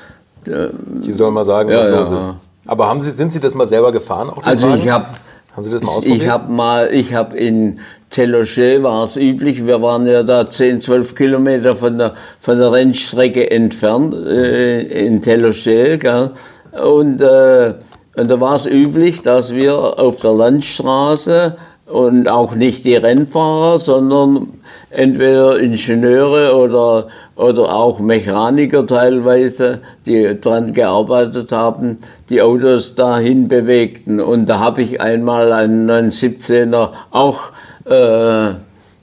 Äh, 0.45 0.71
die 0.73 1.13
sollen 1.13 1.35
mal 1.35 1.45
sagen, 1.45 1.71
ja, 1.71 1.79
was 1.79 1.87
ja. 1.87 1.95
los 1.95 2.11
ist. 2.11 2.35
Aber 2.67 2.89
haben 2.89 3.01
Sie, 3.01 3.13
sind 3.13 3.33
Sie 3.33 3.39
das 3.39 3.55
mal 3.55 3.67
selber 3.69 3.93
gefahren? 3.93 4.33
also 4.43 4.75
ich 4.75 4.89
habe 4.89 5.07
Haben 5.55 5.63
Sie 5.63 5.73
das 5.73 5.83
mal 5.83 5.93
ausprobiert? 5.93 6.23
Ich 6.23 6.29
habe 6.29 6.53
mal, 6.53 6.93
ich 6.93 7.15
habe 7.15 7.37
in 7.37 7.79
Teloche 8.11 8.83
war 8.83 9.05
es 9.05 9.17
üblich, 9.17 9.67
wir 9.67 9.83
waren 9.83 10.07
ja 10.07 10.23
da 10.23 10.49
10, 10.49 10.81
12 10.81 11.15
Kilometer 11.15 11.75
von 11.75 11.99
der, 11.99 12.15
von 12.41 12.59
der 12.59 12.73
Rennstrecke 12.73 13.51
entfernt, 13.51 14.15
äh, 14.15 15.07
in 15.07 15.23
Teloche? 15.23 16.31
Und, 16.73 17.21
äh, 17.21 17.75
und 18.17 18.31
da 18.31 18.41
war 18.41 18.57
es 18.57 18.67
üblich, 18.67 19.23
dass 19.23 19.55
wir 19.55 19.99
auf 19.99 20.21
der 20.21 20.33
Landstraße 20.33 21.57
und 21.87 22.29
auch 22.29 22.55
nicht 22.55 22.85
die 22.85 22.97
Rennfahrer, 22.97 23.79
sondern 23.79 24.49
entweder 24.91 25.59
Ingenieure 25.59 26.57
oder, 26.57 27.09
oder 27.37 27.75
auch 27.75 27.99
Mechaniker 27.99 28.87
teilweise, 28.87 29.81
die 30.07 30.41
daran 30.41 30.73
gearbeitet 30.73 31.53
haben, 31.53 31.99
die 32.31 32.41
Autos 32.41 32.95
dahin 32.95 33.49
bewegten. 33.49 34.21
Und 34.21 34.47
da 34.49 34.61
habe 34.61 34.83
ich 34.83 35.01
einmal 35.01 35.53
einen 35.53 35.91
917er 35.91 36.91
auch, 37.11 37.53
äh, 37.85 38.55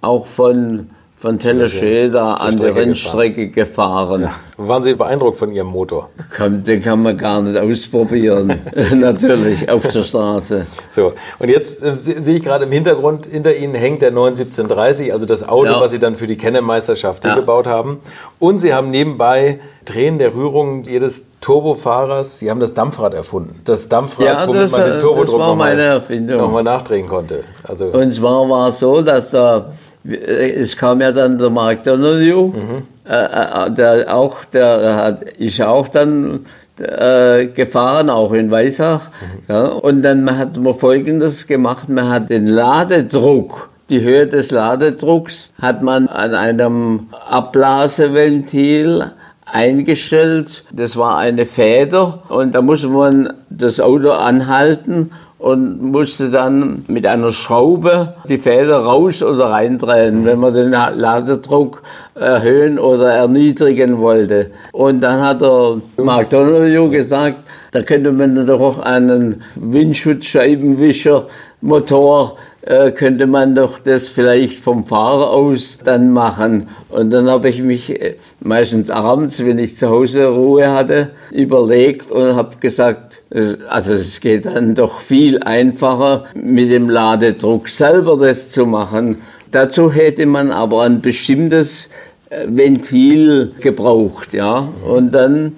auch 0.02 0.26
von 0.26 0.90
von 1.22 1.38
Telesche 1.38 2.10
da 2.10 2.34
an 2.34 2.58
der 2.58 2.76
Rennstrecke 2.76 3.50
gefahren. 3.50 4.24
Ja. 4.24 4.32
Waren 4.58 4.82
Sie 4.82 4.96
beeindruckt 4.96 5.38
von 5.38 5.52
Ihrem 5.52 5.68
Motor? 5.68 6.10
Kann, 6.32 6.64
den 6.64 6.82
kann 6.82 7.04
man 7.04 7.16
gar 7.16 7.44
nicht 7.44 7.60
ausprobieren, 7.60 8.60
natürlich, 8.96 9.70
auf 9.70 9.86
der 9.88 10.02
Straße. 10.02 10.66
So, 10.90 11.14
und 11.38 11.50
jetzt 11.50 11.84
äh, 11.84 11.96
sehe 11.96 12.38
ich 12.38 12.44
gerade 12.44 12.66
im 12.66 12.72
Hintergrund, 12.72 13.28
hinter 13.28 13.56
Ihnen 13.56 13.76
hängt 13.76 14.02
der 14.02 14.10
91730, 14.10 15.14
also 15.14 15.28
das 15.28 15.48
Auto, 15.48 15.74
ja. 15.74 15.80
was 15.80 15.92
Sie 15.92 16.00
dann 16.00 16.16
für 16.16 16.26
die 16.26 16.38
Kennermeisterschaft 16.38 17.24
ja. 17.24 17.36
gebaut 17.36 17.68
haben. 17.68 18.00
Und 18.40 18.58
Sie 18.58 18.74
haben 18.74 18.90
nebenbei 18.90 19.60
Tränen 19.86 20.18
der 20.18 20.34
Rührung 20.34 20.84
jedes 20.86 21.28
Turbofahrers, 21.40 22.40
Sie 22.40 22.50
haben 22.50 22.60
das 22.60 22.74
Dampfrad 22.74 23.14
erfunden. 23.14 23.62
Das 23.66 23.88
Dampfrad, 23.90 24.42
ja, 24.42 24.48
womit 24.48 24.72
man 24.72 24.90
den 24.90 25.00
Turbodruck 25.00 25.40
nochmal 25.40 26.00
noch 26.38 26.64
nachdrehen 26.64 27.08
konnte. 27.08 27.44
Also 27.64 27.86
und 27.86 28.12
zwar 28.12 28.50
war 28.50 28.70
es 28.70 28.80
so, 28.80 29.04
dass 29.04 29.30
da 29.30 29.72
es 30.04 30.76
kam 30.76 31.02
ja 31.02 31.12
dann 31.12 31.38
der 31.38 31.50
Mark 31.50 31.84
Donoghue, 31.84 32.48
mhm. 32.48 32.84
äh, 33.08 33.14
äh 33.14 33.72
der 33.72 34.16
auch, 34.16 34.44
der 34.46 34.96
hat, 34.96 35.32
ist 35.32 35.62
auch 35.62 35.88
dann 35.88 36.46
äh, 36.80 37.48
gefahren, 37.48 38.10
auch 38.10 38.34
in 38.34 38.50
Weissach. 38.50 39.10
Mhm. 39.10 39.44
Ja, 39.48 39.66
und 39.66 40.02
dann 40.02 40.38
hat 40.38 40.58
man 40.58 40.74
Folgendes 40.74 41.48
gemacht, 41.48 41.90
man 41.90 42.10
hat 42.10 42.30
den 42.30 42.48
Ladedruck, 42.48 43.70
die 43.90 44.02
Höhe 44.02 44.26
des 44.26 44.52
Ladedrucks 44.52 45.54
hat 45.62 45.84
man 45.84 46.08
an 46.08 46.34
einem 46.34 47.08
Abblaseventil 47.12 49.12
eingestellt. 49.46 50.64
Das 50.72 50.96
war 50.96 51.18
eine 51.18 51.46
Feder 51.46 52.24
und 52.30 52.56
da 52.56 52.62
musste 52.62 52.88
man 52.88 53.34
das 53.50 53.82
Auto 53.82 54.12
anhalten 54.12 55.12
und 55.42 55.82
musste 55.82 56.30
dann 56.30 56.86
mit 56.88 57.08
einer 57.08 57.32
Schraube 57.32 58.14
die 58.30 58.38
Feder 58.38 58.78
raus 58.78 59.24
oder 59.24 59.46
reindrehen, 59.46 60.24
wenn 60.24 60.40
man 60.40 60.54
den 60.54 60.70
Ladedruck 60.70 61.82
erhöhen 62.14 62.78
oder 62.78 63.12
erniedrigen 63.12 63.98
wollte. 63.98 64.52
Und 64.72 65.02
dann 65.02 65.20
hat 65.20 65.42
der 65.42 65.82
Mark 65.98 66.30
Donoghue 66.30 66.92
gesagt, 66.92 67.40
da 67.72 67.82
könnte 67.82 68.12
man 68.12 68.46
doch 68.46 68.62
auch 68.62 68.80
einen 68.84 69.42
Windschutzscheibenwischer 69.56 71.26
Motor 71.62 72.36
äh, 72.38 72.51
könnte 72.92 73.28
man 73.28 73.56
doch 73.56 73.80
das 73.80 74.08
vielleicht 74.08 74.60
vom 74.60 74.86
Fahrer 74.86 75.32
aus 75.32 75.80
dann 75.84 76.12
machen. 76.12 76.68
Und 76.90 77.10
dann 77.10 77.30
habe 77.30 77.50
ich 77.50 77.62
mich 77.62 77.90
äh, 77.90 78.16
meistens 78.40 78.90
abends, 78.90 79.44
wenn 79.44 79.58
ich 79.60 79.78
zu 79.78 79.90
Hause 79.90 80.26
Ruhe 80.26 80.72
hatte, 80.72 81.10
überlegt 81.32 82.12
und 82.12 82.36
habe 82.36 82.58
gesagt, 82.60 83.24
also 83.70 83.94
es 83.94 84.20
geht 84.22 84.46
dann 84.46 84.76
doch 84.76 85.00
viel 85.00 85.42
einfacher 85.42 86.26
mit 86.34 86.70
dem 86.70 86.90
Ladedruck 86.90 87.70
selber 87.70 88.18
das 88.18 88.50
zu 88.50 88.66
machen. 88.66 89.18
Dazu 89.52 89.92
hätte 89.92 90.26
man 90.26 90.52
aber 90.52 90.84
ein 90.84 91.02
bestimmtes 91.02 91.90
äh, 92.30 92.46
Ventil 92.48 93.52
gebraucht, 93.60 94.34
ja. 94.34 94.70
Und 94.88 95.12
dann 95.12 95.54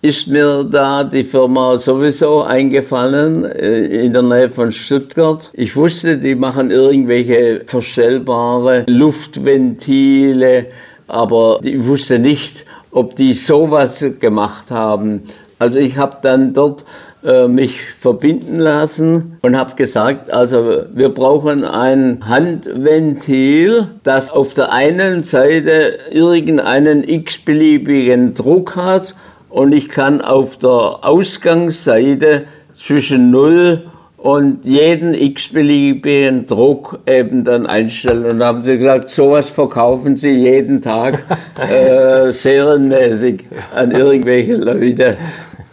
ist 0.00 0.28
mir 0.28 0.62
da 0.64 1.02
die 1.02 1.24
Firma 1.24 1.76
sowieso 1.76 2.42
eingefallen 2.42 3.44
äh, 3.44 4.04
in 4.04 4.12
der 4.12 4.22
Nähe 4.22 4.50
von 4.50 4.70
Stuttgart. 4.70 5.50
Ich 5.54 5.74
wusste, 5.74 6.18
die 6.18 6.36
machen 6.36 6.70
irgendwelche 6.70 7.62
verstellbare 7.66 8.84
Luftventile, 8.86 10.66
aber 11.08 11.58
ich 11.64 11.84
wusste 11.84 12.20
nicht, 12.20 12.64
ob 12.92 13.16
die 13.16 13.32
sowas 13.32 14.04
gemacht 14.20 14.70
haben. 14.70 15.22
Also 15.58 15.80
ich 15.80 15.98
habe 15.98 16.18
dann 16.22 16.54
dort 16.54 16.84
äh, 17.24 17.48
mich 17.48 17.80
verbinden 17.98 18.60
lassen 18.60 19.38
und 19.42 19.56
habe 19.56 19.74
gesagt, 19.74 20.30
also 20.32 20.84
wir 20.94 21.08
brauchen 21.08 21.64
ein 21.64 22.20
Handventil, 22.24 23.88
das 24.04 24.30
auf 24.30 24.54
der 24.54 24.70
einen 24.70 25.24
Seite 25.24 25.98
irgendeinen 26.12 27.02
x-beliebigen 27.02 28.34
Druck 28.34 28.76
hat 28.76 29.16
und 29.50 29.72
ich 29.72 29.88
kann 29.88 30.20
auf 30.20 30.58
der 30.58 30.68
Ausgangsseite 31.02 32.44
zwischen 32.74 33.30
0 33.30 33.82
und 34.18 34.64
jeden 34.64 35.14
x-beliebigen 35.14 36.46
Druck 36.46 36.98
eben 37.06 37.44
dann 37.44 37.66
einstellen. 37.66 38.26
Und 38.26 38.40
da 38.40 38.46
haben 38.46 38.64
sie 38.64 38.76
gesagt, 38.76 39.08
sowas 39.08 39.48
verkaufen 39.48 40.16
sie 40.16 40.30
jeden 40.30 40.82
Tag 40.82 41.24
äh, 41.58 42.32
serienmäßig 42.32 43.46
an 43.74 43.92
irgendwelche 43.92 44.56
Leute. 44.56 45.16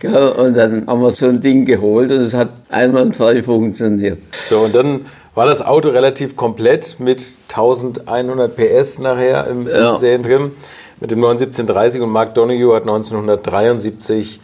Und 0.03 0.55
dann 0.55 0.85
haben 0.85 1.01
wir 1.01 1.09
so 1.09 1.25
ein 1.25 1.41
Ding 1.41 1.65
geholt 1.65 2.11
und 2.11 2.21
es 2.21 2.35
hat 2.35 2.49
einwandfrei 2.69 3.41
funktioniert. 3.41 4.19
So, 4.47 4.59
und 4.59 4.75
dann 4.75 5.01
war 5.33 5.47
das 5.47 5.65
Auto 5.65 5.89
relativ 5.89 6.35
komplett 6.35 6.99
mit 6.99 7.23
1100 7.49 8.55
PS 8.55 8.99
nachher 8.99 9.47
im, 9.47 9.67
im 9.67 9.67
ja. 9.67 9.95
Serientrim 9.95 10.51
mit 10.99 11.11
dem 11.11 11.19
91730 11.19 12.01
und 12.01 12.09
Mark 12.09 12.33
Donoghue 12.33 12.75
hat 12.75 12.83
1973 12.83 14.39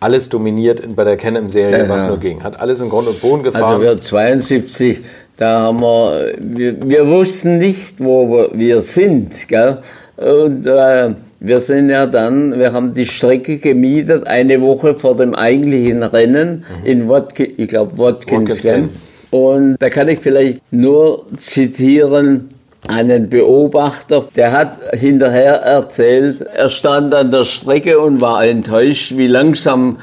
alles 0.00 0.28
dominiert 0.28 0.82
bei 0.96 1.04
der 1.04 1.16
Can-Am-Serie, 1.16 1.84
ja, 1.84 1.88
was 1.88 2.02
ja. 2.02 2.08
nur 2.08 2.18
ging. 2.18 2.42
Hat 2.42 2.58
alles 2.58 2.80
in 2.80 2.88
Grund 2.88 3.06
und 3.06 3.20
Boden 3.20 3.44
gefahren. 3.44 3.74
Also 3.74 3.82
wir 3.82 4.00
72, 4.00 5.00
da 5.36 5.60
haben 5.60 5.80
wir, 5.80 6.34
wir, 6.38 6.82
wir 6.82 7.06
wussten 7.06 7.58
nicht, 7.58 7.94
wo 7.98 8.48
wir 8.52 8.82
sind, 8.82 9.48
gell? 9.48 9.78
Und 10.16 10.66
äh, 10.66 11.14
wir 11.40 11.60
sind 11.60 11.90
ja 11.90 12.06
dann, 12.06 12.58
wir 12.58 12.72
haben 12.72 12.94
die 12.94 13.06
Strecke 13.06 13.58
gemietet, 13.58 14.26
eine 14.26 14.60
Woche 14.60 14.94
vor 14.94 15.16
dem 15.16 15.34
eigentlichen 15.34 16.02
Rennen 16.02 16.64
mhm. 16.80 16.86
in 16.86 17.08
Watkins, 17.08 17.50
ich 17.56 17.68
glaube 17.68 17.96
Watkins, 17.98 18.50
Watkins 18.50 18.90
Und 19.30 19.76
da 19.80 19.88
kann 19.88 20.08
ich 20.08 20.18
vielleicht 20.18 20.60
nur 20.72 21.26
zitieren, 21.38 22.48
einen 22.88 23.28
Beobachter, 23.28 24.24
der 24.34 24.52
hat 24.52 24.78
hinterher 24.92 25.54
erzählt, 25.54 26.40
er 26.40 26.68
stand 26.68 27.14
an 27.14 27.30
der 27.30 27.44
Strecke 27.44 28.00
und 28.00 28.20
war 28.20 28.44
enttäuscht, 28.44 29.16
wie 29.16 29.28
langsam 29.28 29.98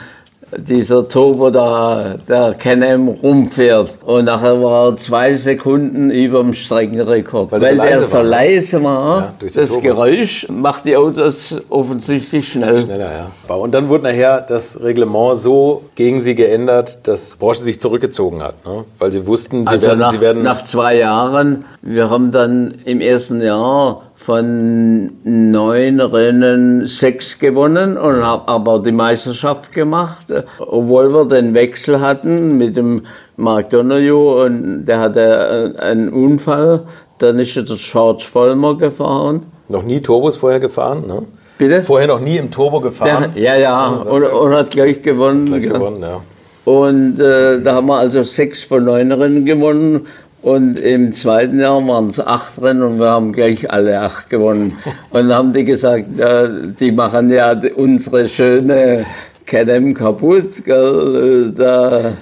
dieser 0.58 1.08
Turbo 1.08 1.50
da, 1.50 2.16
der 2.28 2.54
Can-Am 2.54 3.08
rumfährt. 3.08 4.00
Und 4.06 4.26
nachher 4.26 4.62
war 4.62 4.90
er 4.90 4.98
zwei 4.98 5.36
Sekunden 5.36 6.12
über 6.12 6.42
dem 6.42 6.54
Streckenrekord. 6.54 7.52
Weil, 7.52 7.62
Weil 7.62 7.94
so 7.96 8.00
der 8.00 8.08
so 8.08 8.22
leise 8.22 8.84
war, 8.84 9.20
ja, 9.20 9.34
das 9.54 9.70
Turbos. 9.70 9.84
Geräusch 9.84 10.48
macht 10.50 10.86
die 10.86 10.96
Autos 10.96 11.56
offensichtlich 11.70 12.52
schnell. 12.52 12.80
Schneller, 12.80 13.12
ja. 13.48 13.56
Und 13.56 13.74
dann 13.74 13.90
wurde 13.90 14.06
nachher 14.06 14.42
das 14.42 14.82
Reglement 14.82 15.38
so 15.38 15.84
gegen 15.96 16.20
sie 16.20 16.36
geändert, 16.36 17.08
dass 17.08 17.38
Porsche 17.38 17.64
sich 17.64 17.80
zurückgezogen 17.80 18.42
hat. 18.42 18.66
Ne? 18.66 18.86
Weil 18.98 19.12
sie 19.12 19.26
wussten, 19.28 19.66
sie, 19.66 19.72
also 19.72 19.88
werden, 19.88 20.00
nach, 20.00 20.12
sie 20.12 20.22
werden... 20.22 20.44
Nach 20.44 20.64
zwei 20.64 20.98
Jahren, 20.98 21.66
wir 21.82 22.10
haben 22.10 22.32
dann 22.32 22.76
im 22.86 23.02
ersten 23.02 23.42
Jahr 23.42 24.04
von 24.30 25.10
neun 25.24 26.00
Rennen 26.00 26.86
sechs 26.86 27.40
gewonnen 27.40 27.98
und 27.98 28.24
habe 28.24 28.48
aber 28.48 28.78
die 28.78 28.92
Meisterschaft 28.92 29.72
gemacht, 29.72 30.28
obwohl 30.60 31.12
wir 31.12 31.26
den 31.26 31.56
Wechsel 31.56 32.00
hatten 32.00 32.56
mit 32.60 32.78
dem 32.78 33.08
Mark 33.38 33.72
Donoghue 33.72 34.46
und 34.46 34.86
der 34.86 35.00
hatte 35.00 35.74
einen 35.80 36.10
Unfall. 36.10 36.82
Dann 37.18 37.40
ist 37.40 37.56
der 37.56 37.64
George 37.64 38.26
Vollmer 38.32 38.78
gefahren. 38.78 39.48
Noch 39.68 39.82
nie 39.82 40.00
Turbos 40.00 40.38
vorher 40.38 40.60
gefahren, 40.60 41.08
ne? 41.08 41.24
Bitte? 41.58 41.82
Vorher 41.82 42.08
noch 42.08 42.20
nie 42.20 42.38
im 42.38 42.52
Turbo 42.52 42.82
gefahren? 42.82 43.32
Der, 43.34 43.44
ja, 43.44 43.56
ja, 43.58 43.88
und, 43.88 44.24
und, 44.26 44.54
hat 44.54 44.70
gleich 44.70 45.02
gewonnen. 45.02 45.48
Gleich 45.48 45.64
gewonnen, 45.64 46.04
ja. 46.04 46.22
Und 46.66 47.20
äh, 47.20 47.60
da 47.64 47.74
haben 47.74 47.88
wir 47.88 47.98
also 47.98 48.22
sechs 48.22 48.62
von 48.62 48.86
neun 48.86 49.12
Rennen 49.12 49.44
gewonnen 49.44 50.06
und 50.42 50.80
im 50.80 51.12
zweiten 51.14 51.60
Jahr 51.60 51.86
waren 51.86 52.10
es 52.10 52.20
acht 52.20 52.62
Rennen 52.62 52.84
und 52.84 53.00
wir 53.00 53.10
haben 53.10 53.34
gleich 53.34 53.70
alle 53.70 54.00
acht 54.00 54.30
gewonnen. 54.30 54.78
Und 55.10 55.28
dann 55.28 55.34
haben 55.34 55.54
die 55.54 55.66
gesagt, 55.66 56.18
ja, 56.18 56.48
die 56.48 56.92
machen 56.92 57.30
ja 57.30 57.60
unsere 57.76 58.30
schöne 58.30 59.06
Cadem 59.46 59.94
kaputt, 59.94 60.64
gell? 60.64 61.52
da 61.56 62.14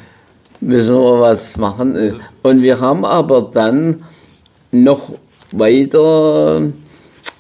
müssen 0.61 0.95
wir 0.95 1.22
was 1.22 1.57
machen. 1.57 1.95
Und 2.41 2.63
wir 2.63 2.80
haben 2.80 3.05
aber 3.05 3.51
dann 3.53 4.03
noch 4.72 5.13
weiter 5.51 6.61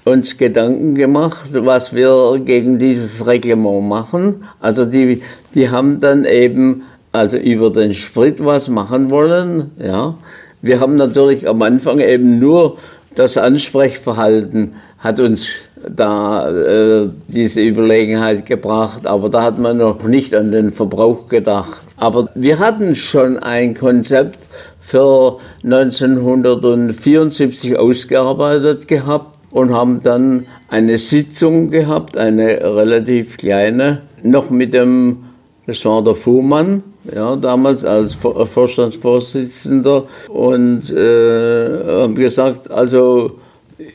uns 0.05 0.37
Gedanken 0.37 0.95
gemacht, 0.95 1.49
was 1.53 1.93
wir 1.93 2.39
gegen 2.45 2.79
dieses 2.79 3.25
Reglement 3.25 3.87
machen. 3.87 4.45
Also 4.59 4.85
die, 4.85 5.21
die 5.53 5.69
haben 5.69 5.99
dann 5.99 6.23
eben 6.25 6.83
also 7.11 7.37
über 7.37 7.71
den 7.71 7.93
Sprit 7.93 8.43
was 8.43 8.69
machen 8.69 9.09
wollen. 9.09 9.71
Ja. 9.79 10.15
Wir 10.61 10.79
haben 10.79 10.95
natürlich 10.95 11.47
am 11.47 11.61
Anfang 11.61 11.99
eben 11.99 12.39
nur 12.39 12.77
das 13.15 13.37
Ansprechverhalten 13.37 14.73
hat 14.99 15.19
uns 15.19 15.47
da 15.87 16.49
äh, 16.49 17.09
diese 17.27 17.61
Überlegenheit 17.61 18.45
gebracht, 18.45 19.07
aber 19.07 19.29
da 19.29 19.43
hat 19.43 19.59
man 19.59 19.77
noch 19.77 20.03
nicht 20.03 20.33
an 20.35 20.51
den 20.51 20.71
Verbrauch 20.71 21.27
gedacht. 21.27 21.81
Aber 21.97 22.29
wir 22.35 22.59
hatten 22.59 22.95
schon 22.95 23.37
ein 23.37 23.75
Konzept 23.75 24.39
für 24.79 25.39
1974 25.63 27.77
ausgearbeitet 27.77 28.87
gehabt 28.87 29.37
und 29.51 29.73
haben 29.73 30.01
dann 30.03 30.45
eine 30.69 30.97
Sitzung 30.97 31.69
gehabt, 31.69 32.17
eine 32.17 32.61
relativ 32.63 33.37
kleine, 33.37 34.01
noch 34.23 34.49
mit 34.49 34.73
dem, 34.73 35.25
das 35.65 35.83
war 35.85 36.03
der 36.03 36.15
Fuhrmann, 36.15 36.83
ja, 37.13 37.35
damals 37.35 37.85
als 37.85 38.15
Vorstandsvorsitzender 38.15 40.03
und 40.29 40.89
äh, 40.89 42.01
haben 42.01 42.15
gesagt, 42.15 42.71
also 42.71 43.31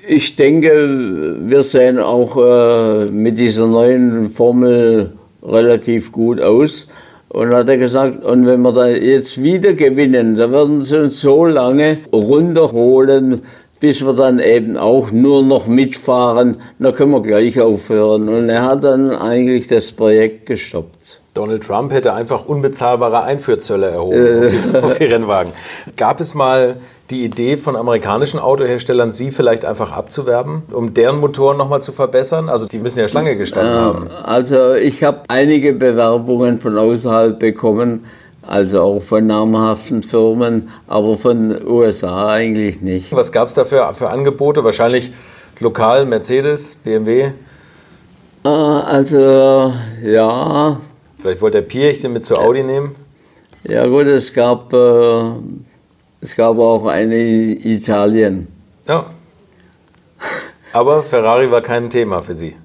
ich 0.06 0.36
denke, 0.36 1.36
wir 1.40 1.62
sehen 1.62 1.98
auch 1.98 2.36
äh, 2.36 3.06
mit 3.06 3.38
dieser 3.38 3.66
neuen 3.66 4.30
Formel 4.30 5.12
relativ 5.42 6.12
gut 6.12 6.40
aus. 6.40 6.86
Und 7.28 7.54
hat 7.54 7.68
er 7.68 7.78
gesagt, 7.78 8.22
und 8.24 8.46
wenn 8.46 8.60
wir 8.60 8.72
da 8.72 8.88
jetzt 8.88 9.42
wieder 9.42 9.72
gewinnen, 9.72 10.36
dann 10.36 10.52
werden 10.52 10.82
sie 10.82 11.00
uns 11.00 11.18
so 11.20 11.46
lange 11.46 11.98
runterholen, 12.12 13.40
bis 13.80 14.04
wir 14.04 14.12
dann 14.12 14.38
eben 14.38 14.76
auch 14.76 15.10
nur 15.10 15.42
noch 15.42 15.66
mitfahren. 15.66 16.58
Da 16.78 16.92
können 16.92 17.12
wir 17.12 17.22
gleich 17.22 17.58
aufhören. 17.58 18.28
Und 18.28 18.50
er 18.50 18.66
hat 18.66 18.84
dann 18.84 19.10
eigentlich 19.10 19.66
das 19.66 19.90
Projekt 19.92 20.44
gestoppt. 20.44 21.21
Donald 21.34 21.64
Trump 21.64 21.92
hätte 21.92 22.12
einfach 22.12 22.44
unbezahlbare 22.44 23.22
Einfuhrzölle 23.22 23.90
erhoben 23.90 24.42
äh. 24.42 24.46
auf, 24.46 24.52
die, 24.52 24.78
auf 24.78 24.98
die 24.98 25.04
Rennwagen. 25.04 25.52
Gab 25.96 26.20
es 26.20 26.34
mal 26.34 26.76
die 27.10 27.24
Idee 27.24 27.56
von 27.56 27.76
amerikanischen 27.76 28.38
Autoherstellern, 28.38 29.10
sie 29.10 29.30
vielleicht 29.30 29.64
einfach 29.64 29.92
abzuwerben, 29.92 30.62
um 30.72 30.94
deren 30.94 31.20
Motoren 31.20 31.56
nochmal 31.56 31.82
zu 31.82 31.92
verbessern? 31.92 32.48
Also 32.48 32.66
die 32.66 32.78
müssen 32.78 33.00
ja 33.00 33.08
Schlange 33.08 33.36
gestanden 33.36 33.74
äh, 33.74 33.78
haben. 33.78 34.08
Also 34.10 34.74
ich 34.74 35.02
habe 35.04 35.22
einige 35.28 35.72
Bewerbungen 35.72 36.58
von 36.58 36.76
außerhalb 36.76 37.38
bekommen, 37.38 38.04
also 38.42 38.82
auch 38.82 39.02
von 39.02 39.26
namhaften 39.26 40.02
Firmen, 40.02 40.68
aber 40.86 41.16
von 41.16 41.66
USA 41.66 42.28
eigentlich 42.28 42.82
nicht. 42.82 43.14
Was 43.14 43.32
gab 43.32 43.48
es 43.48 43.54
da 43.54 43.64
für, 43.64 43.94
für 43.94 44.10
Angebote? 44.10 44.64
Wahrscheinlich 44.64 45.12
lokal 45.60 46.04
Mercedes, 46.06 46.74
BMW? 46.74 47.32
Äh, 48.44 48.48
also 48.48 49.72
ja. 50.02 50.78
Vielleicht 51.22 51.40
wollte 51.40 51.58
der 51.60 51.68
Pirch 51.68 52.00
sie 52.00 52.08
mit 52.08 52.24
zu 52.24 52.34
Audi 52.34 52.64
nehmen? 52.64 52.96
Ja 53.62 53.86
gut, 53.86 54.06
es 54.06 54.34
gab 54.34 54.72
äh, 54.72 55.22
es 56.20 56.34
gab 56.34 56.58
auch 56.58 56.84
eine 56.86 57.16
in 57.16 57.60
Italien. 57.64 58.48
Ja. 58.88 59.06
Aber 60.72 61.04
Ferrari 61.04 61.48
war 61.48 61.60
kein 61.60 61.90
Thema 61.90 62.22
für 62.22 62.34
Sie. 62.34 62.56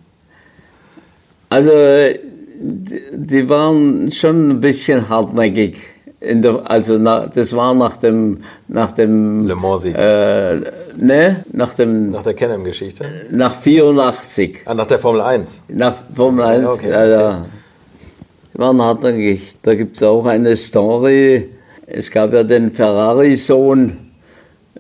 Also, 1.50 1.72
die 1.72 3.48
waren 3.48 4.12
schon 4.12 4.50
ein 4.50 4.60
bisschen 4.60 5.08
hartnäckig. 5.08 5.78
Der, 6.20 6.68
also 6.68 6.98
na, 6.98 7.28
das 7.28 7.56
war 7.56 7.76
nach 7.76 7.98
dem 7.98 8.40
nach 8.68 8.92
dem 8.92 9.46
Le 9.46 9.56
Mans 9.56 9.84
Sieg. 9.84 9.96
Äh, 9.96 10.62
ne, 10.98 11.46
nach 11.52 11.76
dem 11.76 12.10
nach 12.10 12.24
der 12.24 12.34
Canem 12.34 12.64
Geschichte. 12.64 13.06
Nach 13.30 13.54
84. 13.54 14.62
Ah, 14.66 14.74
nach 14.74 14.88
der 14.88 14.98
Formel 14.98 15.22
1. 15.22 15.66
Nach 15.68 15.94
Formel 16.16 16.44
1. 16.44 16.68
Okay, 16.68 16.88
okay. 16.88 17.12
ja. 17.12 17.46
Waren 18.58 18.82
hartnäckig. 18.82 19.56
Da 19.64 19.74
gibt 19.74 19.96
es 19.96 20.04
auch 20.04 20.26
eine 20.26 20.56
Story 20.56 21.50
es 21.88 22.12
gab 22.12 22.34
ja 22.34 22.44
den 22.44 22.72
Ferrari-Sohn, 22.72 23.98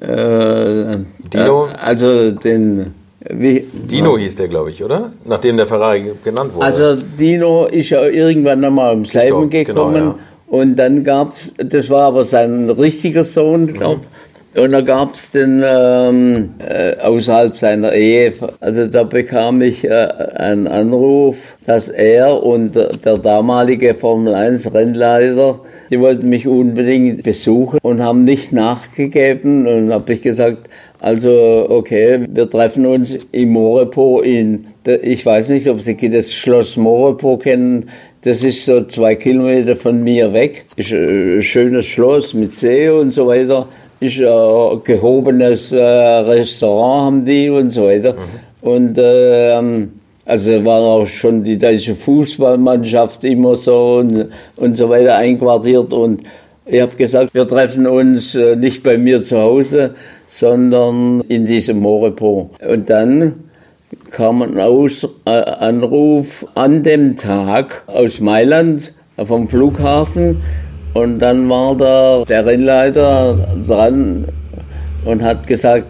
äh, 0.01 0.97
Dino? 1.33 1.67
Äh, 1.67 1.75
also 1.79 2.31
den. 2.31 2.93
Wie, 3.29 3.65
Dino 3.73 4.17
hieß 4.17 4.35
der, 4.35 4.49
glaube 4.49 4.71
ich, 4.71 4.83
oder? 4.83 5.11
Nachdem 5.25 5.57
der 5.57 5.67
Ferrari 5.67 6.11
genannt 6.23 6.53
wurde. 6.53 6.65
Also 6.65 6.95
Dino 7.17 7.65
ist 7.65 7.89
ja 7.89 8.05
irgendwann 8.05 8.63
einmal 8.63 8.93
ums 8.93 9.13
Leben 9.13 9.49
genau, 9.49 9.65
gekommen. 9.65 9.93
Genau, 9.93 10.05
ja. 10.05 10.15
Und 10.47 10.75
dann 10.75 11.03
gab 11.03 11.33
es, 11.33 11.53
das 11.57 11.89
war 11.89 12.03
aber 12.03 12.23
sein 12.23 12.69
richtiger 12.69 13.23
Sohn, 13.23 13.73
glaube 13.73 14.01
ich. 14.01 14.07
Mhm. 14.07 14.16
Und 14.57 14.71
da 14.71 14.81
gab 14.81 15.13
es 15.13 15.29
den 15.29 15.63
ähm, 15.63 16.49
äh, 16.57 16.95
außerhalb 16.95 17.55
seiner 17.55 17.93
Ehe, 17.93 18.33
also 18.59 18.87
da 18.87 19.03
bekam 19.03 19.61
ich 19.61 19.85
äh, 19.85 19.91
einen 19.91 20.65
Anruf, 20.65 21.55
dass 21.67 21.89
er 21.89 22.41
und 22.41 22.75
der, 22.75 22.87
der 22.87 23.19
damalige 23.19 23.93
Formel 23.93 24.33
1 24.33 24.73
Rennleiter, 24.73 25.59
die 25.91 25.99
wollten 25.99 26.29
mich 26.29 26.47
unbedingt 26.47 27.21
besuchen 27.21 27.77
und 27.83 28.01
haben 28.01 28.23
nicht 28.23 28.51
nachgegeben. 28.51 29.67
Und 29.67 29.93
habe 29.93 30.13
ich 30.13 30.23
gesagt, 30.23 30.67
also 30.99 31.67
okay, 31.69 32.25
wir 32.27 32.49
treffen 32.49 32.87
uns 32.87 33.27
im 33.31 33.49
Morepo 33.49 34.21
in, 34.21 34.65
ich 35.03 35.23
weiß 35.23 35.49
nicht, 35.49 35.67
ob 35.67 35.81
Sie 35.81 35.95
das 36.09 36.33
Schloss 36.33 36.77
Morepo 36.77 37.37
kennen, 37.37 37.91
das 38.23 38.43
ist 38.43 38.65
so 38.65 38.83
zwei 38.85 39.15
Kilometer 39.15 39.75
von 39.75 40.03
mir 40.03 40.33
weg. 40.33 40.65
Ist 40.75 40.91
ein 40.91 41.41
schönes 41.41 41.85
Schloss 41.85 42.33
mit 42.33 42.55
See 42.55 42.89
und 42.89 43.11
so 43.11 43.27
weiter 43.27 43.67
ist 43.99 44.19
ein 44.19 44.81
gehobenes 44.83 45.71
äh, 45.71 45.77
Restaurant 45.81 47.05
haben 47.05 47.25
die 47.25 47.49
und 47.49 47.69
so 47.69 47.85
weiter. 47.85 48.13
Mhm. 48.13 48.69
Und 48.69 48.97
äh, 48.97 49.87
also 50.25 50.65
war 50.65 50.81
auch 50.81 51.07
schon 51.07 51.43
die 51.43 51.57
deutsche 51.57 51.95
Fußballmannschaft 51.95 53.23
immer 53.23 53.55
so 53.55 53.99
und, 53.99 54.27
und 54.57 54.75
so 54.75 54.89
weiter 54.89 55.15
einquartiert. 55.15 55.93
Und 55.93 56.23
ich 56.65 56.81
habe 56.81 56.95
gesagt, 56.95 57.33
wir 57.33 57.47
treffen 57.47 57.87
uns 57.87 58.35
äh, 58.35 58.55
nicht 58.55 58.83
bei 58.83 58.97
mir 58.97 59.23
zu 59.23 59.37
Hause, 59.37 59.95
sondern 60.29 61.21
in 61.29 61.45
diesem 61.45 61.79
Morepo. 61.79 62.49
Und 62.67 62.89
dann 62.89 63.35
kam 64.11 64.41
ein 64.41 64.59
Aus, 64.59 65.07
äh, 65.25 65.29
Anruf 65.29 66.45
an 66.55 66.83
dem 66.83 67.15
Tag 67.15 67.83
aus 67.87 68.19
Mailand 68.19 68.91
vom 69.23 69.47
Flughafen 69.47 70.41
und 70.93 71.19
dann 71.19 71.49
war 71.49 71.75
da 71.75 72.23
der 72.27 72.45
Rennleiter 72.45 73.37
dran 73.67 74.25
und 75.05 75.21
hat 75.21 75.47
gesagt, 75.47 75.85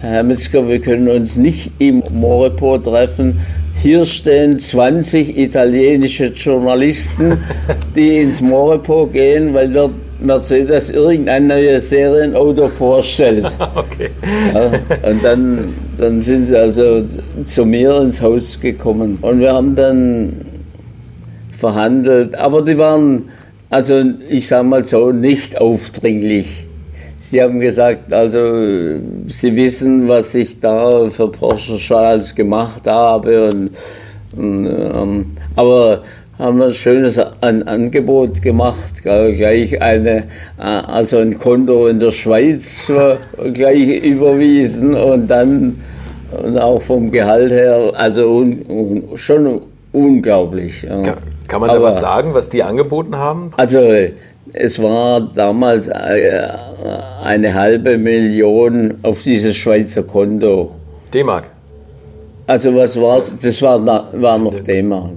Herr 0.00 0.22
Mitzker, 0.22 0.68
wir 0.68 0.80
können 0.80 1.08
uns 1.08 1.36
nicht 1.36 1.70
im 1.78 2.02
Morepo 2.12 2.76
treffen. 2.78 3.38
Hier 3.82 4.04
stehen 4.04 4.58
20 4.58 5.36
italienische 5.38 6.26
Journalisten, 6.26 7.38
die 7.96 8.18
ins 8.18 8.40
Morepo 8.40 9.06
gehen, 9.06 9.54
weil 9.54 9.68
dort 9.68 9.92
Mercedes 10.20 10.90
irgendein 10.90 11.48
neues 11.48 11.90
Serienauto 11.90 12.68
vorstellt. 12.68 13.46
Okay. 13.74 14.10
Ja, 14.54 14.70
und 15.08 15.24
dann, 15.24 15.74
dann 15.98 16.20
sind 16.20 16.46
sie 16.46 16.56
also 16.56 17.04
zu 17.44 17.64
mir 17.64 18.00
ins 18.00 18.20
Haus 18.20 18.58
gekommen. 18.60 19.18
Und 19.20 19.40
wir 19.40 19.52
haben 19.52 19.74
dann 19.74 20.44
verhandelt. 21.58 22.34
Aber 22.34 22.62
die 22.62 22.76
waren 22.76 23.28
also 23.72 24.02
ich 24.28 24.48
sage 24.48 24.64
mal 24.64 24.84
so, 24.84 25.12
nicht 25.12 25.58
aufdringlich. 25.58 26.66
Sie 27.18 27.40
haben 27.40 27.58
gesagt, 27.58 28.12
also 28.12 28.98
Sie 29.28 29.56
wissen, 29.56 30.06
was 30.08 30.34
ich 30.34 30.60
da 30.60 31.08
für 31.08 31.28
Porsche 31.28 31.78
schon 31.78 31.96
alles 31.96 32.34
gemacht 32.34 32.86
habe. 32.86 33.46
Und, 33.46 33.70
und 34.36 34.66
ähm, 34.66 35.26
aber 35.56 36.02
haben 36.38 36.60
ein 36.60 36.74
schönes 36.74 37.18
ein 37.40 37.66
Angebot 37.66 38.42
gemacht, 38.42 39.02
gleich 39.02 39.80
eine, 39.80 40.24
äh, 40.58 40.62
also 40.62 41.18
ein 41.18 41.38
Konto 41.38 41.86
in 41.86 41.98
der 41.98 42.10
Schweiz 42.10 42.90
gleich 43.54 44.04
überwiesen 44.04 44.94
und 44.94 45.28
dann 45.28 45.76
und 46.42 46.58
auch 46.58 46.80
vom 46.82 47.10
Gehalt 47.10 47.52
her, 47.52 47.92
also 47.94 48.36
un, 48.36 48.62
un, 48.68 49.16
schon 49.16 49.62
unglaublich. 49.92 50.82
Ja. 50.82 51.16
Kann 51.48 51.60
man 51.60 51.68
da 51.68 51.76
Aber, 51.76 51.84
was 51.84 52.00
sagen, 52.00 52.34
was 52.34 52.48
die 52.48 52.62
angeboten 52.62 53.16
haben? 53.16 53.48
Also 53.56 53.80
es 54.52 54.82
war 54.82 55.20
damals 55.20 55.88
äh, 55.88 56.48
eine 57.22 57.54
halbe 57.54 57.98
Million 57.98 58.94
auf 59.02 59.22
dieses 59.22 59.56
Schweizer 59.56 60.02
Konto. 60.02 60.72
D-Mark? 61.12 61.50
Also 62.46 62.74
was 62.74 63.00
war 63.00 63.18
es? 63.18 63.36
Das 63.38 63.62
war, 63.62 63.84
war 63.84 64.38
noch 64.38 64.54
D-Mark. 64.60 65.10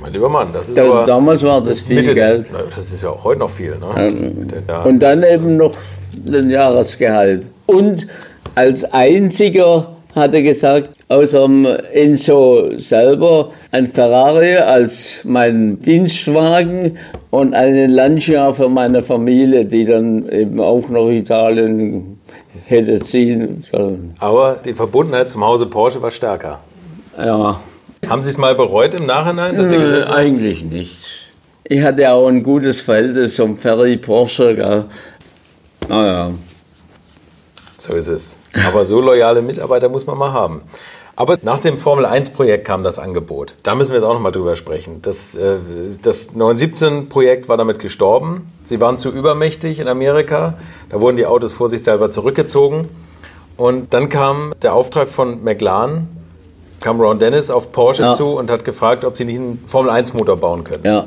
Mein 0.00 0.12
lieber 0.12 0.28
Mann, 0.28 0.48
das 0.52 0.68
ist 0.68 0.76
da, 0.76 0.84
aber 0.84 1.06
Damals 1.06 1.42
war 1.42 1.62
das 1.62 1.80
viel 1.80 1.96
Mitte, 1.96 2.14
Geld. 2.14 2.46
Das 2.74 2.92
ist 2.92 3.02
ja 3.02 3.10
auch 3.10 3.24
heute 3.24 3.40
noch 3.40 3.50
viel. 3.50 3.70
Ne? 3.70 3.86
Ähm, 3.96 4.48
und 4.84 4.98
dann 5.00 5.22
eben 5.22 5.56
noch 5.56 5.72
den 6.12 6.50
Jahresgehalt. 6.50 7.46
Und 7.66 8.06
als 8.54 8.84
einziger 8.84 9.93
hat 10.14 10.32
er 10.34 10.42
gesagt, 10.42 10.90
außer 11.08 11.48
Enzo 11.92 12.78
selber 12.78 13.50
ein 13.72 13.88
Ferrari 13.88 14.56
als 14.56 15.16
mein 15.24 15.80
Dienstwagen 15.82 16.98
und 17.30 17.54
eine 17.54 17.86
Lancia 17.86 18.52
für 18.52 18.68
meine 18.68 19.02
Familie, 19.02 19.64
die 19.64 19.84
dann 19.84 20.28
eben 20.28 20.60
auch 20.60 20.88
noch 20.88 21.10
Italien 21.10 22.20
hätte 22.66 23.00
ziehen 23.00 23.62
sollen. 23.62 24.14
Aber 24.20 24.56
die 24.64 24.74
Verbundenheit 24.74 25.30
zum 25.30 25.44
Hause 25.44 25.66
Porsche 25.66 26.00
war 26.00 26.10
stärker. 26.10 26.60
Ja. 27.18 27.60
Haben 28.08 28.22
Sie 28.22 28.30
es 28.30 28.38
mal 28.38 28.54
bereut 28.54 28.94
im 28.94 29.06
Nachhinein? 29.06 29.56
Dass 29.56 29.70
Sie 29.70 29.76
äh, 29.76 30.04
eigentlich 30.04 30.64
nicht. 30.64 30.98
Ich 31.64 31.82
hatte 31.82 32.12
auch 32.12 32.28
ein 32.28 32.42
gutes 32.42 32.80
Verhältnis 32.82 33.34
zum 33.36 33.56
Ferry 33.56 33.96
Porsche. 33.96 34.54
Gell? 34.54 34.84
Naja. 35.88 36.30
So 37.78 37.94
ist 37.94 38.08
es. 38.08 38.36
Aber 38.66 38.84
so 38.86 39.00
loyale 39.00 39.42
Mitarbeiter 39.42 39.88
muss 39.88 40.06
man 40.06 40.18
mal 40.18 40.32
haben. 40.32 40.62
Aber 41.16 41.38
nach 41.42 41.60
dem 41.60 41.78
Formel-1-Projekt 41.78 42.64
kam 42.66 42.82
das 42.82 42.98
Angebot. 42.98 43.54
Da 43.62 43.74
müssen 43.74 43.92
wir 43.92 44.00
jetzt 44.00 44.06
auch 44.06 44.14
nochmal 44.14 44.32
drüber 44.32 44.56
sprechen. 44.56 45.00
Das, 45.02 45.36
äh, 45.36 45.56
das 46.02 46.34
917-Projekt 46.34 47.48
war 47.48 47.56
damit 47.56 47.78
gestorben. 47.78 48.52
Sie 48.64 48.80
waren 48.80 48.98
zu 48.98 49.10
übermächtig 49.10 49.78
in 49.78 49.86
Amerika. 49.86 50.54
Da 50.90 51.00
wurden 51.00 51.16
die 51.16 51.26
Autos 51.26 51.52
vorsichtshalber 51.52 52.10
zurückgezogen. 52.10 52.88
Und 53.56 53.94
dann 53.94 54.08
kam 54.08 54.54
der 54.62 54.74
Auftrag 54.74 55.08
von 55.08 55.44
McLaren, 55.44 56.08
kam 56.80 57.00
Ron 57.00 57.20
Dennis 57.20 57.50
auf 57.50 57.70
Porsche 57.70 58.02
ja. 58.02 58.10
zu 58.10 58.30
und 58.30 58.50
hat 58.50 58.64
gefragt, 58.64 59.04
ob 59.04 59.16
sie 59.16 59.24
nicht 59.24 59.38
einen 59.38 59.62
Formel-1-Motor 59.66 60.36
bauen 60.36 60.64
können. 60.64 60.84
Ja. 60.84 61.06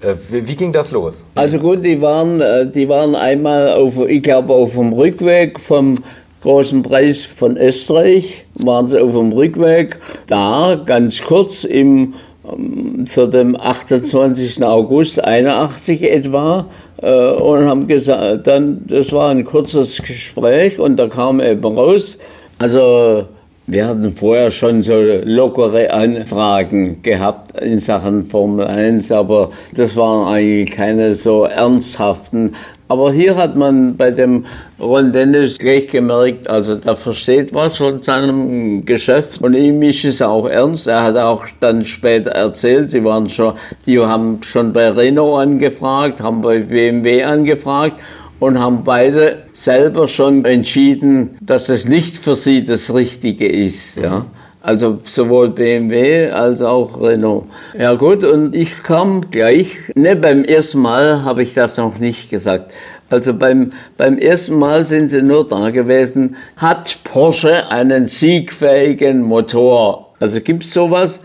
Äh, 0.00 0.14
wie 0.30 0.56
ging 0.56 0.72
das 0.72 0.90
los? 0.90 1.26
Also 1.34 1.58
gut, 1.58 1.84
die 1.84 2.00
waren, 2.00 2.40
äh, 2.40 2.66
die 2.66 2.88
waren 2.88 3.14
einmal 3.14 3.74
auf, 3.74 3.94
ich 4.08 4.22
glaube, 4.22 4.54
auf 4.54 4.72
dem 4.72 4.94
Rückweg 4.94 5.60
vom 5.60 5.96
großen 6.42 6.82
Preis 6.82 7.24
von 7.24 7.56
Österreich, 7.56 8.44
waren 8.54 8.88
sie 8.88 9.00
auf 9.00 9.12
dem 9.12 9.32
Rückweg 9.32 9.98
da, 10.26 10.80
ganz 10.84 11.22
kurz 11.22 11.64
im 11.64 12.14
ähm, 12.44 13.06
zu 13.06 13.26
dem 13.26 13.56
28. 13.56 14.64
August 14.64 15.22
81 15.22 16.02
etwa 16.02 16.66
äh, 17.00 17.30
und 17.30 17.66
haben 17.66 17.86
gesagt, 17.86 18.46
dann, 18.46 18.82
das 18.86 19.12
war 19.12 19.30
ein 19.30 19.44
kurzes 19.44 20.02
Gespräch 20.02 20.78
und 20.78 20.96
da 20.96 21.06
kam 21.06 21.40
eben 21.40 21.64
raus, 21.64 22.18
also 22.58 23.26
wir 23.72 23.86
hatten 23.86 24.14
vorher 24.14 24.50
schon 24.50 24.82
so 24.82 25.00
lockere 25.00 25.90
Anfragen 25.90 27.00
gehabt 27.02 27.58
in 27.58 27.80
Sachen 27.80 28.26
Formel 28.26 28.66
1, 28.66 29.10
aber 29.10 29.50
das 29.74 29.96
waren 29.96 30.28
eigentlich 30.28 30.76
keine 30.76 31.14
so 31.14 31.44
ernsthaften. 31.44 32.54
Aber 32.88 33.10
hier 33.10 33.36
hat 33.36 33.56
man 33.56 33.96
bei 33.96 34.10
dem 34.10 34.44
Ron 34.78 35.14
Dennis 35.14 35.58
gleich 35.58 35.86
gemerkt, 35.86 36.50
also 36.50 36.74
der 36.74 36.96
versteht 36.96 37.54
was 37.54 37.78
von 37.78 38.02
seinem 38.02 38.84
Geschäft 38.84 39.40
und 39.40 39.54
ihm 39.54 39.82
ist 39.82 40.04
es 40.04 40.20
auch 40.20 40.46
ernst. 40.46 40.86
Er 40.86 41.04
hat 41.04 41.16
auch 41.16 41.46
dann 41.60 41.86
später 41.86 42.32
erzählt, 42.32 42.90
sie 42.90 43.02
waren 43.02 43.30
schon, 43.30 43.54
die 43.86 43.98
haben 43.98 44.40
schon 44.42 44.74
bei 44.74 44.90
Renault 44.90 45.40
angefragt, 45.40 46.20
haben 46.20 46.42
bei 46.42 46.58
BMW 46.58 47.22
angefragt 47.22 47.98
und 48.42 48.58
haben 48.58 48.82
beide 48.82 49.44
selber 49.54 50.08
schon 50.08 50.44
entschieden, 50.44 51.36
dass 51.40 51.68
es 51.68 51.84
nicht 51.84 52.16
für 52.16 52.34
sie 52.34 52.64
das 52.64 52.92
Richtige 52.92 53.46
ist. 53.46 53.96
Ja. 53.96 54.18
Mhm. 54.18 54.24
Also 54.60 54.98
sowohl 55.04 55.50
BMW 55.50 56.28
als 56.28 56.60
auch 56.60 57.00
Renault. 57.00 57.44
Ja 57.78 57.94
gut, 57.94 58.24
und 58.24 58.56
ich 58.56 58.82
kam 58.82 59.30
gleich, 59.30 59.76
ne, 59.94 60.16
beim 60.16 60.42
ersten 60.42 60.80
Mal 60.80 61.22
habe 61.22 61.44
ich 61.44 61.54
das 61.54 61.76
noch 61.76 62.00
nicht 62.00 62.30
gesagt. 62.30 62.72
Also 63.10 63.32
beim, 63.32 63.70
beim 63.96 64.18
ersten 64.18 64.58
Mal 64.58 64.86
sind 64.86 65.10
sie 65.10 65.22
nur 65.22 65.46
da 65.48 65.70
gewesen, 65.70 66.34
hat 66.56 66.98
Porsche 67.04 67.70
einen 67.70 68.08
siegfähigen 68.08 69.22
Motor? 69.22 70.14
Also 70.18 70.40
gibt 70.40 70.64
es 70.64 70.72
sowas? 70.72 71.20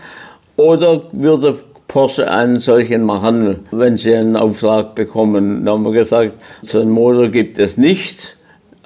Oder 0.54 1.02
würde 1.10 1.58
Porsche 1.88 2.30
einen 2.30 2.60
solchen 2.60 3.02
machen, 3.02 3.66
wenn 3.70 3.96
sie 3.96 4.14
einen 4.14 4.36
Auftrag 4.36 4.94
bekommen. 4.94 5.64
Da 5.64 5.72
haben 5.72 5.84
wir 5.84 5.92
gesagt, 5.92 6.34
so 6.62 6.80
einen 6.80 6.90
Motor 6.90 7.28
gibt 7.28 7.58
es 7.58 7.78
nicht. 7.78 8.36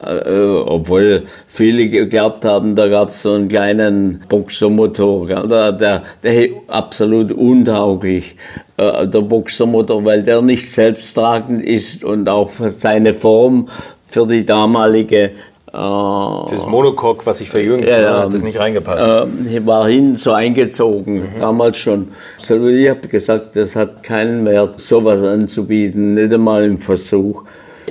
Äh, 0.01 0.35
obwohl 0.41 1.25
viele 1.47 1.89
geglaubt 1.89 2.45
haben, 2.45 2.75
da 2.75 2.89
gab 2.89 3.11
es 3.11 3.23
so 3.23 3.35
einen 3.35 3.47
kleinen 3.47 4.25
Boxermotor, 4.29 5.29
der, 5.29 5.73
der, 5.73 6.03
der 6.25 6.49
absolut 6.67 7.31
untauglich, 7.31 8.35
äh, 8.79 9.07
der 9.07 9.21
Boxermotor, 9.21 10.05
weil 10.05 10.25
der 10.25 10.43
nicht 10.43 10.69
selbsttragend 10.69 11.65
ist 11.65 12.03
und 12.03 12.29
auch 12.29 12.51
seine 12.71 13.15
Form 13.15 13.69
für 14.09 14.27
die 14.27 14.45
damalige 14.45 15.31
Fürs 15.73 16.67
Monocoque, 16.67 17.25
was 17.25 17.39
sich 17.39 17.49
verjüngt, 17.49 17.87
ja, 17.87 18.25
hat 18.25 18.35
das 18.35 18.43
nicht 18.43 18.61
reingepasst. 18.61 19.09
Äh, 19.49 19.67
war 19.67 19.89
hin 19.89 20.17
so 20.17 20.33
eingezogen, 20.33 21.15
mhm. 21.15 21.41
damals 21.41 21.79
schon. 21.79 22.09
So, 22.37 22.67
ich 22.67 22.91
habe 22.91 23.09
gesagt, 23.09 23.57
das 23.57 23.75
hat 23.75 24.03
keinen 24.03 24.45
Wert, 24.45 24.81
sowas 24.81 25.23
anzubieten, 25.23 26.13
nicht 26.13 26.31
einmal 26.31 26.65
im 26.65 26.77
Versuch. 26.77 27.45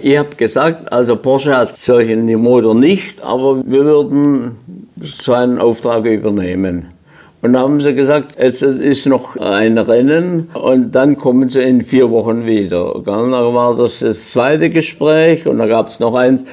Ich 0.03 0.15
habe 0.15 0.35
gesagt, 0.35 0.91
also 0.93 1.15
Porsche 1.15 1.57
hat 1.57 1.75
solchen 1.79 2.31
Motor 2.35 2.75
nicht, 2.75 3.19
aber 3.23 3.63
wir 3.65 3.83
würden 3.83 4.57
so 5.01 5.33
einen 5.33 5.57
Auftrag 5.57 6.05
übernehmen. 6.05 6.87
Und 7.41 7.53
dann 7.53 7.63
haben 7.63 7.79
sie 7.79 7.95
gesagt, 7.95 8.35
es 8.37 8.61
ist 8.61 9.07
noch 9.07 9.35
ein 9.37 9.79
Rennen 9.79 10.49
und 10.53 10.91
dann 10.91 11.17
kommen 11.17 11.49
sie 11.49 11.63
in 11.63 11.81
vier 11.81 12.11
Wochen 12.11 12.45
wieder. 12.45 13.01
Dann 13.03 13.31
war 13.31 13.75
das 13.75 13.99
das 13.99 14.29
zweite 14.29 14.69
Gespräch 14.69 15.47
und 15.47 15.57
dann 15.57 15.67
gab 15.67 15.87
es 15.87 15.99
noch 15.99 16.13
eins. 16.13 16.43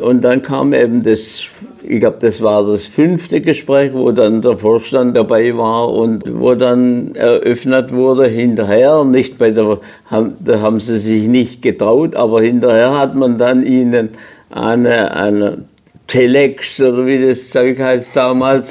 Und 0.00 0.22
dann 0.22 0.42
kam 0.42 0.72
eben 0.72 1.02
das, 1.02 1.42
ich 1.82 2.00
glaube, 2.00 2.18
das 2.20 2.40
war 2.40 2.64
das 2.66 2.86
fünfte 2.86 3.40
Gespräch, 3.40 3.92
wo 3.92 4.12
dann 4.12 4.42
der 4.42 4.56
Vorstand 4.56 5.16
dabei 5.16 5.56
war 5.56 5.92
und 5.92 6.22
wo 6.40 6.54
dann 6.54 7.14
eröffnet 7.14 7.92
wurde 7.92 8.28
hinterher, 8.28 9.04
nicht 9.04 9.38
bei 9.38 9.50
der, 9.50 9.78
da 10.10 10.60
haben 10.60 10.80
sie 10.80 10.98
sich 10.98 11.26
nicht 11.26 11.62
getraut, 11.62 12.14
aber 12.14 12.42
hinterher 12.42 12.96
hat 12.98 13.14
man 13.14 13.38
dann 13.38 13.64
ihnen 13.64 14.10
eine, 14.50 15.14
eine 15.14 15.64
Telex 16.06 16.80
oder 16.80 17.06
wie 17.06 17.26
das 17.26 17.50
Zeug 17.50 17.78
heißt 17.78 18.16
damals, 18.16 18.70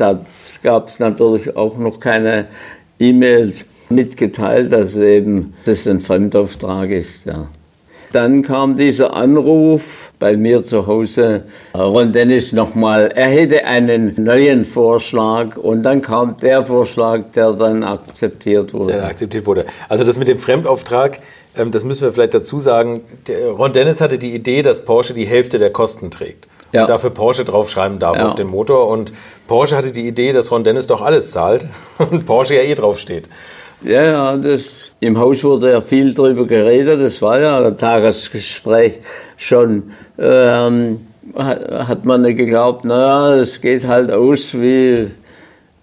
gab 0.64 0.88
es 0.88 1.00
natürlich 1.00 1.56
auch 1.56 1.78
noch 1.78 2.00
keine 2.00 2.46
E-Mails 3.00 3.66
mitgeteilt, 3.90 4.72
dass 4.72 4.96
eben 4.96 5.54
das 5.66 5.88
ein 5.88 6.00
Fremdauftrag 6.02 6.90
ist. 6.90 7.26
Ja. 7.26 7.48
Dann 8.18 8.42
kam 8.42 8.76
dieser 8.76 9.14
Anruf 9.14 10.12
bei 10.18 10.36
mir 10.36 10.64
zu 10.64 10.88
Hause, 10.88 11.44
Ron 11.76 12.14
Dennis 12.14 12.52
nochmal, 12.52 13.12
er 13.14 13.28
hätte 13.28 13.64
einen 13.64 14.16
neuen 14.18 14.66
Vorschlag 14.66 15.56
und 15.56 15.84
dann 15.84 16.02
kam 16.02 16.36
der 16.40 16.66
Vorschlag, 16.66 17.26
der 17.36 17.52
dann 17.52 17.84
akzeptiert 17.84 18.74
wurde. 18.74 18.94
Der 18.94 19.06
akzeptiert 19.06 19.46
wurde. 19.46 19.68
Also 19.88 20.04
das 20.04 20.18
mit 20.18 20.28
dem 20.28 20.40
Fremdauftrag, 20.40 21.20
ähm, 21.56 21.70
das 21.70 21.84
müssen 21.84 22.02
wir 22.02 22.12
vielleicht 22.12 22.34
dazu 22.34 22.60
sagen, 22.60 23.02
Ron 23.56 23.72
Dennis 23.72 24.02
hatte 24.02 24.18
die 24.18 24.34
Idee, 24.34 24.64
dass 24.64 24.84
Porsche 24.84 25.14
die 25.14 25.28
Hälfte 25.28 25.60
der 25.60 25.70
Kosten 25.70 26.10
trägt. 26.10 26.48
Ja. 26.72 26.82
Und 26.82 26.90
dafür 26.90 27.12
Porsche 27.12 27.46
draufschreiben 27.46 28.00
darf 28.00 28.18
ja. 28.18 28.26
auf 28.26 28.34
den 28.34 28.48
Motor. 28.48 28.88
Und 28.88 29.14
Porsche 29.46 29.78
hatte 29.78 29.92
die 29.92 30.08
Idee, 30.08 30.34
dass 30.34 30.50
Ron 30.50 30.64
Dennis 30.64 30.88
doch 30.88 31.04
alles 31.04 31.30
zahlt 31.30 31.68
und 32.00 32.26
Porsche 32.26 32.56
ja 32.56 32.64
eh 32.64 32.74
draufsteht. 32.74 33.30
Ja, 33.84 34.04
ja, 34.04 34.38
das, 34.38 34.87
im 35.00 35.18
Haus 35.20 35.44
wurde 35.44 35.72
ja 35.72 35.82
viel 35.82 36.14
darüber 36.14 36.46
geredet. 36.46 37.02
Das 37.02 37.22
war 37.22 37.40
ja 37.40 37.66
ein 37.66 37.78
Tagesgespräch 37.78 39.00
schon. 39.38 39.92
Ähm, 40.18 41.00
hat 41.36 42.06
man 42.06 42.24
geglaubt, 42.36 42.86
naja, 42.86 43.36
es 43.36 43.62
geht 43.62 43.86
halt 43.86 44.12
aus, 44.12 44.54
wie, 44.54 45.12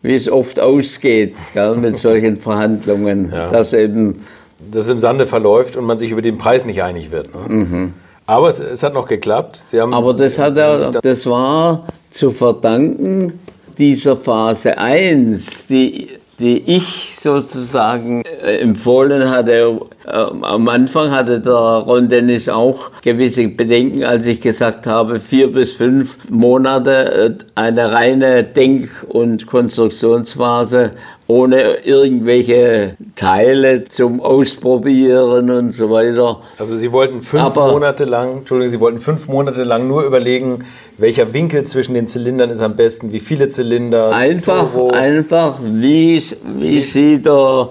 wie 0.02 0.14
es 0.14 0.28
oft 0.28 0.58
ausgeht 0.58 1.34
gell, 1.52 1.76
mit 1.76 1.98
solchen 1.98 2.38
Verhandlungen. 2.38 3.30
Ja. 3.30 3.50
Dass 3.50 3.72
eben 3.72 4.24
das 4.70 4.88
im 4.88 4.98
Sande 4.98 5.26
verläuft 5.26 5.76
und 5.76 5.84
man 5.84 5.98
sich 5.98 6.10
über 6.10 6.22
den 6.22 6.38
Preis 6.38 6.64
nicht 6.64 6.82
einig 6.82 7.10
wird. 7.10 7.34
Ne? 7.34 7.54
Mhm. 7.54 7.94
Aber 8.26 8.48
es, 8.48 8.58
es, 8.58 8.82
hat 8.82 8.94
noch 8.94 9.06
geklappt. 9.06 9.56
Sie 9.56 9.80
haben, 9.80 9.92
Aber 9.92 10.14
das, 10.14 10.38
hat 10.38 10.56
er, 10.56 10.90
das 10.90 11.26
war 11.26 11.86
zu 12.10 12.30
verdanken 12.30 13.38
dieser 13.76 14.16
Phase 14.16 14.78
1, 14.78 15.66
die 15.66 16.08
die 16.38 16.58
ich 16.76 17.16
sozusagen 17.16 18.22
äh, 18.24 18.58
empfohlen 18.58 19.30
hatte. 19.30 19.80
Äh, 20.06 20.10
am 20.12 20.68
Anfang 20.68 21.10
hatte 21.10 21.40
der 21.40 21.52
Ron 21.54 22.08
Dennis 22.08 22.48
auch 22.48 22.90
gewisse 23.02 23.48
Bedenken, 23.48 24.04
als 24.04 24.26
ich 24.26 24.40
gesagt 24.40 24.86
habe, 24.86 25.20
vier 25.20 25.50
bis 25.50 25.72
fünf 25.72 26.18
Monate 26.28 26.90
äh, 26.90 27.44
eine 27.54 27.92
reine 27.92 28.44
Denk- 28.44 29.04
und 29.08 29.46
Konstruktionsphase 29.46 30.92
ohne 31.26 31.78
irgendwelche 31.84 32.96
Teile 33.16 33.84
zum 33.84 34.20
Ausprobieren 34.20 35.50
und 35.50 35.72
so 35.72 35.88
weiter. 35.88 36.40
Also 36.58 36.76
Sie 36.76 36.92
wollten 36.92 37.22
fünf 37.22 37.42
Aber, 37.44 37.72
Monate 37.72 38.04
lang, 38.04 38.38
Entschuldigung, 38.38 38.70
Sie 38.70 38.80
wollten 38.80 39.00
fünf 39.00 39.26
Monate 39.26 39.64
lang 39.64 39.88
nur 39.88 40.04
überlegen, 40.04 40.64
welcher 40.98 41.32
Winkel 41.32 41.64
zwischen 41.64 41.94
den 41.94 42.06
Zylindern 42.06 42.50
ist 42.50 42.60
am 42.60 42.76
besten, 42.76 43.12
wie 43.12 43.20
viele 43.20 43.48
Zylinder. 43.48 44.12
Einfach, 44.12 44.70
Turbo. 44.70 44.90
einfach, 44.90 45.58
wie, 45.62 46.22
wie 46.58 46.80
sieht 46.80 47.24
der, 47.24 47.70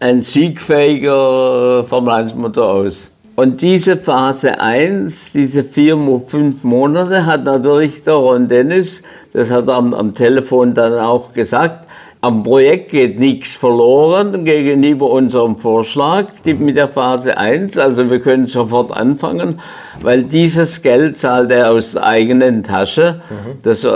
ein 0.00 0.22
siegfähiger 0.22 1.84
Formel 1.84 2.10
1 2.14 2.34
Motor 2.34 2.68
aus? 2.68 3.10
Und 3.34 3.60
diese 3.60 3.98
Phase 3.98 4.60
1, 4.60 5.32
diese 5.32 5.62
vier, 5.62 5.98
fünf 6.26 6.64
Monate, 6.64 7.26
hat 7.26 7.44
natürlich 7.44 8.02
der 8.02 8.14
Ron 8.14 8.48
Dennis, 8.48 9.02
das 9.34 9.50
hat 9.50 9.68
er 9.68 9.74
am, 9.74 9.92
am 9.92 10.14
Telefon 10.14 10.72
dann 10.72 10.94
auch 10.94 11.34
gesagt, 11.34 11.86
am 12.22 12.42
Projekt 12.42 12.92
geht 12.92 13.20
nichts 13.20 13.54
verloren 13.54 14.44
gegenüber 14.44 15.10
unserem 15.10 15.56
Vorschlag 15.56 16.24
mit 16.44 16.76
der 16.76 16.88
Phase 16.88 17.36
1. 17.36 17.76
Also 17.76 18.10
wir 18.10 18.20
können 18.20 18.46
sofort 18.46 18.90
anfangen, 18.90 19.60
weil 20.00 20.22
dieses 20.22 20.80
Geld 20.80 21.18
zahlt 21.18 21.50
er 21.50 21.70
aus 21.70 21.92
der 21.92 22.04
eigenen 22.04 22.64
Tasche. 22.64 23.20
Mhm. 23.28 23.58
Das, 23.62 23.86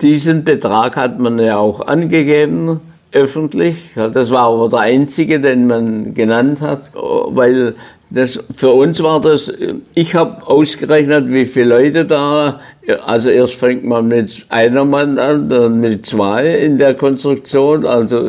diesen 0.00 0.44
Betrag 0.44 0.96
hat 0.96 1.18
man 1.18 1.38
ja 1.38 1.58
auch 1.58 1.86
angegeben. 1.86 2.80
Öffentlich. 3.16 3.94
Das 3.94 4.30
war 4.30 4.48
aber 4.48 4.68
der 4.68 4.80
einzige, 4.80 5.40
den 5.40 5.66
man 5.66 6.14
genannt 6.14 6.60
hat, 6.60 6.92
weil 6.94 7.74
das, 8.16 8.42
für 8.56 8.70
uns 8.70 9.02
war 9.02 9.20
das, 9.20 9.52
ich 9.94 10.14
habe 10.14 10.46
ausgerechnet, 10.46 11.32
wie 11.32 11.44
viele 11.44 11.78
Leute 11.78 12.04
da, 12.04 12.60
also 13.04 13.30
erst 13.30 13.54
fängt 13.54 13.84
man 13.84 14.08
mit 14.08 14.46
einer 14.48 14.84
Mann 14.84 15.18
an, 15.18 15.48
dann 15.48 15.80
mit 15.80 16.06
zwei 16.06 16.46
in 16.46 16.78
der 16.78 16.94
Konstruktion, 16.94 17.84
also 17.84 18.22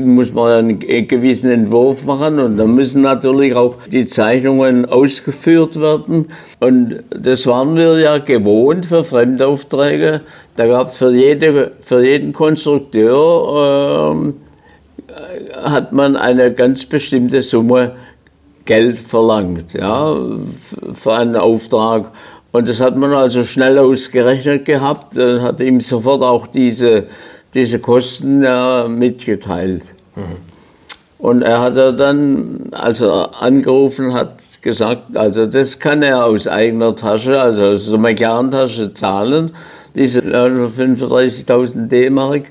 muss 0.00 0.32
man 0.32 0.52
einen 0.52 0.78
gewissen 0.78 1.50
Entwurf 1.50 2.04
machen 2.04 2.38
und 2.38 2.56
dann 2.56 2.74
müssen 2.74 3.02
natürlich 3.02 3.54
auch 3.54 3.76
die 3.90 4.06
Zeichnungen 4.06 4.86
ausgeführt 4.86 5.80
werden 5.80 6.28
und 6.60 7.02
das 7.10 7.46
waren 7.46 7.76
wir 7.76 7.98
ja 7.98 8.18
gewohnt 8.18 8.86
für 8.86 9.04
Fremdaufträge. 9.04 10.20
Da 10.56 10.66
gab 10.66 10.86
es 10.86 10.96
für, 10.96 11.10
jede, 11.10 11.72
für 11.80 12.04
jeden 12.04 12.32
Konstrukteur, 12.32 14.14
äh, 14.16 14.44
hat 15.62 15.92
man 15.92 16.16
eine 16.16 16.52
ganz 16.52 16.84
bestimmte 16.84 17.42
Summe 17.42 17.92
Geld 18.64 18.98
verlangt, 18.98 19.74
ja, 19.74 20.16
für 20.92 21.12
einen 21.12 21.36
Auftrag. 21.36 22.10
Und 22.52 22.68
das 22.68 22.80
hat 22.80 22.96
man 22.96 23.12
also 23.12 23.44
schnell 23.44 23.78
ausgerechnet 23.78 24.64
gehabt, 24.64 25.18
und 25.18 25.42
hat 25.42 25.60
ihm 25.60 25.80
sofort 25.80 26.22
auch 26.22 26.46
diese, 26.46 27.08
diese 27.52 27.78
Kosten 27.78 28.42
ja, 28.42 28.86
mitgeteilt. 28.88 29.82
Mhm. 30.16 30.22
Und 31.18 31.42
er 31.42 31.60
hat 31.60 31.76
dann, 31.76 32.68
als 32.72 33.00
er 33.00 33.42
angerufen 33.42 34.12
hat, 34.12 34.36
gesagt, 34.64 35.16
also 35.16 35.46
das 35.46 35.78
kann 35.78 36.02
er 36.02 36.24
aus 36.24 36.48
eigener 36.48 36.96
Tasche, 36.96 37.40
also 37.40 37.64
aus 37.64 37.88
der 37.88 37.98
McLaren-Tasche 37.98 38.94
zahlen, 38.94 39.50
diese 39.94 40.20
35.000 40.20 41.86
D-Mark, 41.86 42.44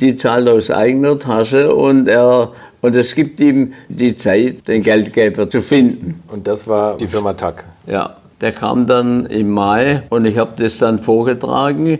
die 0.00 0.16
zahlt 0.16 0.48
aus 0.48 0.70
eigener 0.70 1.18
Tasche 1.18 1.74
und 1.74 2.08
er 2.08 2.52
und 2.80 2.96
es 2.96 3.14
gibt 3.14 3.40
ihm 3.40 3.72
die 3.88 4.14
Zeit, 4.14 4.66
den 4.68 4.82
Geldgeber 4.82 5.48
zu 5.48 5.60
finden. 5.62 6.22
Und 6.28 6.46
das 6.46 6.66
war 6.66 6.96
die 6.96 7.06
Firma 7.06 7.32
TAC? 7.32 7.64
Ja, 7.86 8.16
der 8.40 8.52
kam 8.52 8.86
dann 8.86 9.26
im 9.26 9.50
Mai 9.50 10.02
und 10.08 10.24
ich 10.24 10.38
habe 10.38 10.52
das 10.56 10.78
dann 10.78 10.98
vorgetragen, 10.98 11.98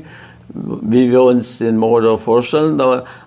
wie 0.52 1.10
wir 1.10 1.22
uns 1.22 1.58
den 1.58 1.76
Motor 1.76 2.18
vorstellen. 2.18 2.80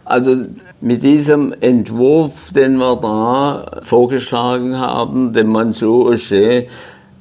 Also 0.04 0.36
mit 0.82 1.04
diesem 1.04 1.54
Entwurf, 1.62 2.51
den 2.51 2.78
wir 2.78 2.97
da 2.97 3.82
vorgeschlagen 3.84 4.78
haben, 4.78 5.32
dem 5.32 5.47
Mansour 5.47 6.12
Auger, 6.12 6.64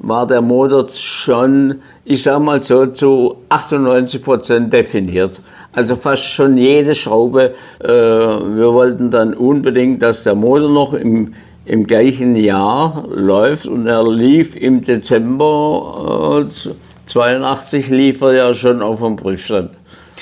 war 0.02 0.26
der 0.26 0.40
Motor 0.40 0.88
schon, 0.90 1.80
ich 2.04 2.22
sage 2.22 2.40
mal 2.40 2.62
so, 2.62 2.86
zu 2.86 3.36
98 3.48 4.22
Prozent 4.22 4.72
definiert. 4.72 5.40
Also 5.72 5.96
fast 5.96 6.24
schon 6.24 6.58
jede 6.58 6.94
Schraube. 6.94 7.54
Äh, 7.78 7.88
wir 7.88 8.72
wollten 8.72 9.10
dann 9.10 9.32
unbedingt, 9.32 10.02
dass 10.02 10.24
der 10.24 10.34
Motor 10.34 10.68
noch 10.68 10.92
im, 10.92 11.34
im 11.64 11.86
gleichen 11.86 12.36
Jahr 12.36 13.04
läuft 13.10 13.66
und 13.66 13.86
er 13.86 14.06
lief 14.06 14.56
im 14.56 14.82
Dezember 14.82 16.46
äh, 16.46 16.70
82 17.06 17.88
lief 17.88 18.20
er 18.20 18.32
ja 18.32 18.54
schon 18.54 18.82
auf 18.82 19.00
dem 19.00 19.16
Prüfstand 19.16 19.70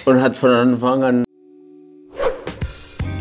und 0.05 0.21
hat 0.21 0.37
von 0.39 0.51
Anfang 0.51 1.03
an 1.03 1.25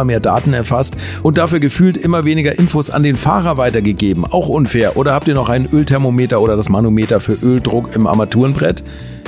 immer 0.00 0.06
mehr 0.06 0.20
Daten 0.20 0.54
erfasst 0.54 0.96
und 1.22 1.36
dafür 1.36 1.60
gefühlt 1.60 1.98
immer 1.98 2.24
weniger 2.24 2.58
Infos 2.58 2.88
an 2.88 3.02
den 3.02 3.16
Fahrer 3.16 3.58
weitergegeben. 3.58 4.24
Auch 4.24 4.48
unfair. 4.48 4.96
Oder 4.96 5.12
habt 5.12 5.28
ihr 5.28 5.34
noch 5.34 5.50
ein 5.50 5.68
Ölthermometer 5.70 6.40
oder 6.40 6.56
das 6.56 6.70
Manometer 6.70 7.20
für 7.20 7.34
Öldruck 7.34 7.94
im 7.94 8.06
Armaturenbrett? 8.06 8.82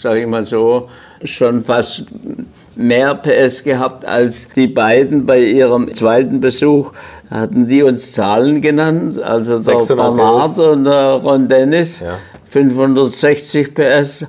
Sage 0.00 0.22
ich 0.22 0.26
mal 0.26 0.44
so, 0.44 0.88
schon 1.24 1.62
fast 1.62 2.04
mehr 2.74 3.14
PS 3.14 3.62
gehabt 3.62 4.06
als 4.06 4.48
die 4.48 4.66
beiden 4.66 5.26
bei 5.26 5.40
ihrem 5.40 5.92
zweiten 5.92 6.40
Besuch. 6.40 6.92
Hatten 7.30 7.68
die 7.68 7.82
uns 7.82 8.12
Zahlen 8.12 8.60
genannt, 8.60 9.22
also 9.22 9.58
der 9.62 9.94
Bernard 9.94 10.58
und 10.58 10.84
der 10.84 11.20
Ron 11.22 11.48
Dennis. 11.48 12.00
Ja. 12.00 12.18
560 12.50 13.74
PS 13.74 14.26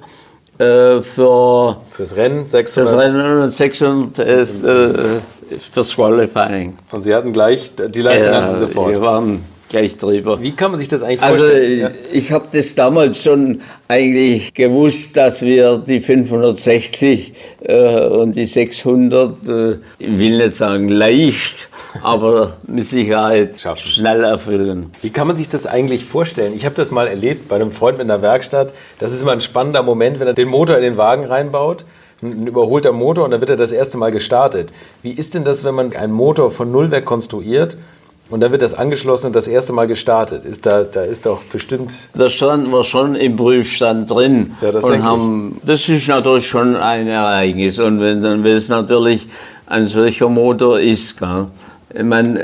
äh, 0.57 1.01
für 1.01 1.77
fürs 1.89 2.15
Rennen 2.15 2.45
600 2.45 2.89
fürs 2.89 3.05
Rennen 3.05 3.41
und 3.41 3.49
600 3.49 4.13
PS 4.13 4.63
äh, 4.63 4.93
fürs 5.71 5.95
Qualifying. 5.95 6.75
Und 6.91 7.01
Sie 7.01 7.15
hatten 7.15 7.33
gleich 7.33 7.71
die 7.75 8.01
Leistung 8.01 8.33
ja, 8.33 8.47
sofort. 8.47 8.91
Wir 8.91 9.01
waren 9.01 9.43
gleich 9.71 9.97
drüber. 9.97 10.41
Wie 10.41 10.51
kann 10.51 10.71
man 10.71 10.79
sich 10.79 10.89
das 10.89 11.01
eigentlich 11.01 11.23
also, 11.23 11.39
vorstellen? 11.39 11.85
Also 11.85 11.97
ich 12.11 12.31
habe 12.31 12.45
das 12.51 12.75
damals 12.75 13.23
schon 13.23 13.61
eigentlich 13.87 14.53
gewusst, 14.53 15.17
dass 15.17 15.41
wir 15.41 15.77
die 15.77 16.01
560 16.01 17.33
äh, 17.61 18.05
und 18.07 18.35
die 18.35 18.45
600, 18.45 19.47
äh, 19.47 19.71
ich 19.97 20.19
will 20.19 20.37
nicht 20.37 20.55
sagen 20.55 20.89
leicht, 20.89 21.69
aber 22.03 22.57
mit 22.67 22.85
Sicherheit 22.87 23.59
Schaffen. 23.59 23.81
schnell 23.81 24.23
erfüllen. 24.23 24.91
Wie 25.01 25.09
kann 25.09 25.27
man 25.27 25.35
sich 25.35 25.49
das 25.49 25.65
eigentlich 25.65 26.05
vorstellen? 26.05 26.53
Ich 26.55 26.65
habe 26.65 26.75
das 26.75 26.91
mal 26.91 27.07
erlebt 27.07 27.47
bei 27.47 27.55
einem 27.55 27.71
Freund 27.71 27.97
mit 27.97 28.11
einer 28.11 28.21
Werkstatt. 28.21 28.73
Das 28.99 29.13
ist 29.13 29.21
immer 29.21 29.31
ein 29.31 29.41
spannender 29.41 29.83
Moment, 29.83 30.19
wenn 30.19 30.27
er 30.27 30.33
den 30.33 30.49
Motor 30.49 30.75
in 30.75 30.83
den 30.83 30.97
Wagen 30.97 31.23
reinbaut 31.23 31.85
ein 32.23 32.45
überholter 32.45 32.91
Motor 32.91 33.25
und 33.25 33.31
dann 33.31 33.39
wird 33.39 33.49
er 33.49 33.55
das 33.55 33.71
erste 33.71 33.97
Mal 33.97 34.11
gestartet. 34.11 34.71
Wie 35.01 35.09
ist 35.09 35.33
denn 35.33 35.43
das, 35.43 35.63
wenn 35.63 35.73
man 35.73 35.93
einen 35.93 36.13
Motor 36.13 36.51
von 36.51 36.71
Null 36.71 36.91
weg 36.91 37.03
konstruiert 37.03 37.77
und 38.31 38.39
dann 38.39 38.51
wird 38.51 38.61
das 38.61 38.73
angeschlossen 38.73 39.27
und 39.27 39.35
das 39.35 39.47
erste 39.47 39.73
Mal 39.73 39.87
gestartet. 39.87 40.45
Ist 40.45 40.65
da, 40.65 40.83
da 40.83 41.01
ist 41.01 41.25
doch 41.25 41.43
bestimmt. 41.43 42.09
Da 42.15 42.29
standen 42.29 42.71
wir 42.71 42.83
schon 42.83 43.15
im 43.15 43.35
Prüfstand 43.35 44.09
drin. 44.09 44.55
Ja, 44.61 44.71
das 44.71 44.85
und 44.85 45.03
haben, 45.03 45.57
ich. 45.57 45.67
Das 45.67 45.89
ist 45.89 46.07
natürlich 46.07 46.47
schon 46.47 46.75
ein 46.75 47.07
Ereignis. 47.07 47.77
Und 47.77 47.99
wenn 47.99 48.21
dann 48.21 48.43
wenn 48.43 48.55
es 48.55 48.69
natürlich 48.69 49.27
ein 49.67 49.85
solcher 49.85 50.29
Motor 50.29 50.79
ist, 50.79 51.19
gell, 51.19 51.47
man, 52.03 52.39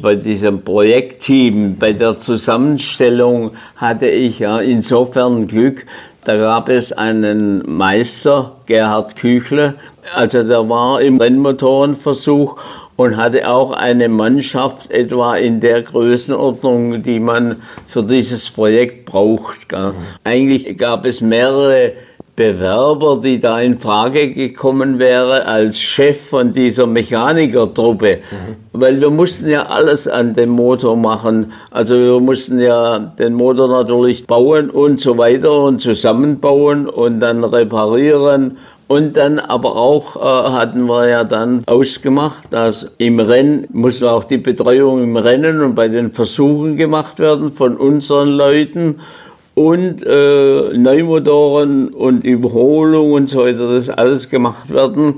bei 0.00 0.14
diesem 0.14 0.62
Projektteam, 0.62 1.76
bei 1.76 1.92
der 1.92 2.18
Zusammenstellung 2.18 3.52
hatte 3.76 4.08
ich 4.08 4.38
ja 4.38 4.60
insofern 4.60 5.48
Glück, 5.48 5.84
da 6.24 6.36
gab 6.36 6.68
es 6.68 6.92
einen 6.92 7.64
Meister, 7.66 8.52
Gerhard 8.66 9.16
Küchle, 9.16 9.74
also 10.14 10.42
der 10.42 10.68
war 10.68 11.00
im 11.00 11.20
Rennmotorenversuch 11.20 12.56
und 12.98 13.16
hatte 13.16 13.48
auch 13.48 13.70
eine 13.70 14.08
Mannschaft 14.08 14.90
etwa 14.90 15.36
in 15.36 15.60
der 15.60 15.82
Größenordnung, 15.82 17.00
die 17.04 17.20
man 17.20 17.54
für 17.86 18.02
dieses 18.02 18.50
Projekt 18.50 19.06
braucht. 19.06 19.70
Mhm. 19.70 19.94
Eigentlich 20.24 20.76
gab 20.76 21.06
es 21.06 21.20
mehrere 21.20 21.92
Bewerber, 22.34 23.20
die 23.22 23.38
da 23.38 23.60
in 23.60 23.78
Frage 23.78 24.32
gekommen 24.32 24.98
wäre 24.98 25.46
als 25.46 25.78
Chef 25.78 26.28
von 26.28 26.50
dieser 26.50 26.88
Mechanikertruppe. 26.88 28.16
Mhm. 28.16 28.56
Weil 28.72 29.00
wir 29.00 29.10
mussten 29.10 29.48
ja 29.48 29.66
alles 29.66 30.08
an 30.08 30.34
dem 30.34 30.48
Motor 30.48 30.96
machen. 30.96 31.52
Also 31.70 31.94
wir 31.94 32.18
mussten 32.18 32.58
ja 32.58 32.98
den 32.98 33.34
Motor 33.34 33.68
natürlich 33.68 34.26
bauen 34.26 34.70
und 34.70 35.00
so 35.00 35.16
weiter 35.16 35.52
und 35.62 35.80
zusammenbauen 35.80 36.88
und 36.88 37.20
dann 37.20 37.44
reparieren. 37.44 38.56
Und 38.88 39.18
dann 39.18 39.38
aber 39.38 39.76
auch 39.76 40.16
äh, 40.16 40.50
hatten 40.50 40.86
wir 40.86 41.08
ja 41.08 41.24
dann 41.24 41.62
ausgemacht, 41.66 42.44
dass 42.50 42.90
im 42.96 43.20
Rennen 43.20 43.66
muss 43.70 44.02
auch 44.02 44.24
die 44.24 44.38
Betreuung 44.38 45.02
im 45.02 45.16
Rennen 45.18 45.60
und 45.60 45.74
bei 45.74 45.88
den 45.88 46.10
Versuchen 46.10 46.76
gemacht 46.76 47.18
werden 47.18 47.52
von 47.52 47.76
unseren 47.76 48.30
Leuten 48.30 49.00
und 49.54 50.02
äh, 50.06 50.78
Neumotoren 50.78 51.88
und 51.88 52.24
Überholung 52.24 53.12
und 53.12 53.28
so 53.28 53.40
weiter, 53.40 53.74
das 53.74 53.90
alles 53.90 54.30
gemacht 54.30 54.70
werden. 54.72 55.16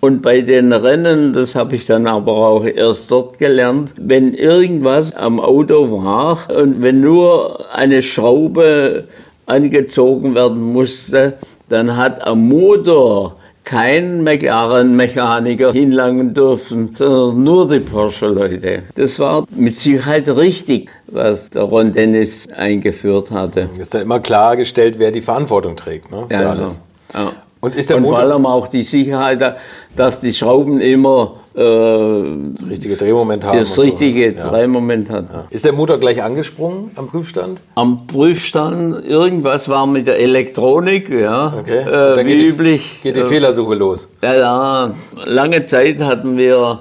Und 0.00 0.20
bei 0.20 0.40
den 0.40 0.72
Rennen, 0.72 1.32
das 1.32 1.54
habe 1.54 1.76
ich 1.76 1.86
dann 1.86 2.08
aber 2.08 2.32
auch 2.32 2.64
erst 2.64 3.12
dort 3.12 3.38
gelernt, 3.38 3.94
wenn 3.98 4.34
irgendwas 4.34 5.14
am 5.14 5.38
Auto 5.38 6.02
war 6.02 6.38
und 6.50 6.82
wenn 6.82 7.00
nur 7.02 7.72
eine 7.72 8.02
Schraube 8.02 9.04
angezogen 9.46 10.34
werden 10.34 10.60
musste, 10.60 11.34
dann 11.72 11.96
hat 11.96 12.26
am 12.26 12.48
Motor 12.48 13.36
kein 13.64 14.22
McLaren-Mechaniker 14.24 15.72
hinlangen 15.72 16.34
dürfen, 16.34 16.94
sondern 16.94 17.42
nur 17.42 17.68
die 17.68 17.80
Porsche-Leute. 17.80 18.82
Das 18.94 19.18
war 19.18 19.46
mit 19.50 19.76
Sicherheit 19.76 20.28
richtig, 20.28 20.90
was 21.06 21.48
der 21.48 21.62
Ron 21.62 21.92
Dennis 21.92 22.48
eingeführt 22.54 23.30
hatte. 23.30 23.70
Ist 23.78 23.94
dann 23.94 24.02
immer 24.02 24.20
klargestellt, 24.20 24.98
wer 24.98 25.12
die 25.12 25.22
Verantwortung 25.22 25.76
trägt 25.76 26.10
ne, 26.10 26.26
für 26.28 26.34
ja, 26.34 26.50
alles. 26.50 26.82
Ja. 27.14 27.32
Und, 27.60 27.74
ist 27.74 27.88
der 27.88 27.96
Und 27.98 28.04
vor 28.04 28.18
allem 28.18 28.44
auch 28.44 28.66
die 28.66 28.82
Sicherheit, 28.82 29.56
dass 29.96 30.20
die 30.20 30.32
Schrauben 30.32 30.80
immer 30.80 31.36
das 31.54 32.66
richtige 32.68 32.96
Drehmoment 32.96 33.44
haben. 33.44 33.58
Das 33.58 33.78
richtige 33.78 34.34
so. 34.38 34.48
Drehmoment 34.48 35.10
hat. 35.10 35.26
Ja. 35.30 35.44
Ist 35.50 35.64
der 35.64 35.72
Motor 35.72 35.98
gleich 35.98 36.22
angesprungen 36.22 36.90
am 36.96 37.08
Prüfstand? 37.08 37.60
Am 37.74 38.06
Prüfstand, 38.06 39.04
irgendwas 39.04 39.68
war 39.68 39.86
mit 39.86 40.06
der 40.06 40.18
Elektronik, 40.18 41.10
ja. 41.10 41.52
Okay. 41.58 41.80
Äh, 41.80 42.16
wie 42.16 42.24
geht 42.24 42.46
üblich. 42.48 42.96
Die, 42.98 43.08
geht 43.08 43.16
die 43.16 43.20
äh, 43.20 43.24
Fehlersuche 43.24 43.74
los. 43.74 44.08
Ja, 44.22 44.34
ja, 44.34 44.94
lange 45.26 45.66
Zeit 45.66 46.00
hatten 46.00 46.38
wir, 46.38 46.80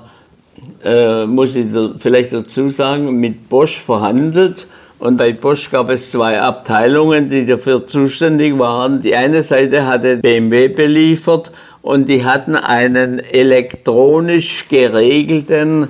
äh, 0.84 1.26
muss 1.26 1.56
ich 1.56 1.74
da 1.74 1.92
vielleicht 1.98 2.32
dazu 2.32 2.70
sagen, 2.70 3.20
mit 3.20 3.50
Bosch 3.50 3.82
verhandelt. 3.82 4.68
Und 5.00 5.18
bei 5.18 5.34
Bosch 5.34 5.72
gab 5.72 5.90
es 5.90 6.12
zwei 6.12 6.40
Abteilungen, 6.40 7.28
die 7.28 7.46
dafür 7.46 7.88
zuständig 7.88 8.58
waren. 8.60 9.02
Die 9.02 9.16
eine 9.16 9.42
Seite 9.42 9.88
hatte 9.88 10.18
BMW 10.18 10.68
beliefert 10.68 11.52
und 11.82 12.08
die 12.08 12.26
hatten 12.26 12.56
einen 12.56 13.20
elektronisch 13.20 14.68
geregelten 14.70 15.90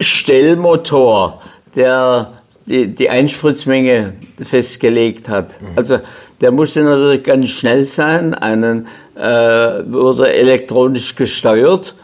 Stellmotor, 0.00 1.40
der 1.74 2.32
die, 2.66 2.88
die 2.88 3.10
Einspritzmenge 3.10 4.14
festgelegt 4.40 5.28
hat. 5.28 5.60
Mhm. 5.60 5.68
Also 5.76 6.00
der 6.40 6.50
musste 6.50 6.82
natürlich 6.82 7.22
ganz 7.22 7.50
schnell 7.50 7.86
sein, 7.86 8.34
einen 8.34 8.86
äh, 9.14 9.20
wurde 9.20 10.32
elektronisch 10.32 11.14
gesteuert 11.14 11.94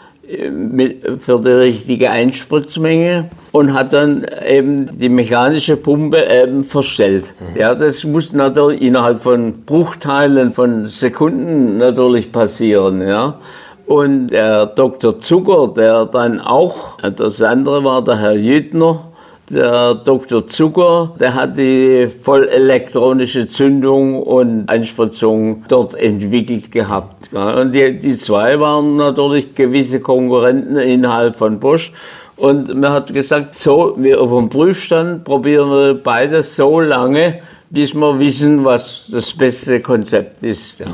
mit, 0.51 1.21
für 1.21 1.41
die 1.41 1.49
richtige 1.49 2.11
Einspritzmenge 2.11 3.31
und 3.53 3.73
hat 3.73 3.93
dann 3.93 4.27
eben 4.47 4.99
die 4.99 5.09
mechanische 5.09 5.77
Pumpe 5.77 6.25
eben 6.29 6.65
verstellt. 6.65 7.33
Mhm. 7.41 7.61
Ja, 7.61 7.75
das 7.75 8.05
muss 8.05 8.33
natürlich 8.33 8.83
innerhalb 8.83 9.21
von 9.21 9.63
Bruchteilen 9.65 10.53
von 10.53 10.87
Sekunden 10.89 11.79
natürlich 11.79 12.33
passieren, 12.33 13.07
ja. 13.07 13.39
Und 13.87 14.29
der 14.29 14.67
Dr. 14.67 15.19
Zucker, 15.19 15.73
der 15.77 16.07
dann 16.07 16.41
auch, 16.41 16.99
das 17.01 17.43
andere 17.43 17.83
war 17.83 18.05
der 18.05 18.21
Herr 18.21 18.37
Jüttner, 18.37 19.11
der 19.51 19.97
Dr. 19.97 20.47
Zucker, 20.47 21.13
der 21.19 21.35
hat 21.35 21.57
die 21.57 22.09
vollelektronische 22.23 23.49
Zündung 23.49 24.23
und 24.23 24.69
Einspritzung 24.69 25.65
dort 25.69 25.97
entwickelt 25.97 26.71
gehabt. 26.71 27.20
Die, 27.33 28.01
die 28.01 28.17
zwei 28.17 28.59
waren 28.59 28.97
natürlich 28.97 29.55
gewisse 29.55 30.01
Konkurrenten 30.01 30.77
innerhalb 30.77 31.37
von 31.37 31.61
Bosch. 31.61 31.93
Und 32.37 32.75
man 32.75 32.93
hat 32.93 33.13
gesagt, 33.13 33.55
so, 33.55 33.95
wir 33.99 34.21
auf 34.21 34.31
dem 34.31 34.49
Prüfstand 34.49 35.25
probieren 35.25 35.71
wir 35.71 35.95
beides 35.95 36.57
so 36.57 36.81
lange, 36.81 37.41
bis 37.69 37.95
wir 37.95 38.19
wissen, 38.19 38.65
was 38.65 39.05
das 39.09 39.33
beste 39.33 39.81
Konzept 39.81 40.43
ist. 40.43 40.81
Ja. 40.81 40.87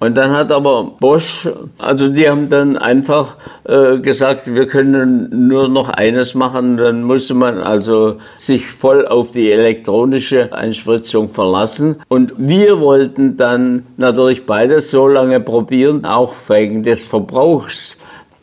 Und 0.00 0.16
dann 0.16 0.30
hat 0.32 0.52
aber 0.52 0.92
Bosch, 1.00 1.48
also 1.78 2.08
die 2.08 2.28
haben 2.28 2.48
dann 2.48 2.76
einfach 2.76 3.36
äh, 3.64 3.98
gesagt, 3.98 4.54
wir 4.54 4.66
können 4.66 5.48
nur 5.48 5.68
noch 5.68 5.88
eines 5.88 6.34
machen. 6.34 6.76
Dann 6.76 7.02
musste 7.02 7.34
man 7.34 7.58
also 7.58 8.18
sich 8.38 8.66
voll 8.66 9.06
auf 9.06 9.32
die 9.32 9.50
elektronische 9.50 10.52
Einspritzung 10.52 11.30
verlassen. 11.30 11.96
Und 12.08 12.34
wir 12.36 12.80
wollten 12.80 13.36
dann 13.36 13.86
natürlich 13.96 14.46
beides 14.46 14.90
so 14.90 15.08
lange 15.08 15.40
probieren, 15.40 16.04
auch 16.04 16.34
wegen 16.48 16.82
des 16.82 17.06
Verbrauchs 17.06 17.96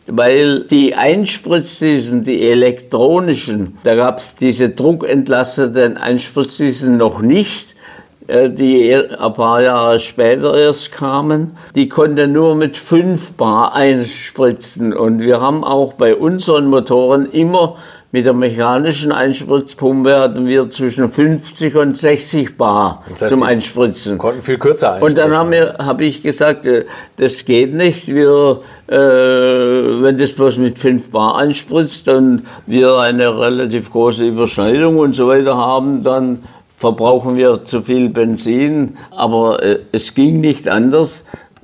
weil 0.07 0.61
die 0.61 0.93
Einspritzdiesen, 0.93 2.23
die 2.23 2.47
elektronischen, 2.47 3.77
da 3.83 3.95
gab 3.95 4.19
es 4.19 4.35
diese 4.35 4.69
druckentlasteten 4.69 5.97
Einspritzdiesen 5.97 6.97
noch 6.97 7.21
nicht. 7.21 7.74
Äh, 8.27 8.49
die 8.49 8.93
ein 8.95 9.33
paar 9.33 9.61
Jahre 9.61 9.99
später 9.99 10.57
erst 10.57 10.91
kamen, 10.91 11.57
die 11.75 11.87
konnte 11.87 12.27
nur 12.27 12.55
mit 12.55 12.75
5 12.75 13.33
Bar 13.33 13.75
einspritzen. 13.75 14.93
Und 14.93 15.19
wir 15.19 15.41
haben 15.41 15.63
auch 15.63 15.93
bei 15.93 16.15
unseren 16.15 16.65
Motoren 16.67 17.29
immer 17.31 17.75
mit 18.11 18.25
der 18.25 18.33
mechanischen 18.33 19.11
Einspritzpumpe 19.11 20.17
hatten 20.17 20.47
wir 20.47 20.69
zwischen 20.69 21.11
50 21.11 21.75
und 21.75 21.97
60 21.97 22.57
Bar 22.57 23.03
das 23.09 23.23
heißt, 23.23 23.37
zum 23.37 23.43
Einspritzen. 23.43 24.17
Konnten 24.17 24.41
viel 24.41 24.57
kürzer 24.57 24.93
einspritzen. 24.93 25.23
Und 25.23 25.31
dann 25.31 25.85
habe 25.85 26.05
ich 26.05 26.23
gesagt, 26.23 26.65
äh, 26.65 26.85
das 27.17 27.45
geht 27.45 27.73
nicht. 27.75 28.07
Wir, 28.07 28.61
äh, 28.87 28.95
wenn 28.95 30.17
das 30.17 30.31
bloß 30.31 30.57
mit 30.57 30.79
5 30.79 31.11
Bar 31.11 31.37
einspritzt 31.37 32.07
und 32.07 32.43
wir 32.65 32.97
eine 32.97 33.37
relativ 33.37 33.91
große 33.91 34.23
Überschneidung 34.23 34.97
und 34.97 35.13
so 35.13 35.27
weiter 35.27 35.57
haben, 35.57 36.01
dann 36.01 36.39
verbrauchen 36.85 37.35
wir 37.35 37.65
zu 37.65 37.81
viel 37.81 38.09
Benzin, 38.09 38.97
aber 39.09 39.63
äh, 39.63 39.79
es 39.91 40.13
ging 40.13 40.39
nicht 40.39 40.67
anders. 40.67 41.23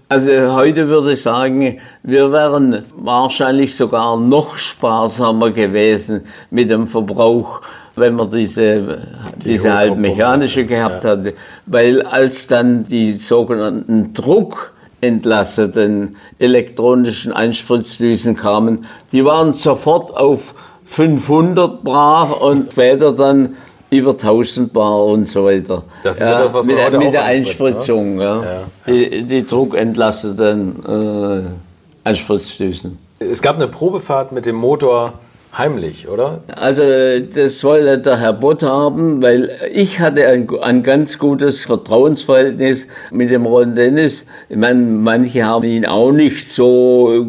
Also 0.10 0.32
heute 0.56 0.88
würde 0.88 1.14
ich 1.14 1.22
sagen, 1.22 1.78
wir 2.02 2.32
wären 2.32 2.82
wahrscheinlich 2.96 3.76
sogar 3.76 4.18
noch 4.18 4.58
sparsamer 4.58 5.52
gewesen 5.52 6.24
mit 6.50 6.72
dem 6.72 6.88
Verbrauch, 6.88 7.62
wenn 7.96 8.16
man 8.16 8.32
diese, 8.32 9.06
die 9.36 9.50
diese 9.50 9.76
halt 9.76 9.96
mechanische 9.96 10.66
gehabt 10.66 11.04
ja. 11.04 11.12
hatte. 11.12 11.36
Weil 11.68 12.02
als 12.02 12.48
dann 12.48 12.86
die 12.86 13.12
sogenannten 13.12 14.16
druckentlasteten 14.16 16.16
elektronischen 16.40 17.32
Einspritzdüsen 17.32 18.36
kamen, 18.36 18.86
die 19.12 19.24
waren 19.24 19.54
sofort 19.54 20.18
auf 20.18 20.56
500 20.86 21.84
brach 21.84 22.42
und 22.42 22.72
später 22.72 23.14
dann 23.14 23.56
über 23.92 24.12
1000 24.12 24.72
Bar 24.72 25.06
und 25.06 25.28
so 25.28 25.46
weiter. 25.46 25.84
Das 26.02 26.16
ist 26.16 26.22
ja, 26.22 26.32
ja 26.32 26.38
das, 26.40 26.54
was 26.54 26.66
man 26.66 26.76
mit, 26.76 26.86
heute 26.86 26.98
mit 26.98 27.14
der 27.14 27.26
Einspritzung, 27.26 28.16
ne? 28.16 28.24
ja. 28.24 28.44
ja. 28.44 28.64
Die, 28.88 29.24
die 29.24 29.46
druckentlasteten 29.46 31.56
äh, 32.06 32.08
Einspritzdüsen. 32.08 32.98
Es 33.20 33.42
gab 33.42 33.58
eine 33.58 33.68
Probefahrt 33.68 34.32
mit 34.32 34.46
dem 34.46 34.56
Motor 34.56 35.14
heimlich, 35.56 36.08
oder? 36.08 36.40
Also 36.56 36.82
das 36.82 37.62
wollte 37.66 38.00
der 38.00 38.18
Herr 38.18 38.32
Bott 38.32 38.64
haben, 38.64 39.22
weil 39.22 39.52
ich 39.74 40.00
hatte 40.00 40.26
ein, 40.26 40.48
ein 40.62 40.84
ganz 40.84 41.20
gutes 41.20 41.60
Vertrauensverhältnis 41.60 42.88
mit 43.12 43.30
dem 43.30 43.46
Ron 43.46 43.76
Dennis. 43.76 44.24
Ich 44.48 44.56
meine, 44.56 44.80
manche 44.80 45.44
haben 45.44 45.66
ihn 45.66 45.86
auch 45.86 46.12
nicht 46.12 46.50
so... 46.50 47.28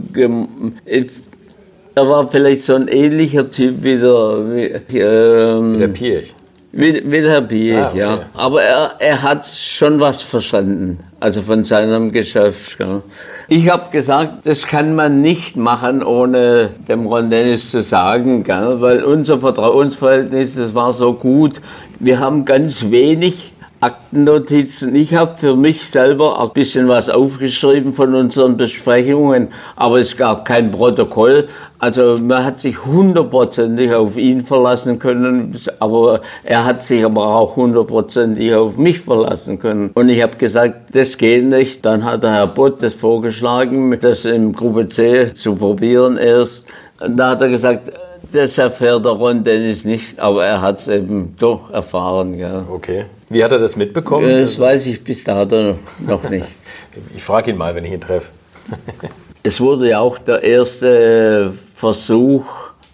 Er 1.95 2.09
war 2.09 2.27
vielleicht 2.29 2.63
so 2.63 2.75
ein 2.75 2.89
ähnlicher 2.89 3.51
Typ 3.51 3.83
wie 3.83 3.97
der, 3.97 4.81
wie, 4.89 4.99
ähm, 4.99 5.79
der 5.79 5.89
Pirch. 5.89 6.35
Wie, 6.73 7.03
wie 7.05 7.21
der 7.21 7.43
Bier, 7.43 7.85
ah, 7.85 7.89
okay. 7.89 7.99
ja. 7.99 8.19
Aber 8.35 8.63
er, 8.63 8.95
er 8.99 9.23
hat 9.23 9.47
schon 9.47 10.01
was 10.01 10.23
verstanden. 10.23 10.99
also 11.23 11.41
von 11.43 11.63
seinem 11.63 12.11
Geschäft. 12.11 12.79
Gell. 12.79 13.03
Ich 13.49 13.71
habe 13.71 13.91
gesagt, 13.93 14.45
das 14.45 14.67
kann 14.67 14.95
man 14.95 15.23
nicht 15.23 15.57
machen, 15.57 16.03
ohne 16.03 16.71
dem 16.89 17.07
Ron 17.07 17.31
Dennis 17.31 17.71
zu 17.71 17.83
sagen, 17.83 18.43
gell, 18.43 18.81
weil 18.81 19.05
unser 19.05 19.39
Vertrauensverhältnis, 19.39 20.57
das 20.57 20.75
war 20.75 20.93
so 20.93 21.13
gut. 21.15 21.61
Wir 22.01 22.19
haben 22.19 22.45
ganz 22.45 22.91
wenig 22.91 23.53
Aktennotizen. 23.83 24.95
Ich 24.95 25.17
habe 25.17 25.37
für 25.37 25.57
mich 25.57 25.89
selber 25.89 26.41
ein 26.41 26.51
bisschen 26.51 26.87
was 26.87 27.09
aufgeschrieben 27.09 27.93
von 27.93 28.15
unseren 28.15 28.57
Besprechungen, 28.57 29.49
aber 29.75 29.99
es 29.99 30.17
gab 30.17 30.45
kein 30.45 30.71
Protokoll. 30.71 31.49
Also 31.81 32.17
man 32.17 32.45
hat 32.45 32.61
sich 32.61 32.87
hundertprozentig 32.87 33.93
auf 33.93 34.17
ihn 34.17 34.43
verlassen 34.43 35.01
können, 35.01 35.57
aber 35.81 36.21
er 36.45 36.65
hat 36.65 36.85
sich 36.85 37.05
aber 37.05 37.27
auch 37.35 37.57
hundertprozentig 37.57 38.55
auf 38.55 38.77
mich 38.77 39.01
verlassen 39.01 39.59
können. 39.59 39.91
Und 39.95 40.11
ich 40.11 40.23
habe 40.23 40.37
gesagt, 40.37 40.95
das 40.95 41.19
geht 41.19 41.45
nicht. 41.45 41.85
Dann 41.85 42.05
hat 42.05 42.23
der 42.23 42.35
Herr 42.35 42.47
Bott 42.47 42.85
das 42.85 42.95
vorgeschlagen, 42.95 43.99
das 43.99 44.25
im 44.25 44.53
Gruppe 44.53 44.89
C 44.91 45.35
zu 45.35 45.57
probieren 45.57 46.19
erst. 46.19 46.67
Und 47.01 47.17
da 47.17 47.31
hat 47.31 47.43
er 47.43 47.49
gesagt, 47.49 47.91
das 48.33 48.57
erfährt 48.59 49.05
der 49.05 49.13
Ron 49.13 49.43
Dennis 49.43 49.85
nicht, 49.85 50.21
aber 50.21 50.47
er 50.47 50.63
hat 50.63 50.79
es 50.79 50.87
eben 50.87 51.35
doch 51.37 51.71
erfahren. 51.73 52.39
Ja. 52.39 52.63
Okay. 52.73 53.07
Wie 53.33 53.43
hat 53.43 53.53
er 53.53 53.59
das 53.59 53.77
mitbekommen? 53.77 54.29
Das 54.29 54.59
weiß 54.59 54.87
ich 54.89 55.03
bis 55.03 55.25
dato 55.25 55.77
noch 56.07 56.29
nicht. 56.29 56.47
ich 57.17 57.23
frage 57.23 57.51
ihn 57.51 57.57
mal, 57.57 57.75
wenn 57.75 57.85
ich 57.87 57.93
ihn 57.93 58.01
treffe. 58.01 58.31
es 59.43 59.59
wurde 59.59 59.89
ja 59.89 60.01
auch 60.01 60.19
der 60.19 60.43
erste 60.43 61.55
Versuch, 61.75 62.45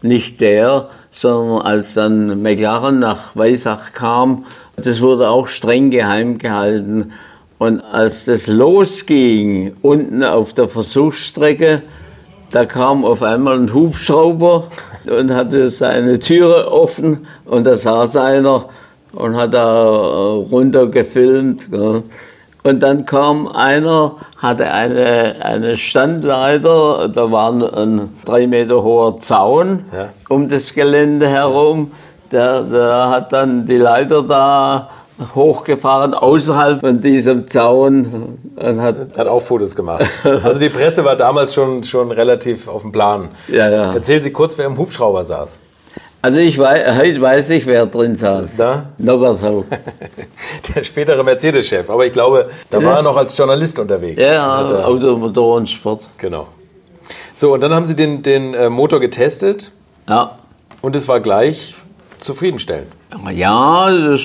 nicht 0.01 0.41
der, 0.41 0.91
sondern 1.11 1.62
als 1.62 1.95
dann 1.95 2.41
McLaren 2.41 3.01
nach 3.01 3.34
Weissach 3.34 3.93
kam, 3.93 4.45
das 4.76 5.01
wurde 5.01 5.28
auch 5.28 5.49
streng 5.49 5.91
geheim 5.91 6.39
gehalten. 6.39 7.12
Und 7.59 7.80
als 7.80 8.26
das 8.26 8.47
losging, 8.47 9.74
unten 9.82 10.22
auf 10.22 10.53
der 10.53 10.68
Versuchsstrecke, 10.68 11.82
da 12.53 12.64
kam 12.64 13.05
auf 13.05 13.24
einmal 13.24 13.59
ein 13.59 13.74
Hubschrauber 13.74 14.68
und 15.11 15.32
hatte 15.32 15.68
seine 15.68 16.20
Türe 16.20 16.70
offen 16.70 17.26
und 17.45 17.64
da 17.64 17.76
saß 17.76 18.14
einer 18.16 18.68
und 19.12 19.36
hat 19.36 19.54
da 19.54 19.84
äh, 19.84 20.44
runter 20.50 20.86
gefilmt. 20.86 21.62
Und 22.62 22.80
dann 22.80 23.06
kam 23.06 23.46
einer, 23.48 24.16
hatte 24.36 24.70
eine, 24.70 25.36
eine 25.40 25.76
Standleiter, 25.76 27.09
da 27.09 27.30
war 27.30 27.52
ein 27.52 28.11
drei 28.24 28.46
Meter 28.46 28.82
hoher 28.82 29.18
Zaun 29.20 29.84
ja. 29.92 30.11
um 30.28 30.48
das 30.48 30.74
Gelände 30.74 31.28
herum. 31.28 31.92
Der, 32.30 32.62
der 32.62 33.11
hat 33.11 33.32
dann 33.32 33.64
die 33.64 33.78
Leiter 33.78 34.22
da 34.22 34.90
hochgefahren 35.34 36.14
außerhalb 36.14 36.80
von 36.80 37.00
diesem 37.00 37.48
Zaun 37.48 38.38
und 38.54 38.80
hat, 38.82 39.16
hat 39.16 39.26
auch 39.26 39.40
Fotos 39.40 39.74
gemacht. 39.74 40.04
Also 40.24 40.61
die 40.61 40.68
Presse 40.68 41.04
war 41.04 41.16
damals 41.16 41.54
schon, 41.54 41.82
schon 41.82 42.12
relativ 42.12 42.68
auf 42.68 42.82
dem 42.82 42.92
Plan. 42.92 43.28
Ja, 43.48 43.68
ja. 43.68 43.94
Erzählen 43.94 44.22
Sie 44.22 44.30
kurz, 44.30 44.56
wer 44.59 44.66
im 44.66 44.76
Hubschrauber 44.76 45.24
saß. 45.24 45.61
Also 46.20 46.38
ich 46.40 46.58
weiß, 46.58 46.96
heute 46.96 47.20
weiß 47.20 47.50
ich, 47.50 47.66
wer 47.66 47.86
drin 47.86 48.16
saß. 48.16 48.56
Da? 48.56 48.86
Norbert 48.98 49.40
Haug. 49.40 49.66
Der 50.74 50.82
spätere 50.82 51.22
Mercedes-Chef. 51.22 51.88
Aber 51.88 52.04
ich 52.06 52.12
glaube, 52.12 52.50
da 52.70 52.82
war 52.82 52.96
er 52.96 53.02
noch 53.02 53.16
als 53.16 53.36
Journalist 53.36 53.78
unterwegs. 53.78 54.20
Ja, 54.20 54.66
Auto, 54.84 55.16
Motor 55.16 55.56
und 55.56 55.70
Sport. 55.70 56.08
Genau. 56.18 56.48
So, 57.36 57.54
und 57.54 57.60
dann 57.60 57.72
haben 57.72 57.86
Sie 57.86 57.94
den, 57.94 58.22
den 58.22 58.52
äh, 58.54 58.68
Motor 58.68 58.98
getestet. 58.98 59.70
Ja. 60.08 60.38
Und 60.80 60.96
es 60.96 61.06
war 61.06 61.20
gleich 61.20 61.76
zufriedenstellend. 62.18 62.90
Ja, 63.34 63.90
das 63.90 64.20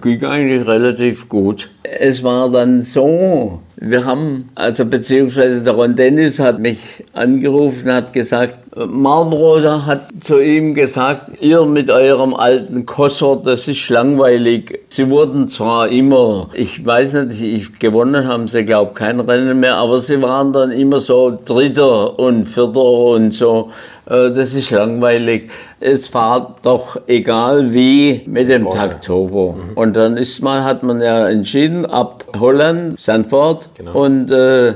ging 0.00 0.24
eigentlich 0.24 0.66
relativ 0.66 1.28
gut. 1.28 1.68
Es 1.82 2.22
war 2.22 2.50
dann 2.50 2.82
so, 2.82 3.60
wir 3.76 4.06
haben, 4.06 4.48
also 4.54 4.84
beziehungsweise 4.86 5.62
der 5.62 5.74
Ron 5.74 5.94
Dennis 5.94 6.38
hat 6.38 6.58
mich 6.60 6.78
angerufen, 7.12 7.92
hat 7.92 8.12
gesagt, 8.12 8.58
Marlboro 8.86 9.60
hat 9.86 10.08
zu 10.20 10.40
ihm 10.40 10.74
gesagt, 10.74 11.42
ihr 11.42 11.64
mit 11.64 11.90
eurem 11.90 12.34
alten 12.34 12.86
Kossor, 12.86 13.42
das 13.42 13.68
ist 13.68 13.88
langweilig. 13.88 14.80
Sie 14.88 15.10
wurden 15.10 15.48
zwar 15.48 15.88
immer, 15.88 16.48
ich 16.54 16.84
weiß 16.84 17.14
nicht, 17.14 17.42
ich, 17.42 17.78
gewonnen 17.78 18.26
haben 18.26 18.48
sie, 18.48 18.64
glaube 18.64 18.94
kein 18.94 19.20
Rennen 19.20 19.60
mehr, 19.60 19.76
aber 19.76 20.00
sie 20.00 20.22
waren 20.22 20.52
dann 20.52 20.70
immer 20.70 21.00
so 21.00 21.36
Dritter 21.44 22.18
und 22.18 22.44
Vierter 22.44 22.80
und 22.80 23.32
so. 23.32 23.70
Äh, 24.08 24.30
das 24.32 24.54
ist 24.54 24.70
langweilig. 24.70 25.50
Es 25.80 26.12
war 26.14 26.56
doch 26.62 27.00
egal 27.06 27.72
wie 27.72 28.22
mit 28.26 28.48
dem 28.48 28.68
Tag 28.70 29.02
Turbo. 29.02 29.52
Mhm. 29.52 29.76
Und 29.76 29.96
dann 29.96 30.16
ist 30.16 30.42
man, 30.42 30.64
hat 30.64 30.82
man 30.82 31.00
ja 31.00 31.28
entschieden, 31.28 31.86
ab 31.86 32.24
Holland, 32.38 32.98
Sanford. 32.98 33.68
Genau. 33.76 34.04
Und 34.04 34.30
äh, 34.30 34.74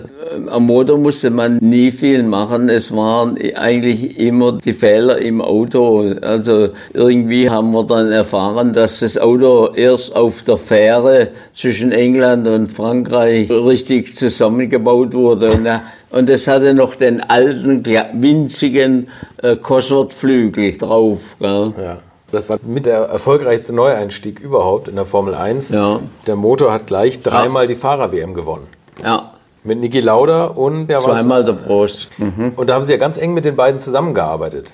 am 0.48 0.66
Motor 0.66 0.98
musste 0.98 1.30
man 1.30 1.58
nie 1.58 1.90
viel 1.90 2.22
machen. 2.22 2.68
Es 2.68 2.94
waren 2.94 3.36
eigentlich 3.56 4.18
immer 4.18 4.58
die 4.58 4.72
Fehler 4.72 5.18
im 5.18 5.40
Auto. 5.40 6.14
Also 6.20 6.68
irgendwie 6.92 7.50
haben 7.50 7.72
wir 7.72 7.84
dann 7.84 8.12
erfahren, 8.12 8.72
dass 8.72 9.00
das 9.00 9.18
Auto 9.18 9.72
erst 9.74 10.14
auf 10.14 10.42
der 10.42 10.58
Fähre 10.58 11.28
zwischen 11.54 11.90
England 11.90 12.46
und 12.46 12.68
Frankreich 12.68 13.50
richtig 13.50 14.14
zusammengebaut 14.14 15.14
wurde. 15.14 15.46
Und, 15.46 15.66
und 16.12 16.30
es 16.30 16.46
hatte 16.46 16.74
noch 16.74 16.94
den 16.94 17.20
alten, 17.20 17.84
winzigen 17.84 19.08
äh, 19.42 19.56
Cosworth-Flügel 19.56 20.78
drauf. 20.78 21.20
Gell? 21.40 21.72
Ja. 21.78 21.98
Das 22.30 22.48
war 22.48 22.58
mit 22.64 22.86
der 22.86 22.98
erfolgreichste 23.00 23.74
Neueinstieg 23.74 24.40
überhaupt 24.40 24.88
in 24.88 24.96
der 24.96 25.04
Formel 25.04 25.34
1. 25.34 25.70
Ja. 25.70 26.00
Der 26.26 26.36
Motor 26.36 26.72
hat 26.72 26.86
gleich 26.86 27.22
dreimal 27.22 27.64
ja. 27.64 27.68
die 27.68 27.74
Fahrer-WM 27.74 28.34
gewonnen. 28.34 28.66
Ja. 29.02 29.32
Mit 29.64 29.80
Niki 29.80 30.00
Lauda 30.00 30.46
und 30.46 30.86
der 30.88 31.02
war. 31.04 31.14
Zweimal 31.14 31.44
der 31.44 31.52
Prost. 31.52 32.08
Mhm. 32.18 32.52
Und 32.56 32.68
da 32.68 32.74
haben 32.74 32.82
Sie 32.82 32.92
ja 32.92 32.98
ganz 32.98 33.18
eng 33.18 33.34
mit 33.34 33.44
den 33.44 33.54
beiden 33.54 33.80
zusammengearbeitet. 33.80 34.72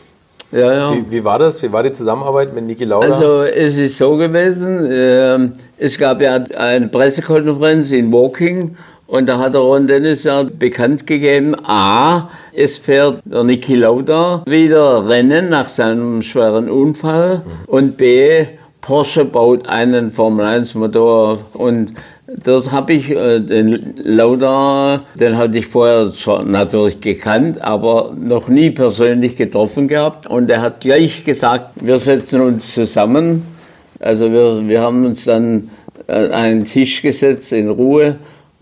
Ja, 0.50 0.72
ja. 0.72 0.92
Wie, 0.92 1.10
wie, 1.10 1.24
war 1.24 1.38
das? 1.38 1.62
Wie 1.62 1.72
war 1.72 1.82
die 1.82 1.92
Zusammenarbeit 1.92 2.54
mit 2.54 2.64
Niki 2.64 2.84
Lauda? 2.84 3.06
Also 3.06 3.42
es 3.42 3.76
ist 3.76 3.98
so 3.98 4.16
gewesen, 4.16 4.90
äh, 4.90 5.50
es 5.76 5.98
gab 5.98 6.20
ja 6.22 6.36
eine 6.36 6.88
Pressekonferenz 6.88 7.90
in 7.90 8.10
Woking 8.12 8.76
und 9.08 9.26
da 9.26 9.38
hat 9.38 9.54
der 9.54 9.62
Ron 9.62 9.86
Dennis 9.86 10.22
ja 10.24 10.42
bekannt 10.44 11.06
gegeben, 11.06 11.56
A, 11.64 12.28
es 12.54 12.76
fährt 12.76 13.22
der 13.24 13.42
Niki 13.42 13.74
Lauda 13.74 14.42
wieder 14.46 15.08
Rennen 15.08 15.48
nach 15.48 15.68
seinem 15.68 16.22
schweren 16.22 16.70
Unfall 16.70 17.42
und 17.66 17.96
B, 17.96 18.44
Porsche 18.82 19.24
baut 19.24 19.66
einen 19.66 20.12
Formel 20.12 20.46
1 20.46 20.74
Motor 20.74 21.40
und 21.54 21.94
Dort 22.44 22.72
habe 22.72 22.92
ich 22.92 23.10
äh, 23.10 23.40
den 23.40 23.94
Lauda, 24.02 25.00
den 25.14 25.38
hatte 25.38 25.56
ich 25.56 25.66
vorher 25.66 26.12
zwar 26.12 26.44
natürlich 26.44 27.00
gekannt, 27.00 27.58
aber 27.62 28.14
noch 28.14 28.48
nie 28.48 28.70
persönlich 28.70 29.36
getroffen 29.36 29.88
gehabt. 29.88 30.26
Und 30.26 30.50
er 30.50 30.60
hat 30.60 30.80
gleich 30.80 31.24
gesagt, 31.24 31.70
wir 31.80 31.96
setzen 31.96 32.42
uns 32.42 32.74
zusammen. 32.74 33.44
Also 33.98 34.30
wir, 34.30 34.68
wir 34.68 34.82
haben 34.82 35.06
uns 35.06 35.24
dann 35.24 35.70
an 36.06 36.30
einen 36.30 36.64
Tisch 36.66 37.00
gesetzt 37.00 37.50
in 37.52 37.70
Ruhe 37.70 38.16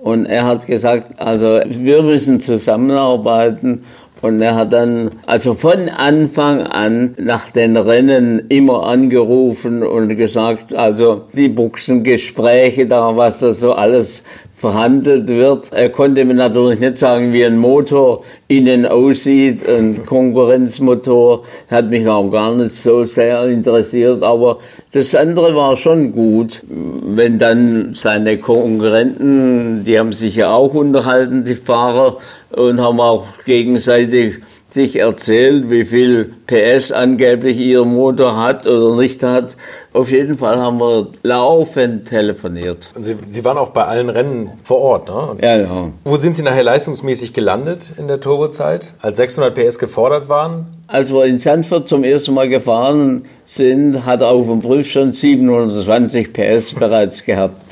und 0.06 0.26
er 0.26 0.44
hat 0.44 0.68
gesagt, 0.68 1.18
also 1.18 1.58
wir 1.66 2.00
müssen 2.00 2.40
zusammenarbeiten. 2.40 3.82
Und 4.22 4.40
er 4.40 4.54
hat 4.54 4.72
dann 4.72 5.10
also 5.26 5.54
von 5.54 5.88
Anfang 5.88 6.60
an 6.60 7.16
nach 7.18 7.50
den 7.50 7.76
Rennen 7.76 8.44
immer 8.48 8.86
angerufen 8.86 9.82
und 9.82 10.16
gesagt, 10.16 10.72
also 10.72 11.24
die 11.32 11.48
Buchsengespräche 11.48 12.86
da, 12.86 13.16
was 13.16 13.40
da 13.40 13.52
so 13.52 13.72
alles 13.72 14.22
verhandelt 14.56 15.28
wird. 15.28 15.70
Er 15.72 15.90
konnte 15.90 16.24
mir 16.24 16.34
natürlich 16.34 16.80
nicht 16.80 16.96
sagen, 16.98 17.34
wie 17.34 17.44
ein 17.44 17.58
Motor 17.58 18.22
innen 18.48 18.86
aussieht, 18.86 19.60
ein 19.68 20.04
Konkurrenzmotor, 20.06 21.44
hat 21.70 21.90
mich 21.90 22.08
auch 22.08 22.30
gar 22.30 22.54
nicht 22.54 22.74
so 22.74 23.04
sehr 23.04 23.44
interessiert, 23.48 24.22
aber 24.22 24.58
das 24.92 25.14
andere 25.14 25.54
war 25.54 25.76
schon 25.76 26.12
gut. 26.12 26.62
Wenn 26.68 27.38
dann 27.38 27.94
seine 27.94 28.38
Konkurrenten, 28.38 29.84
die 29.84 29.98
haben 29.98 30.14
sich 30.14 30.36
ja 30.36 30.54
auch 30.54 30.72
unterhalten, 30.72 31.44
die 31.44 31.56
Fahrer, 31.56 32.16
und 32.50 32.80
haben 32.80 33.00
auch 33.00 33.26
gegenseitig 33.44 34.36
sich 34.70 34.96
erzählt, 34.96 35.70
wie 35.70 35.84
viel 35.84 36.32
PS 36.46 36.92
angeblich 36.92 37.58
ihr 37.58 37.84
Motor 37.84 38.36
hat 38.36 38.66
oder 38.66 38.96
nicht 38.96 39.22
hat. 39.22 39.56
Auf 39.92 40.10
jeden 40.10 40.38
Fall 40.38 40.58
haben 40.58 40.78
wir 40.78 41.08
laufend 41.22 42.08
telefoniert. 42.08 42.90
Sie, 43.00 43.16
Sie 43.26 43.44
waren 43.44 43.58
auch 43.58 43.70
bei 43.70 43.84
allen 43.84 44.10
Rennen 44.10 44.50
vor 44.62 44.78
Ort, 44.78 45.08
ne? 45.08 45.36
ja, 45.40 45.56
ja. 45.56 45.92
Wo 46.04 46.16
sind 46.16 46.36
Sie 46.36 46.42
nachher 46.42 46.64
leistungsmäßig 46.64 47.32
gelandet 47.32 47.94
in 47.96 48.08
der 48.08 48.20
Turbozeit? 48.20 48.92
Als 49.00 49.16
600 49.16 49.54
PS 49.54 49.78
gefordert 49.78 50.28
waren? 50.28 50.66
Als 50.88 51.12
wir 51.12 51.24
in 51.24 51.38
Sanford 51.38 51.88
zum 51.88 52.04
ersten 52.04 52.34
Mal 52.34 52.48
gefahren 52.48 53.24
sind, 53.46 54.04
hat 54.04 54.20
er 54.20 54.28
auf 54.28 54.46
dem 54.46 54.60
Prüf 54.60 54.90
schon 54.90 55.12
720 55.12 56.32
PS 56.32 56.74
bereits 56.74 57.24
gehabt. 57.24 57.62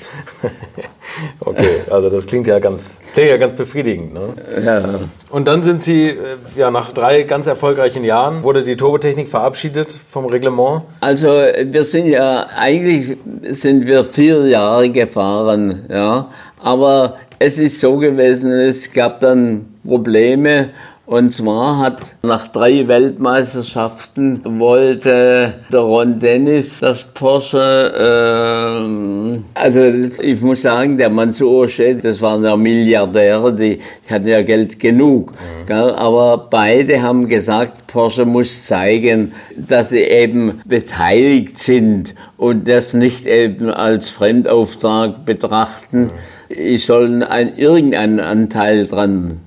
okay, 1.40 1.82
also 1.90 2.10
das 2.10 2.26
klingt 2.26 2.46
ja 2.46 2.58
ganz, 2.58 3.00
klingt 3.12 3.30
ja 3.30 3.36
ganz 3.36 3.54
befriedigend. 3.54 4.14
Ne? 4.14 4.34
Ja. 4.64 4.82
Und 5.30 5.48
dann 5.48 5.62
sind 5.62 5.82
Sie, 5.82 6.08
äh, 6.08 6.16
ja, 6.56 6.70
nach 6.70 6.92
drei 6.92 7.22
ganz 7.22 7.46
erfolgreichen 7.46 8.04
Jahren, 8.04 8.42
wurde 8.42 8.62
die 8.62 8.76
Turbotechnik 8.76 9.28
verabschiedet 9.28 9.92
vom 10.10 10.26
Reglement? 10.26 10.82
Also 11.00 11.28
wir 11.28 11.84
sind 11.84 12.06
ja, 12.06 12.46
eigentlich 12.56 13.18
sind 13.50 13.86
wir 13.86 14.04
vier 14.04 14.46
Jahre 14.46 14.90
gefahren, 14.90 15.84
ja. 15.88 16.28
Aber 16.60 17.16
es 17.38 17.58
ist 17.58 17.80
so 17.80 17.98
gewesen, 17.98 18.50
es 18.52 18.90
gab 18.90 19.18
dann 19.20 19.66
Probleme 19.86 20.70
und 21.06 21.32
zwar 21.32 21.80
hat 21.80 22.14
nach 22.22 22.48
drei 22.48 22.88
Weltmeisterschaften 22.88 24.40
wollte 24.44 25.54
der 25.70 25.80
Ron 25.80 26.18
Dennis 26.18 26.80
das 26.80 27.04
Porsche, 27.04 27.58
äh, 27.94 29.40
also 29.52 29.82
ich 29.82 30.40
muss 30.40 30.62
sagen, 30.62 30.96
der 30.96 31.10
Mansour 31.10 31.68
Shed, 31.68 32.02
das 32.04 32.22
waren 32.22 32.42
ja 32.42 32.56
Milliardäre, 32.56 33.52
die, 33.52 33.76
die 34.08 34.12
hatten 34.14 34.28
ja 34.28 34.40
Geld 34.42 34.80
genug. 34.80 35.34
Mhm. 35.68 35.72
Aber 35.74 36.48
beide 36.48 37.02
haben 37.02 37.28
gesagt, 37.28 37.86
Porsche 37.86 38.24
muss 38.24 38.64
zeigen, 38.64 39.34
dass 39.56 39.90
sie 39.90 40.00
eben 40.00 40.62
beteiligt 40.64 41.58
sind 41.58 42.14
und 42.38 42.66
das 42.66 42.94
nicht 42.94 43.26
eben 43.26 43.68
als 43.68 44.08
Fremdauftrag 44.08 45.26
betrachten. 45.26 46.04
Mhm. 46.04 46.10
Ich 46.48 46.86
soll 46.86 47.22
ein, 47.22 47.58
irgendeinen 47.58 48.20
Anteil 48.20 48.86
dran 48.86 49.40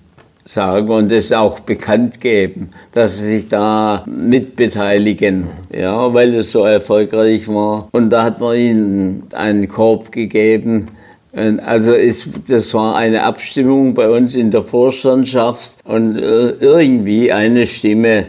sagen 0.47 0.89
und 0.89 1.11
es 1.11 1.31
auch 1.31 1.59
bekannt 1.59 2.21
geben, 2.21 2.69
dass 2.93 3.17
sie 3.17 3.25
sich 3.25 3.49
da 3.49 4.03
mitbeteiligen, 4.05 5.47
ja, 5.73 6.13
weil 6.13 6.33
es 6.35 6.51
so 6.51 6.63
erfolgreich 6.63 7.47
war. 7.47 7.89
Und 7.91 8.09
da 8.09 8.23
hat 8.23 8.39
man 8.39 8.57
ihnen 8.57 9.23
einen 9.33 9.67
Korb 9.67 10.11
gegeben. 10.11 10.87
Also 11.33 11.93
ist, 11.93 12.29
das 12.47 12.73
war 12.73 12.95
eine 12.95 13.23
Abstimmung 13.23 13.93
bei 13.93 14.09
uns 14.09 14.33
in 14.33 14.49
der 14.49 14.63
Vorstandschaft 14.63 15.75
und 15.83 16.17
äh, 16.17 16.49
irgendwie 16.49 17.31
eine 17.31 17.67
Stimme 17.67 18.27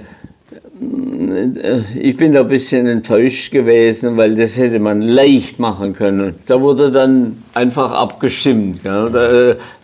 ich 1.95 2.17
bin 2.17 2.33
da 2.33 2.41
ein 2.41 2.49
bisschen 2.49 2.87
enttäuscht 2.87 3.51
gewesen, 3.51 4.17
weil 4.17 4.35
das 4.35 4.57
hätte 4.57 4.79
man 4.79 5.01
leicht 5.01 5.59
machen 5.59 5.93
können. 5.93 6.37
Da 6.47 6.61
wurde 6.61 6.91
dann 6.93 7.43
einfach 7.55 7.93
abgestimmt. 7.93 8.83
Gell? 8.83 9.11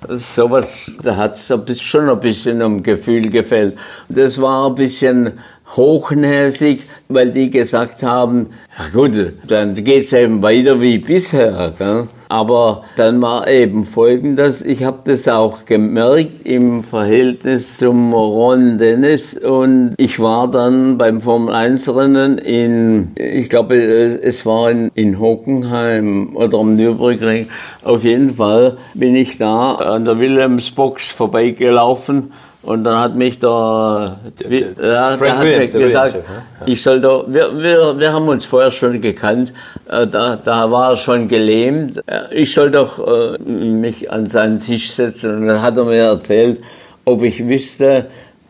Da, 0.06 0.16
sowas, 0.16 0.92
da 1.02 1.16
hat 1.16 1.34
es 1.34 1.82
schon 1.82 2.08
ein 2.08 2.20
bisschen 2.20 2.62
am 2.62 2.82
Gefühl 2.82 3.30
gefällt. 3.30 3.76
Das 4.08 4.40
war 4.40 4.68
ein 4.68 4.74
bisschen 4.76 5.32
hochnäsig, 5.76 6.82
weil 7.09 7.30
die 7.30 7.51
gesagt 7.51 8.02
haben, 8.02 8.48
ja 8.78 8.84
gut, 8.92 9.32
dann 9.46 9.74
geht's 9.74 10.12
eben 10.12 10.42
weiter 10.42 10.80
wie 10.80 10.98
bisher. 10.98 11.72
Gell? 11.78 12.09
Aber 12.28 12.82
dann 12.96 13.20
war 13.22 13.46
eben 13.46 13.84
folgendes, 13.84 14.62
ich 14.62 14.82
habe 14.82 15.01
das 15.05 15.28
auch 15.28 15.66
gemerkt 15.66 16.44
im 16.44 16.82
Verhältnis 16.82 17.76
zum 17.76 18.12
Ron 18.12 18.78
Dennis 18.78 19.34
und 19.34 19.94
ich 19.98 20.18
war 20.18 20.51
dann 20.51 20.98
beim 20.98 21.20
Formel 21.20 21.55
1 21.55 21.88
Rennen 21.94 22.38
in, 22.38 23.12
ich 23.16 23.48
glaube 23.51 23.76
es 23.76 24.44
war 24.46 24.70
in, 24.70 24.90
in 24.94 25.20
Hockenheim 25.20 26.34
oder 26.34 26.59
am 26.59 26.76
Nürburgring, 26.76 27.48
auf 27.84 28.02
jeden 28.02 28.34
Fall 28.34 28.78
bin 28.94 29.14
ich 29.14 29.38
da 29.38 29.74
an 29.74 30.05
der 30.05 30.18
Wilhelmsbox 30.18 31.12
vorbeigelaufen 31.12 32.32
und 32.64 32.84
dann 32.84 32.98
hat 32.98 33.14
mich 33.14 33.38
da, 33.38 34.18
der, 34.40 34.48
der, 34.48 34.92
ja, 34.92 35.16
der 35.16 35.38
hat 35.38 35.44
Williams, 35.44 35.72
gesagt, 35.72 36.14
Williams, 36.14 36.14
ja. 36.14 36.66
ich 36.66 36.82
soll 36.82 37.00
da, 37.00 37.24
wir, 37.26 37.58
wir, 37.58 37.98
wir 37.98 38.12
haben 38.12 38.28
uns 38.28 38.46
vorher 38.46 38.70
schon 38.70 39.00
gekannt, 39.00 39.52
äh, 39.88 40.06
da, 40.06 40.36
da 40.36 40.70
war 40.70 40.90
er 40.90 40.96
schon 40.96 41.28
gelähmt. 41.28 42.00
Äh, 42.06 42.34
ich 42.34 42.54
soll 42.54 42.70
doch 42.70 42.98
äh, 43.06 43.38
mich 43.38 44.10
an 44.10 44.26
seinen 44.26 44.58
Tisch 44.58 44.90
setzen 44.92 45.36
und 45.36 45.46
dann 45.46 45.62
hat 45.62 45.76
er 45.76 45.84
mir 45.84 46.02
erzählt, 46.02 46.62
ob 47.04 47.22
ich 47.22 47.46
wüsste, 47.46 48.06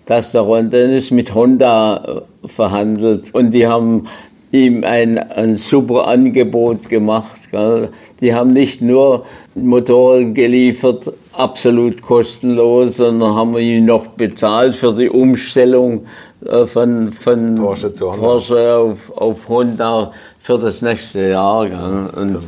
dass 0.06 0.32
der 0.32 0.42
Ron 0.42 0.70
Dennis 0.70 1.10
mit 1.10 1.34
Honda 1.34 2.22
verhandelt 2.44 3.34
und 3.34 3.50
die 3.50 3.66
haben 3.66 4.06
ihm 4.55 4.85
ein, 4.85 5.18
ein 5.18 5.56
super 5.56 6.06
Angebot 6.06 6.89
gemacht. 6.89 7.51
Gell. 7.51 7.89
Die 8.20 8.35
haben 8.35 8.52
nicht 8.52 8.81
nur 8.81 9.24
Motoren 9.55 10.32
geliefert, 10.32 11.12
absolut 11.32 12.01
kostenlos, 12.02 12.98
sondern 12.98 13.35
haben 13.35 13.59
ihn 13.59 13.86
noch 13.86 14.06
bezahlt 14.06 14.76
für 14.76 14.94
die 14.94 15.10
Umstellung 15.10 16.06
äh, 16.47 16.66
von, 16.66 17.12
von 17.12 17.56
Porsche, 17.56 17.93
zu 17.93 18.12
Honda. 18.12 18.26
Porsche 18.26 18.76
auf, 18.76 19.16
auf 19.16 19.48
Honda 19.48 20.12
für 20.39 20.59
das 20.59 20.82
nächste 20.82 21.31
Jahr. 21.31 21.62
Und 21.62 22.39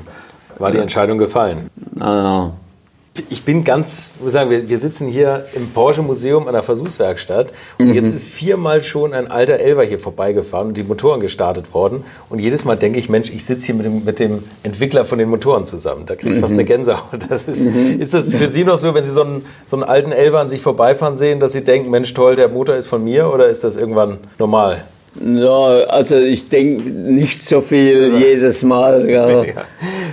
War 0.59 0.70
die 0.70 0.78
Entscheidung 0.78 1.19
gefallen? 1.19 1.69
Naja. 1.95 2.53
Ich 3.30 3.44
bin 3.44 3.64
ganz, 3.64 4.10
muss 4.20 4.32
sagen, 4.32 4.51
wir, 4.51 4.68
wir 4.68 4.78
sitzen 4.78 5.09
hier 5.09 5.47
im 5.55 5.68
Porsche 5.70 6.02
Museum 6.02 6.47
an 6.47 6.55
der 6.55 6.62
Versuchswerkstatt 6.62 7.52
und 7.78 7.88
mhm. 7.88 7.94
jetzt 7.94 8.14
ist 8.14 8.28
viermal 8.28 8.82
schon 8.82 9.12
ein 9.12 9.30
alter 9.30 9.55
Elver 9.55 9.84
hier 9.84 9.98
vorbeigefahren 9.98 10.68
und 10.68 10.76
die 10.76 10.82
Motoren 10.82 11.20
gestartet 11.20 11.74
worden. 11.74 12.05
Und 12.28 12.38
jedes 12.38 12.64
Mal 12.64 12.76
denke 12.76 12.98
ich, 12.98 13.09
Mensch, 13.09 13.30
ich 13.30 13.44
sitze 13.44 13.66
hier 13.66 13.74
mit 13.74 13.86
dem, 13.86 14.05
mit 14.05 14.18
dem 14.18 14.44
Entwickler 14.62 15.05
von 15.05 15.18
den 15.18 15.28
Motoren 15.28 15.66
zusammen. 15.66 16.06
Da 16.06 16.16
kriege 16.16 16.30
ich 16.30 16.36
mhm. 16.36 16.43
fast 16.43 16.52
eine 16.52 16.64
Gänsehaut. 16.64 17.26
Das 17.28 17.44
ist, 17.44 17.60
mhm. 17.60 18.01
ist 18.01 18.14
das 18.14 18.32
für 18.32 18.48
Sie 18.48 18.64
noch 18.64 18.78
so, 18.78 18.94
wenn 18.94 19.05
Sie 19.05 19.10
so 19.10 19.22
einen, 19.22 19.44
so 19.64 19.76
einen 19.76 19.84
alten 19.84 20.12
Elver 20.12 20.40
an 20.40 20.48
sich 20.48 20.62
vorbeifahren 20.62 21.16
sehen, 21.16 21.40
dass 21.40 21.52
Sie 21.52 21.62
denken, 21.62 21.90
Mensch, 21.90 22.12
toll, 22.14 22.36
der 22.36 22.48
Motor 22.48 22.76
ist 22.76 22.86
von 22.86 23.02
mir 23.02 23.32
oder 23.32 23.47
ist 23.47 23.64
das 23.64 23.76
irgendwann 23.76 24.18
normal? 24.38 24.84
Ja, 25.24 25.84
also 25.88 26.16
ich 26.16 26.48
denke 26.48 26.88
nicht 26.88 27.44
so 27.44 27.60
viel 27.60 28.12
ja. 28.12 28.18
jedes 28.18 28.62
Mal. 28.62 29.06
Ja. 29.16 29.28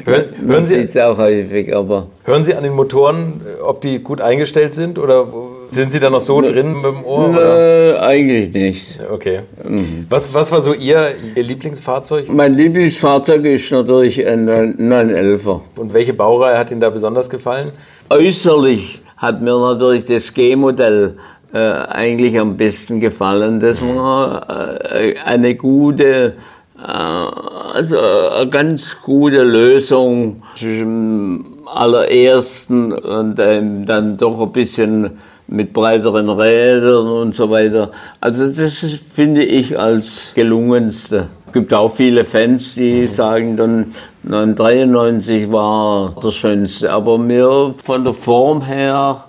Hören, 0.06 0.26
hören 0.48 0.66
Sie 0.66 0.76
es 0.76 0.96
auch 0.98 1.18
häufig, 1.18 1.76
aber 1.76 2.08
hören 2.26 2.44
Sie 2.44 2.54
an 2.54 2.64
den 2.64 2.74
Motoren, 2.74 3.42
ob 3.66 3.82
die 3.82 4.00
gut 4.00 4.22
eingestellt 4.22 4.74
sind 4.74 5.00
oder 5.00 5.28
sind 5.70 5.92
Sie 5.92 6.00
da 6.00 6.10
noch 6.10 6.22
so 6.22 6.42
drin 6.42 6.74
mit 6.74 6.84
dem 6.84 7.04
Ohr? 7.04 7.30
Nö, 7.30 7.98
eigentlich 7.98 8.54
nicht. 8.54 9.00
Okay. 9.12 9.40
Mhm. 9.64 10.06
Was, 10.10 10.34
was 10.34 10.52
war 10.52 10.62
so 10.62 10.74
Ihr, 10.74 11.14
Ihr 11.36 11.44
Lieblingsfahrzeug? 11.44 12.30
Mein 12.30 12.54
Lieblingsfahrzeug 12.54 13.44
ist 13.46 13.72
natürlich 13.72 14.26
ein 14.26 14.48
911er. 14.48 15.62
Und 15.78 15.94
welche 15.94 16.14
Baureihe 16.14 16.58
hat 16.58 16.72
Ihnen 16.72 16.82
da 16.82 16.90
besonders 16.90 17.30
gefallen? 17.30 17.72
Äußerlich 18.10 19.02
hat 19.18 19.42
mir 19.42 19.58
natürlich 19.58 20.06
das 20.06 20.34
G-Modell 20.34 21.18
äh, 21.54 21.58
eigentlich 21.60 22.40
am 22.40 22.58
besten 22.58 23.00
gefallen. 23.00 23.60
Das 23.60 23.82
war 23.82 24.48
äh, 24.92 25.16
eine 25.24 25.56
gute, 25.56 26.34
äh, 26.78 26.82
also 26.82 28.00
eine 28.00 28.50
ganz 28.50 29.02
gute 29.04 29.44
Lösung 29.44 30.42
zwischen 30.56 31.46
allerersten 31.66 32.92
und 32.92 33.40
ähm, 33.40 33.86
dann 33.86 34.18
doch 34.18 34.42
ein 34.42 34.52
bisschen 34.52 35.12
mit 35.48 35.74
breiteren 35.74 36.30
Rädern 36.30 37.08
und 37.08 37.36
so 37.36 37.50
weiter. 37.50 37.92
Also 38.20 38.48
das 38.50 38.84
finde 39.14 39.44
ich 39.44 39.78
als 39.78 40.32
gelungenste. 40.34 41.28
Es 41.48 41.54
gibt 41.54 41.74
auch 41.74 41.94
viele 41.94 42.26
Fans, 42.26 42.74
die 42.74 43.06
sagen 43.06 43.58
dann 43.58 43.94
993 44.24 45.52
war 45.52 46.16
das 46.20 46.34
Schönste. 46.34 46.92
Aber 46.92 47.20
mir 47.20 47.76
von 47.84 48.04
der 48.04 48.16
Form 48.16 48.64
her 48.64 49.26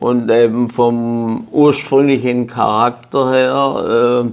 und 0.00 0.30
eben 0.30 0.70
vom 0.70 1.46
ursprünglichen 1.50 2.46
Charakter 2.46 3.30
her 3.30 4.24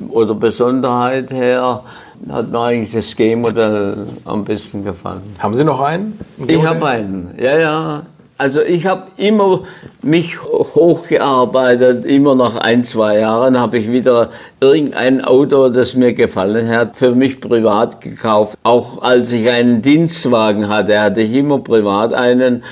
äh, 0.00 0.04
oder 0.08 0.34
Besonderheit 0.34 1.30
her 1.30 1.82
hat 2.30 2.50
mir 2.50 2.60
eigentlich 2.60 2.92
das 2.92 3.16
G-Modell 3.16 4.06
am 4.24 4.44
besten 4.44 4.84
gefallen. 4.84 5.22
Haben 5.38 5.54
Sie 5.54 5.64
noch 5.64 5.80
einen? 5.80 6.18
Ich 6.46 6.64
habe 6.64 6.86
einen, 6.86 7.30
ja, 7.38 7.58
ja. 7.58 8.02
Also 8.38 8.60
ich 8.60 8.86
habe 8.86 9.04
immer 9.18 9.62
mich 10.02 10.42
hochgearbeitet, 10.42 12.04
immer 12.04 12.34
nach 12.34 12.56
ein, 12.56 12.82
zwei 12.82 13.20
Jahren 13.20 13.58
habe 13.58 13.78
ich 13.78 13.90
wieder 13.90 14.30
irgendein 14.60 15.24
Auto, 15.24 15.68
das 15.68 15.94
mir 15.94 16.12
gefallen 16.12 16.68
hat, 16.68 16.96
für 16.96 17.14
mich 17.14 17.40
privat 17.40 18.00
gekauft. 18.00 18.58
Auch 18.64 19.00
als 19.02 19.30
ich 19.30 19.48
einen 19.48 19.80
Dienstwagen 19.80 20.68
hatte, 20.68 21.00
hatte 21.00 21.20
ich 21.20 21.32
immer 21.32 21.60
privat 21.60 22.14
einen. 22.14 22.64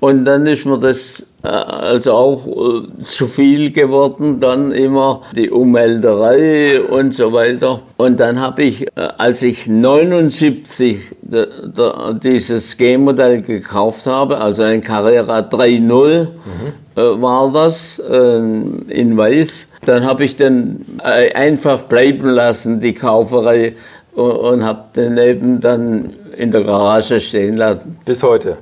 Und 0.00 0.24
dann 0.24 0.46
ist 0.46 0.64
mir 0.64 0.78
das 0.78 1.26
also 1.42 2.12
auch 2.12 2.46
äh, 2.46 3.04
zu 3.04 3.26
viel 3.26 3.70
geworden, 3.70 4.40
dann 4.40 4.72
immer 4.72 5.22
die 5.36 5.50
Ummelderei 5.50 6.80
und 6.80 7.14
so 7.14 7.32
weiter. 7.32 7.80
Und 7.96 8.18
dann 8.18 8.40
habe 8.40 8.64
ich, 8.64 8.82
äh, 8.82 8.90
als 9.18 9.42
ich 9.42 9.66
79 9.66 10.98
dieses 12.22 12.76
G-Modell 12.76 13.42
gekauft 13.42 14.06
habe, 14.06 14.38
also 14.38 14.62
ein 14.62 14.80
Carrera 14.80 15.40
3.0 15.40 16.26
mhm. 16.96 17.22
war 17.22 17.52
das 17.52 17.98
in 17.98 19.16
Weiß, 19.16 19.66
dann 19.84 20.04
habe 20.04 20.24
ich 20.24 20.36
den 20.36 20.86
einfach 21.02 21.82
bleiben 21.82 22.30
lassen, 22.30 22.80
die 22.80 22.94
Kauferei, 22.94 23.74
und 24.14 24.64
habe 24.64 24.84
den 24.96 25.18
eben 25.18 25.60
dann 25.60 26.14
in 26.36 26.50
der 26.50 26.64
Garage 26.64 27.20
stehen 27.20 27.56
lassen. 27.56 27.98
Bis 28.04 28.22
heute? 28.22 28.58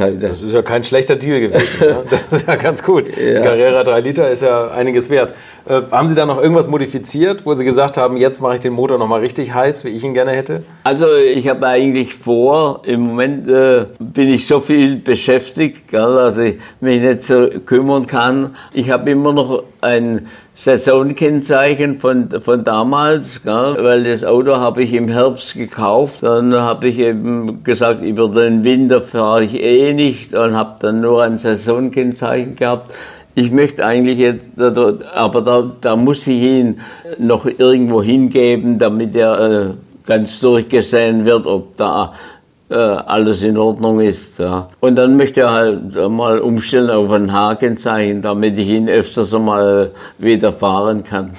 Heute. 0.00 0.28
Das 0.28 0.42
ist 0.42 0.52
ja 0.52 0.62
kein 0.62 0.84
schlechter 0.84 1.16
Deal 1.16 1.40
gewesen. 1.40 1.80
ne? 1.80 2.04
Das 2.10 2.40
ist 2.40 2.46
ja 2.46 2.56
ganz 2.56 2.82
gut. 2.82 3.16
Ja. 3.16 3.40
Carrera 3.42 3.82
3 3.84 4.00
Liter 4.00 4.30
ist 4.30 4.42
ja 4.42 4.70
einiges 4.70 5.08
wert. 5.10 5.34
Äh, 5.68 5.82
haben 5.90 6.08
Sie 6.08 6.14
da 6.14 6.26
noch 6.26 6.40
irgendwas 6.40 6.68
modifiziert, 6.68 7.44
wo 7.44 7.54
Sie 7.54 7.64
gesagt 7.64 7.96
haben, 7.96 8.16
jetzt 8.16 8.40
mache 8.40 8.54
ich 8.54 8.60
den 8.60 8.72
Motor 8.72 8.98
nochmal 8.98 9.20
richtig 9.20 9.52
heiß, 9.52 9.84
wie 9.84 9.90
ich 9.90 10.04
ihn 10.04 10.14
gerne 10.14 10.32
hätte? 10.32 10.62
Also 10.84 11.06
ich 11.14 11.48
habe 11.48 11.66
eigentlich 11.66 12.14
vor, 12.14 12.82
im 12.84 13.00
Moment 13.00 13.48
äh, 13.48 13.86
bin 13.98 14.28
ich 14.28 14.46
so 14.46 14.60
viel 14.60 14.96
beschäftigt, 14.96 15.88
gell, 15.88 16.14
dass 16.14 16.38
ich 16.38 16.58
mich 16.80 17.00
nicht 17.00 17.22
so 17.22 17.48
kümmern 17.66 18.06
kann. 18.06 18.56
Ich 18.72 18.90
habe 18.90 19.10
immer 19.10 19.32
noch 19.32 19.64
ein 19.80 20.26
Saisonkennzeichen 20.54 22.00
von, 22.00 22.28
von 22.42 22.64
damals, 22.64 23.42
gell? 23.42 23.76
weil 23.80 24.04
das 24.04 24.24
Auto 24.24 24.56
habe 24.56 24.82
ich 24.82 24.92
im 24.92 25.08
Herbst 25.08 25.54
gekauft. 25.54 26.22
Dann 26.22 26.54
habe 26.54 26.88
ich 26.88 26.98
eben 26.98 27.64
gesagt, 27.64 28.02
über 28.02 28.28
den 28.28 28.62
Winter 28.62 29.00
fahre 29.00 29.44
ich 29.44 29.54
eh 29.54 29.94
nicht 29.94 30.34
und 30.34 30.54
habe 30.54 30.76
dann 30.80 31.00
nur 31.00 31.22
ein 31.22 31.38
Saisonkennzeichen 31.38 32.56
gehabt. 32.56 32.92
Ich 33.40 33.50
möchte 33.50 33.86
eigentlich 33.86 34.18
jetzt, 34.18 34.60
aber 34.60 35.40
da, 35.40 35.72
da 35.80 35.96
muss 35.96 36.26
ich 36.26 36.42
ihn 36.42 36.80
noch 37.18 37.46
irgendwo 37.46 38.02
hingeben, 38.02 38.78
damit 38.78 39.16
er 39.16 39.40
äh, 39.40 39.70
ganz 40.04 40.40
durchgesehen 40.40 41.24
wird, 41.24 41.46
ob 41.46 41.74
da 41.78 42.12
äh, 42.68 42.74
alles 42.74 43.42
in 43.42 43.56
Ordnung 43.56 44.00
ist. 44.00 44.38
Ja. 44.38 44.68
Und 44.80 44.96
dann 44.96 45.16
möchte 45.16 45.40
er 45.40 45.52
halt 45.52 46.10
mal 46.10 46.38
umstellen 46.40 46.90
auf 46.90 47.10
ein 47.12 47.32
Hakenzeichen, 47.32 48.20
damit 48.20 48.58
ich 48.58 48.68
ihn 48.68 48.90
öfters 48.90 49.32
mal 49.32 49.92
wieder 50.18 50.52
fahren 50.52 51.02
kann. 51.02 51.32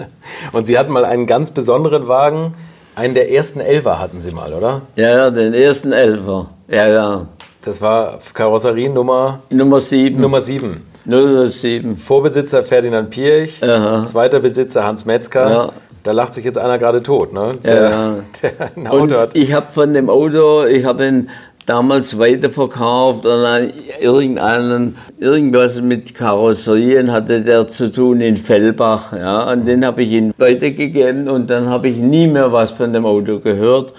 Und 0.52 0.66
Sie 0.66 0.78
hatten 0.78 0.90
mal 0.90 1.04
einen 1.04 1.26
ganz 1.26 1.50
besonderen 1.50 2.08
Wagen, 2.08 2.54
einen 2.94 3.12
der 3.12 3.30
ersten 3.30 3.60
Elfer 3.60 4.00
hatten 4.00 4.20
Sie 4.20 4.30
mal, 4.32 4.54
oder? 4.54 4.80
Ja, 4.96 5.10
ja, 5.10 5.30
den 5.30 5.52
ersten 5.52 5.92
Elfer. 5.92 6.48
Ja, 6.68 6.88
ja. 6.88 7.26
Das 7.62 7.82
war 7.82 8.20
Karosserie 8.32 8.88
Nummer? 8.88 9.40
Nummer 9.50 9.82
7. 9.82 10.18
Nummer 10.18 10.40
7. 10.40 10.91
007. 11.06 11.96
Vorbesitzer 11.96 12.62
Ferdinand 12.62 13.10
Pirch, 13.10 13.62
Aha. 13.62 14.06
zweiter 14.06 14.40
Besitzer 14.40 14.84
Hans 14.84 15.04
Metzger. 15.04 15.50
Ja. 15.50 15.72
Da 16.02 16.12
lacht 16.12 16.34
sich 16.34 16.44
jetzt 16.44 16.58
einer 16.58 16.78
gerade 16.78 17.02
tot, 17.02 17.32
ne? 17.32 17.52
Ja, 17.64 17.74
ja. 17.74 18.14
der 18.42 18.70
ein 18.76 18.86
Auto 18.88 19.02
Und 19.02 19.12
hat. 19.12 19.30
ich 19.34 19.52
habe 19.52 19.66
von 19.72 19.92
dem 19.94 20.10
Auto, 20.10 20.64
ich 20.64 20.84
habe 20.84 21.06
ihn 21.06 21.30
damals 21.66 22.18
weiterverkauft 22.18 23.24
und 23.24 23.32
an 23.44 23.70
irgendeinen, 24.00 24.96
irgendwas 25.20 25.80
mit 25.80 26.14
Karosserien 26.14 27.12
hatte 27.12 27.42
der 27.42 27.68
zu 27.68 27.92
tun 27.92 28.20
in 28.20 28.36
Fellbach, 28.36 29.12
ja, 29.12 29.52
und 29.52 29.66
den 29.66 29.84
habe 29.84 30.02
ich 30.02 30.10
ihm 30.10 30.34
weitergegeben 30.38 31.28
und 31.28 31.48
dann 31.50 31.68
habe 31.68 31.88
ich 31.88 31.96
nie 31.96 32.26
mehr 32.26 32.52
was 32.52 32.72
von 32.72 32.92
dem 32.92 33.06
Auto 33.06 33.38
gehört. 33.38 33.92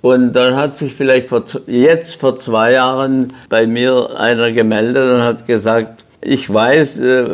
Und 0.00 0.32
dann 0.32 0.54
hat 0.54 0.76
sich 0.76 0.94
vielleicht 0.94 1.28
vor, 1.28 1.42
jetzt 1.66 2.20
vor 2.20 2.36
zwei 2.36 2.72
Jahren 2.72 3.32
bei 3.48 3.66
mir 3.66 4.16
einer 4.16 4.52
gemeldet 4.52 5.12
und 5.12 5.22
hat 5.22 5.46
gesagt, 5.46 6.04
ich 6.20 6.52
weiß, 6.52 6.98
äh, 6.98 7.26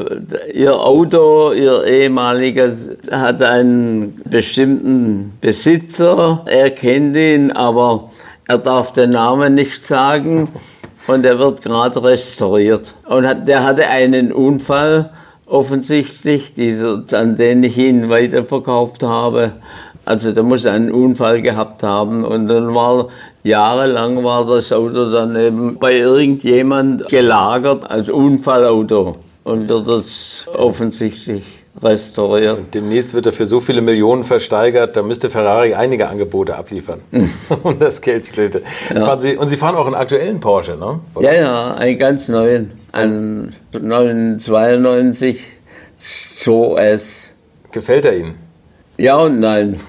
Ihr 0.52 0.78
Auto, 0.78 1.52
Ihr 1.52 1.84
ehemaliges, 1.84 2.88
hat 3.10 3.42
einen 3.42 4.20
bestimmten 4.28 5.38
Besitzer. 5.40 6.42
Er 6.46 6.70
kennt 6.70 7.16
ihn, 7.16 7.50
aber 7.50 8.10
er 8.46 8.58
darf 8.58 8.92
den 8.92 9.10
Namen 9.10 9.54
nicht 9.54 9.84
sagen. 9.84 10.48
Und 11.06 11.26
er 11.26 11.38
wird 11.38 11.60
gerade 11.60 12.02
restauriert. 12.02 12.94
Und 13.06 13.26
hat, 13.26 13.46
der 13.46 13.62
hatte 13.62 13.88
einen 13.88 14.32
Unfall, 14.32 15.10
offensichtlich, 15.44 16.54
dieser, 16.54 17.04
an 17.12 17.36
den 17.36 17.62
ich 17.62 17.76
ihn 17.76 18.08
weiterverkauft 18.08 19.02
habe. 19.02 19.52
Also 20.06 20.32
der 20.32 20.42
muss 20.42 20.66
einen 20.66 20.90
Unfall 20.90 21.42
gehabt 21.42 21.82
haben 21.82 22.24
und 22.24 22.46
dann 22.48 22.74
war 22.74 23.08
jahrelang 23.44 24.24
war 24.24 24.46
das 24.46 24.72
Auto 24.72 25.10
dann 25.10 25.36
eben 25.36 25.78
bei 25.78 25.96
irgendjemand 25.96 27.08
gelagert 27.08 27.88
als 27.88 28.08
Unfallauto 28.08 29.18
und 29.44 29.68
wird 29.68 29.86
es 29.86 30.44
offensichtlich 30.56 31.44
restauriert. 31.82 32.74
Demnächst 32.74 33.14
wird 33.14 33.26
er 33.26 33.32
für 33.32 33.46
so 33.46 33.60
viele 33.60 33.82
Millionen 33.82 34.24
versteigert, 34.24 34.96
da 34.96 35.02
müsste 35.02 35.28
Ferrari 35.28 35.74
einige 35.74 36.08
Angebote 36.08 36.56
abliefern. 36.56 37.00
Und 37.62 37.82
das 37.82 38.00
Geld 38.00 38.24
flöte. 38.24 38.62
Fahren 38.92 39.20
Sie, 39.20 39.36
und 39.36 39.48
Sie 39.48 39.56
fahren 39.56 39.76
auch 39.76 39.86
einen 39.86 39.94
aktuellen 39.94 40.40
Porsche, 40.40 40.76
ne? 40.76 41.00
Ja, 41.20 41.34
ja, 41.34 41.74
einen 41.74 41.98
ganz 41.98 42.28
neuen, 42.28 42.72
einen 42.92 43.54
992 43.72 45.40
2S. 46.00 47.04
Gefällt 47.72 48.04
er 48.04 48.16
Ihnen? 48.16 48.34
Ja 48.96 49.16
und 49.18 49.40
nein. 49.40 49.80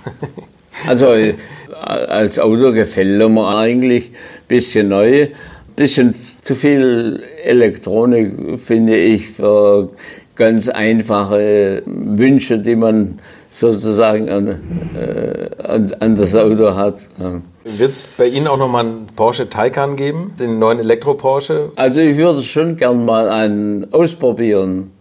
Also 0.88 1.08
als 1.82 2.40
Auto 2.40 2.72
gefällt 2.72 3.30
mir 3.30 3.48
eigentlich 3.48 4.12
ein 4.12 4.48
bisschen 4.48 4.90
neu. 4.90 5.28
bisschen 5.76 6.16
zu 6.42 6.56
viel 6.56 7.24
Elektronik, 7.44 8.60
finde 8.60 8.96
ich, 8.96 9.30
für 9.30 9.90
ganz 10.36 10.70
einfache 10.70 11.82
Wünsche, 11.86 12.60
die 12.60 12.76
man 12.76 13.20
sozusagen 13.52 14.30
an, 14.30 14.48
äh, 14.48 15.64
an, 15.64 15.94
an 16.00 16.16
das 16.16 16.36
Auto 16.36 16.76
hat. 16.76 17.08
Ja. 17.20 17.42
Wird 17.64 17.90
es 17.90 18.02
bei 18.02 18.28
Ihnen 18.28 18.48
auch 18.48 18.58
nochmal 18.58 18.86
einen 18.86 19.08
Porsche 19.16 19.50
Taycan 19.50 19.96
geben, 19.96 20.34
den 20.40 20.60
neuen 20.60 20.80
Elektro-Porsche? 20.80 21.72
Also 21.76 22.00
ich 22.00 22.18
würde 22.18 22.44
schon 22.44 22.78
gern 22.78 23.06
mal 23.06 23.30
einen 23.30 23.92
ausprobieren. 23.92 24.92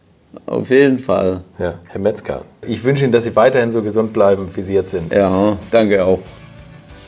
Auf 0.47 0.71
jeden 0.71 0.99
Fall. 0.99 1.43
Ja, 1.59 1.75
Herr 1.89 2.01
Metzger. 2.01 2.43
Ich 2.67 2.83
wünsche 2.83 3.05
Ihnen, 3.05 3.13
dass 3.13 3.25
Sie 3.25 3.37
weiterhin 3.37 3.71
so 3.71 3.83
gesund 3.83 4.13
bleiben, 4.13 4.49
wie 4.55 4.63
Sie 4.63 4.75
jetzt 4.75 4.91
sind. 4.91 5.13
Ja, 5.13 5.57
danke 5.71 6.05
auch. 6.05 6.21